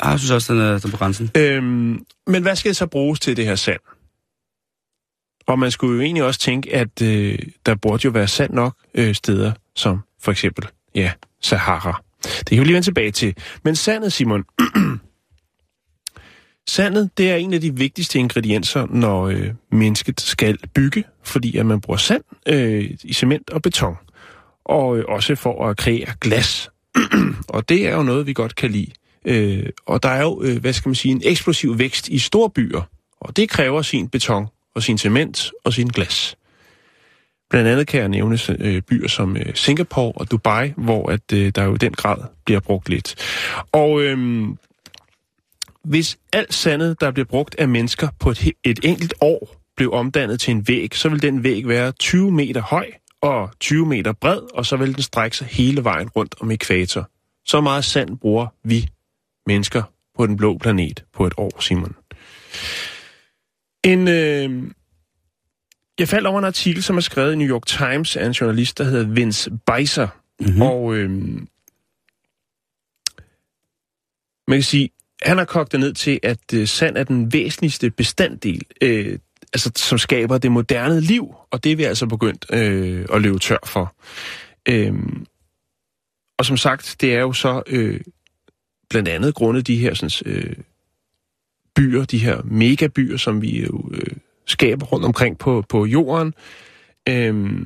Ah, 0.00 0.10
jeg 0.10 0.18
synes 0.18 0.30
også, 0.30 0.52
den 0.52 0.62
er, 0.62 0.78
den 0.78 0.88
er 0.88 0.90
på 0.90 0.96
grænsen. 0.96 1.30
Øhm, 1.36 2.04
men 2.26 2.42
hvad 2.42 2.56
skal 2.56 2.68
det 2.68 2.76
så 2.76 2.86
bruges 2.86 3.20
til, 3.20 3.36
det 3.36 3.46
her 3.46 3.54
sand? 3.54 3.80
Og 5.46 5.58
man 5.58 5.70
skulle 5.70 5.96
jo 5.96 6.02
egentlig 6.02 6.24
også 6.24 6.40
tænke, 6.40 6.74
at 6.74 7.02
øh, 7.02 7.38
der 7.66 7.74
burde 7.74 8.04
jo 8.04 8.10
være 8.10 8.28
sand 8.28 8.52
nok 8.52 8.76
øh, 8.94 9.14
steder, 9.14 9.52
som 9.74 10.00
for 10.20 10.30
eksempel, 10.30 10.68
ja, 10.94 11.12
Sahara. 11.40 12.02
Det 12.22 12.48
kan 12.48 12.58
vi 12.58 12.64
lige 12.64 12.74
vende 12.74 12.86
tilbage 12.86 13.10
til. 13.10 13.36
Men 13.64 13.76
sandet, 13.76 14.12
Simon. 14.12 14.44
sandet, 16.68 17.10
det 17.18 17.30
er 17.30 17.36
en 17.36 17.54
af 17.54 17.60
de 17.60 17.76
vigtigste 17.76 18.18
ingredienser, 18.18 18.86
når 18.90 19.28
øh, 19.28 19.50
mennesket 19.70 20.20
skal 20.20 20.58
bygge, 20.74 21.04
fordi 21.24 21.56
at 21.56 21.66
man 21.66 21.80
bruger 21.80 21.98
sand 21.98 22.22
øh, 22.48 22.90
i 23.04 23.12
cement 23.12 23.50
og 23.50 23.62
beton. 23.62 23.96
Og 24.64 24.98
øh, 24.98 25.04
også 25.08 25.34
for 25.34 25.68
at 25.68 25.76
kreere 25.76 26.12
glas. 26.20 26.70
og 27.48 27.68
det 27.68 27.88
er 27.88 27.94
jo 27.96 28.02
noget, 28.02 28.26
vi 28.26 28.32
godt 28.32 28.56
kan 28.56 28.70
lide. 28.70 28.90
Øh, 29.24 29.66
og 29.86 30.02
der 30.02 30.08
er 30.08 30.22
jo, 30.22 30.42
øh, 30.42 30.60
hvad 30.60 30.72
skal 30.72 30.88
man 30.88 30.94
sige, 30.94 31.12
en 31.12 31.22
eksplosiv 31.24 31.78
vækst 31.78 32.08
i 32.08 32.18
store 32.18 32.50
byer, 32.50 32.82
og 33.20 33.36
det 33.36 33.48
kræver 33.48 33.82
sin 33.82 34.08
beton 34.08 34.46
og 34.74 34.82
sin 34.82 34.98
cement 34.98 35.50
og 35.64 35.72
sin 35.72 35.88
glas. 35.88 36.36
Blandt 37.50 37.68
andet 37.68 37.86
kan 37.86 38.00
jeg 38.00 38.08
nævne 38.08 38.38
øh, 38.58 38.82
byer 38.82 39.08
som 39.08 39.36
øh, 39.36 39.54
Singapore 39.54 40.12
og 40.16 40.30
Dubai, 40.30 40.72
hvor 40.76 41.10
at 41.10 41.32
øh, 41.32 41.52
der 41.54 41.64
jo 41.64 41.74
i 41.74 41.78
den 41.78 41.92
grad 41.92 42.16
bliver 42.44 42.60
brugt 42.60 42.88
lidt. 42.88 43.14
Og 43.72 44.02
øh, 44.02 44.46
hvis 45.84 46.18
alt 46.32 46.54
sandet, 46.54 47.00
der 47.00 47.10
bliver 47.10 47.26
brugt 47.26 47.54
af 47.58 47.68
mennesker 47.68 48.08
på 48.18 48.30
et, 48.30 48.52
et 48.64 48.80
enkelt 48.82 49.14
år, 49.20 49.56
blev 49.76 49.92
omdannet 49.92 50.40
til 50.40 50.50
en 50.50 50.68
væg, 50.68 50.96
så 50.96 51.08
vil 51.08 51.22
den 51.22 51.44
væg 51.44 51.68
være 51.68 51.92
20 51.92 52.32
meter 52.32 52.60
høj 52.60 52.90
og 53.20 53.50
20 53.60 53.86
meter 53.86 54.12
bred, 54.12 54.40
og 54.54 54.66
så 54.66 54.76
vil 54.76 54.94
den 54.94 55.02
strække 55.02 55.36
sig 55.36 55.46
hele 55.46 55.84
vejen 55.84 56.08
rundt 56.08 56.34
om 56.40 56.50
ekvator. 56.50 57.10
Så 57.44 57.60
meget 57.60 57.84
sand 57.84 58.18
bruger 58.18 58.46
vi 58.64 58.88
mennesker 59.46 59.82
på 60.16 60.26
den 60.26 60.36
blå 60.36 60.58
planet 60.58 61.04
på 61.12 61.26
et 61.26 61.32
år, 61.36 61.60
Simon. 61.60 61.94
En, 63.84 64.08
øh, 64.08 64.70
jeg 65.98 66.08
faldt 66.08 66.26
over 66.26 66.38
en 66.38 66.44
artikel, 66.44 66.82
som 66.82 66.96
er 66.96 67.00
skrevet 67.00 67.32
i 67.32 67.36
New 67.36 67.48
York 67.48 67.66
Times 67.66 68.16
af 68.16 68.26
en 68.26 68.32
journalist, 68.32 68.78
der 68.78 68.84
hedder 68.84 69.06
Vince 69.06 69.50
Beiser. 69.66 70.08
Mm-hmm. 70.40 70.62
Og 70.62 70.94
øh, 70.94 71.10
man 74.48 74.58
kan 74.58 74.62
sige, 74.62 74.90
han 75.24 75.38
har 75.38 75.44
kogt 75.44 75.72
det 75.72 75.80
ned 75.80 75.92
til, 75.92 76.20
at 76.22 76.54
øh, 76.54 76.66
sand 76.68 76.96
er 76.96 77.04
den 77.04 77.32
væsentligste 77.32 77.90
bestanddel, 77.90 78.62
øh, 78.80 79.18
altså, 79.52 79.72
som 79.76 79.98
skaber 79.98 80.38
det 80.38 80.52
moderne 80.52 81.00
liv, 81.00 81.34
og 81.50 81.64
det 81.64 81.72
er 81.72 81.76
vi 81.76 81.84
altså 81.84 82.06
begyndt 82.06 82.46
øh, 82.52 83.06
at 83.12 83.22
løbe 83.22 83.38
tør 83.38 83.58
for. 83.66 83.94
Øh, 84.68 84.94
og 86.38 86.44
som 86.44 86.56
sagt, 86.56 86.96
det 87.00 87.14
er 87.14 87.20
jo 87.20 87.32
så 87.32 87.62
øh, 87.66 88.00
blandt 88.90 89.08
andet 89.08 89.34
grundet 89.34 89.66
de 89.66 89.76
her 89.76 89.94
sådan, 89.94 90.32
øh, 90.34 90.56
byer, 91.76 92.04
de 92.04 92.18
her 92.18 92.42
megabyer, 92.44 93.16
som 93.16 93.42
vi 93.42 93.62
jo 93.62 93.90
øh, 93.92 94.16
skaber 94.46 94.86
rundt 94.86 95.06
omkring 95.06 95.38
på, 95.38 95.64
på 95.68 95.86
jorden. 95.86 96.34
øh, 97.08 97.64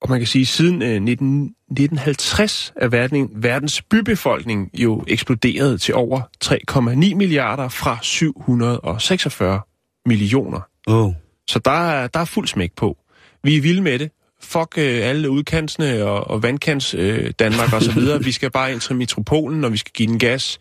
og 0.00 0.10
man 0.10 0.20
kan 0.20 0.26
sige, 0.26 0.42
at 0.42 0.48
siden 0.48 0.82
øh, 0.82 1.02
19, 1.02 1.42
1950 1.44 2.72
er 2.76 2.88
verden, 2.88 3.30
verdens 3.34 3.82
bybefolkning 3.82 4.70
jo 4.74 5.04
eksploderet 5.08 5.80
til 5.80 5.94
over 5.94 6.20
3,9 6.44 7.14
milliarder 7.14 7.68
fra 7.68 7.98
746 8.02 9.60
millioner. 10.06 10.60
Oh. 10.86 11.12
Så 11.48 11.58
der 11.58 11.70
er, 11.70 12.06
der 12.06 12.20
er 12.20 12.24
fuld 12.24 12.48
smæk 12.48 12.72
på. 12.76 12.96
Vi 13.44 13.56
er 13.56 13.60
vilde 13.60 13.82
med 13.82 13.98
det. 13.98 14.10
Fuck 14.42 14.78
øh, 14.78 15.08
alle 15.08 15.30
udkantsene 15.30 16.04
og, 16.04 16.30
og 16.30 16.42
vandkants 16.42 16.94
øh, 16.94 17.32
Danmark 17.38 17.72
og 17.72 17.82
så 17.82 17.92
videre. 17.92 18.24
Vi 18.24 18.32
skal 18.32 18.50
bare 18.50 18.72
ind 18.72 18.80
til 18.80 18.96
metropolen, 18.96 19.64
og 19.64 19.72
vi 19.72 19.76
skal 19.76 19.92
give 19.92 20.08
den 20.08 20.18
gas, 20.18 20.58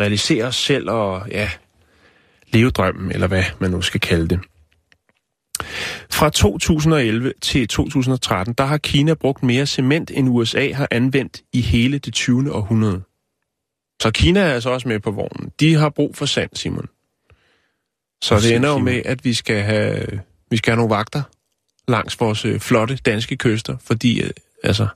realisere 0.00 0.44
os 0.44 0.56
selv 0.56 0.90
og 0.90 1.22
ja, 1.30 1.50
leve 2.52 2.70
drømmen, 2.70 3.12
eller 3.12 3.26
hvad 3.26 3.44
man 3.58 3.70
nu 3.70 3.82
skal 3.82 4.00
kalde 4.00 4.28
det. 4.28 4.40
Fra 6.10 6.30
2011 6.30 7.32
til 7.42 7.68
2013, 7.68 8.54
der 8.54 8.64
har 8.64 8.78
Kina 8.78 9.14
brugt 9.14 9.42
mere 9.42 9.66
cement, 9.66 10.10
end 10.14 10.28
USA 10.28 10.72
har 10.72 10.88
anvendt 10.90 11.42
i 11.52 11.60
hele 11.60 11.98
det 11.98 12.14
20. 12.14 12.52
århundrede. 12.52 13.02
Så 14.02 14.10
Kina 14.10 14.40
er 14.40 14.52
altså 14.54 14.70
også 14.70 14.88
med 14.88 15.00
på 15.00 15.10
vognen. 15.10 15.52
De 15.60 15.74
har 15.74 15.88
brug 15.88 16.16
for 16.16 16.26
sand, 16.26 16.50
Simon. 16.54 16.88
Så 18.22 18.40
det 18.40 18.56
ender 18.56 18.68
jo 18.68 18.78
med, 18.78 19.02
at 19.04 19.24
vi 19.24 19.34
skal 19.34 19.62
have, 19.62 20.20
vi 20.50 20.56
skal 20.56 20.70
have 20.70 20.76
nogle 20.76 20.94
vagter 20.94 21.22
langs 21.88 22.20
vores 22.20 22.44
øh, 22.44 22.60
flotte 22.60 22.96
danske 22.96 23.36
kyster, 23.36 23.76
fordi 23.84 24.22
øh, 24.22 24.30
altså, 24.64 24.88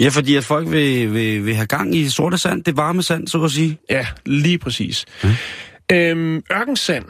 Ja, 0.00 0.08
fordi 0.08 0.36
at 0.36 0.44
folk 0.44 0.70
vil, 0.70 1.14
vil, 1.14 1.46
vil 1.46 1.54
have 1.54 1.66
gang 1.66 1.94
i 1.94 2.08
sorte 2.08 2.38
sand, 2.38 2.64
det 2.64 2.76
varme 2.76 3.02
sand, 3.02 3.28
så 3.28 3.44
at 3.44 3.50
sige. 3.50 3.78
Ja, 3.90 4.06
lige 4.26 4.58
præcis. 4.58 5.04
Mm. 5.24 5.30
Øhm, 5.92 6.42
ørkensand, 6.52 7.04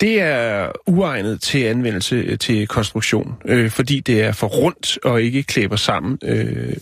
det 0.00 0.20
er 0.20 0.72
uegnet 0.86 1.40
til 1.40 1.58
anvendelse 1.64 2.16
øh, 2.16 2.38
til 2.38 2.66
konstruktion, 2.66 3.34
øh, 3.44 3.70
fordi 3.70 4.00
det 4.00 4.22
er 4.22 4.32
for 4.32 4.46
rundt 4.46 4.98
og 5.04 5.22
ikke 5.22 5.42
klæber 5.42 5.76
sammen, 5.76 6.18
øh, 6.22 6.76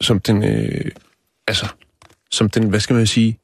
som 0.00 0.20
den, 0.20 0.44
øh, 0.44 0.90
altså, 1.48 1.66
som 2.30 2.50
den, 2.50 2.68
hvad 2.68 2.80
skal 2.80 2.96
man 2.96 3.06
sige, 3.06 3.38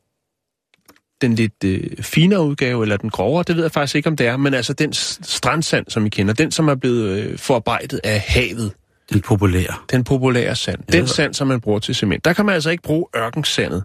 den 1.20 1.34
lidt 1.34 1.64
øh, 1.64 2.02
finere 2.02 2.44
udgave, 2.44 2.82
eller 2.84 2.96
den 2.96 3.10
grovere, 3.10 3.44
det 3.46 3.56
ved 3.56 3.62
jeg 3.64 3.72
faktisk 3.72 3.94
ikke, 3.94 4.08
om 4.08 4.16
det 4.16 4.26
er, 4.26 4.36
men 4.36 4.54
altså 4.54 4.72
den 4.72 4.92
strandsand, 4.92 5.86
som 5.88 6.06
I 6.06 6.08
kender, 6.08 6.34
den, 6.34 6.50
som 6.50 6.68
er 6.68 6.74
blevet 6.74 7.18
øh, 7.18 7.38
forarbejdet 7.38 8.00
af 8.04 8.20
havet, 8.20 8.72
Den 9.12 9.20
populære. 9.20 9.74
den 9.90 10.04
populære 10.04 10.56
sand. 10.56 10.80
Den 10.92 11.06
sand, 11.06 11.34
som 11.34 11.46
man 11.46 11.60
bruger 11.60 11.78
til 11.78 11.94
cement. 11.94 12.24
Der 12.24 12.32
kan 12.32 12.46
man 12.46 12.54
altså 12.54 12.70
ikke 12.70 12.82
bruge 12.82 13.06
ørkensandet. 13.16 13.84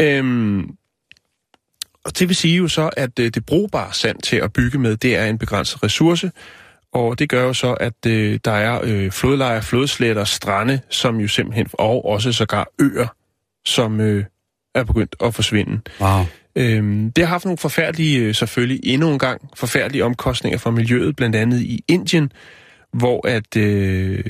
Øhm, 0.00 0.70
og 2.04 2.18
det 2.18 2.28
vil 2.28 2.36
sige 2.36 2.56
jo 2.56 2.68
så, 2.68 2.90
at 2.96 3.18
øh, 3.18 3.30
det 3.30 3.46
brugbare 3.46 3.92
sand 3.92 4.18
til 4.22 4.36
at 4.36 4.52
bygge 4.52 4.78
med, 4.78 4.96
det 4.96 5.16
er 5.16 5.26
en 5.26 5.38
begrænset 5.38 5.82
ressource. 5.82 6.30
Og 6.92 7.18
det 7.18 7.28
gør 7.28 7.42
jo 7.42 7.52
så, 7.52 7.72
at 7.72 8.06
øh, 8.06 8.40
der 8.44 8.52
er 8.52 8.80
øh, 8.84 9.10
flodlejer, 9.10 9.60
flodsletter, 9.60 10.24
strande, 10.24 10.80
som 10.90 11.20
jo 11.20 11.28
simpelthen, 11.28 11.66
og 11.72 12.04
også 12.04 12.32
sågar 12.32 12.66
øer, 12.80 13.06
som 13.64 14.00
øh, 14.00 14.24
er 14.74 14.84
begyndt 14.84 15.16
at 15.24 15.34
forsvinde. 15.34 15.80
Wow. 16.00 16.24
Øhm, 16.56 17.12
det 17.12 17.24
har 17.24 17.30
haft 17.32 17.44
nogle 17.44 17.58
forfærdelige, 17.58 18.34
selvfølgelig 18.34 18.80
endnu 18.84 19.12
en 19.12 19.18
gang, 19.18 19.50
forfærdelige 19.54 20.04
omkostninger 20.04 20.58
for 20.58 20.70
miljøet, 20.70 21.16
blandt 21.16 21.36
andet 21.36 21.60
i 21.60 21.84
Indien, 21.88 22.32
hvor 22.92 23.28
at, 23.28 23.56
øh, 23.56 24.24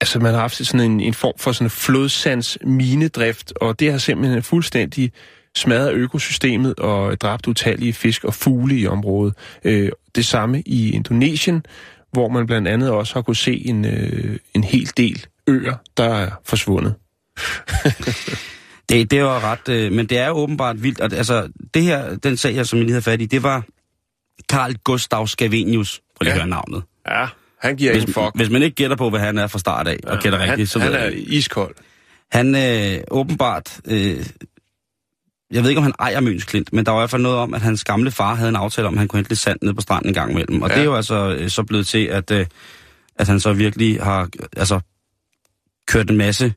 altså 0.00 0.18
man 0.18 0.34
har 0.34 0.40
haft 0.40 0.66
sådan 0.66 0.90
en, 0.90 1.00
en 1.00 1.14
form 1.14 1.34
for 1.38 1.52
sådan 1.52 1.66
en 1.66 1.70
flodsands 1.70 2.58
minedrift, 2.64 3.52
og 3.60 3.80
det 3.80 3.90
har 3.90 3.98
simpelthen 3.98 4.42
fuldstændig 4.42 5.12
smadret 5.56 5.92
økosystemet 5.92 6.74
og 6.78 7.20
dræbt 7.20 7.46
utallige 7.46 7.92
fisk 7.92 8.24
og 8.24 8.34
fugle 8.34 8.78
i 8.78 8.86
området. 8.86 9.34
Øh, 9.64 9.90
det 10.14 10.26
samme 10.26 10.62
i 10.66 10.90
Indonesien, 10.92 11.66
hvor 12.12 12.28
man 12.28 12.46
blandt 12.46 12.68
andet 12.68 12.90
også 12.90 13.14
har 13.14 13.22
kunne 13.22 13.36
se 13.36 13.66
en, 13.66 13.84
øh, 13.84 14.38
en 14.54 14.64
hel 14.64 14.90
del 14.96 15.26
øer, 15.46 15.74
der 15.96 16.04
er 16.14 16.30
forsvundet. 16.44 16.94
Det, 18.88 19.10
det 19.10 19.22
var 19.24 19.44
ret, 19.52 19.68
øh, 19.68 19.92
men 19.92 20.06
det 20.06 20.18
er 20.18 20.30
åbenbart 20.30 20.82
vildt. 20.82 21.00
At, 21.00 21.12
altså, 21.12 21.48
det 21.74 21.82
her, 21.82 22.16
den 22.16 22.36
sag 22.36 22.54
her, 22.54 22.62
som 22.62 22.76
jeg 22.78 22.84
lige 22.84 22.92
havde 22.92 23.02
fat 23.02 23.20
i, 23.22 23.26
det 23.26 23.42
var 23.42 23.64
Carl 24.52 24.74
Gustav 24.84 25.26
Scavenius. 25.26 26.00
Prøv 26.16 26.24
lige 26.24 26.32
at 26.32 26.36
Ja. 26.36 26.42
høre 26.42 26.50
navnet. 26.50 26.82
Ja, 27.08 27.26
han 27.60 27.76
giver 27.76 27.92
ikke 27.92 28.04
Hvis, 28.06 28.16
en 28.16 28.22
fuck. 28.22 28.36
hvis 28.36 28.50
man 28.50 28.62
ikke 28.62 28.74
gætter 28.74 28.96
på, 28.96 29.10
hvad 29.10 29.20
han 29.20 29.38
er 29.38 29.46
fra 29.46 29.58
start 29.58 29.88
af, 29.88 29.96
og 30.06 30.20
kender 30.22 30.38
han, 30.38 30.48
rigtigt, 30.50 30.70
så 30.70 30.78
han 30.78 30.92
ved 30.92 30.98
er 30.98 31.04
jeg- 31.04 31.14
iskold. 31.32 31.74
Han 32.32 32.54
øh, 32.56 33.00
åbenbart... 33.10 33.80
Øh, 33.86 34.26
jeg 35.52 35.62
ved 35.62 35.70
ikke, 35.70 35.78
om 35.78 35.82
han 35.82 35.92
ejer 35.98 36.20
Møns 36.20 36.44
Klint, 36.44 36.72
men 36.72 36.86
der 36.86 36.92
var 36.92 36.98
i 36.98 37.02
hvert 37.02 37.10
fald 37.10 37.22
noget 37.22 37.38
om, 37.38 37.54
at 37.54 37.60
hans 37.62 37.84
gamle 37.84 38.10
far 38.10 38.34
havde 38.34 38.48
en 38.48 38.56
aftale 38.56 38.86
om, 38.86 38.94
at 38.94 38.98
han 38.98 39.08
kunne 39.08 39.18
hente 39.18 39.30
lidt 39.30 39.40
sand 39.40 39.58
ned 39.62 39.74
på 39.74 39.80
stranden 39.80 40.08
en 40.10 40.14
gang 40.14 40.30
imellem. 40.30 40.62
Og 40.62 40.68
Ja. 40.68 40.74
det 40.74 40.80
er 40.80 40.84
jo 40.84 40.94
altså 40.96 41.36
øh, 41.38 41.50
så 41.50 41.62
blevet 41.62 41.86
til, 41.86 42.04
at, 42.04 42.30
øh, 42.30 42.46
at 43.16 43.26
han 43.28 43.40
så 43.40 43.52
virkelig 43.52 44.02
har 44.02 44.28
altså, 44.56 44.80
kørt 45.88 46.10
en 46.10 46.16
masse 46.16 46.52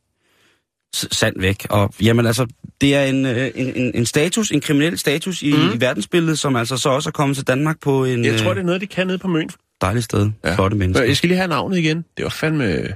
sand 0.94 1.40
væk. 1.40 1.68
Og 1.70 1.94
jamen 2.02 2.26
altså, 2.26 2.46
det 2.82 2.96
er 2.96 3.04
en, 3.04 3.26
øh, 3.26 3.52
en, 3.56 3.92
en, 3.96 4.06
status, 4.06 4.52
en 4.52 4.62
kriminel 4.62 4.98
status 4.98 5.42
i, 5.42 5.54
mm. 5.54 5.70
i 5.74 5.80
verdensbilledet, 5.82 6.40
som 6.40 6.56
altså 6.56 6.78
så 6.78 6.90
også 6.90 7.10
er 7.10 7.12
kommet 7.12 7.38
til 7.38 7.48
Danmark 7.48 7.80
på 7.82 8.06
en 8.06 8.26
Jeg 8.26 8.40
tror, 8.40 8.54
det 8.54 8.62
er 8.62 8.66
noget, 8.66 8.82
de 8.82 8.88
kan 8.88 9.08
nede 9.08 9.18
på 9.18 9.28
Møn. 9.28 9.50
dejligt 9.82 10.06
sted. 10.06 10.30
Ja. 10.44 10.56
Flotte 10.56 10.78
mennesker. 10.78 11.06
Jeg 11.06 11.18
skal 11.18 11.28
lige 11.28 11.38
have 11.38 11.48
navnet 11.48 11.78
igen. 11.78 12.06
Det 12.18 12.24
var 12.24 12.30
fandme... 12.30 12.88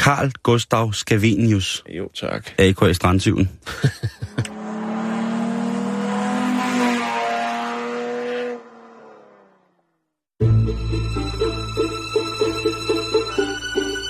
Carl 0.00 0.30
Gustav 0.42 0.92
Scavenius, 0.92 1.84
Jo, 1.96 2.10
tak. 2.20 2.50
a.k.a. 2.58 2.92
Strandtyven. 2.92 3.50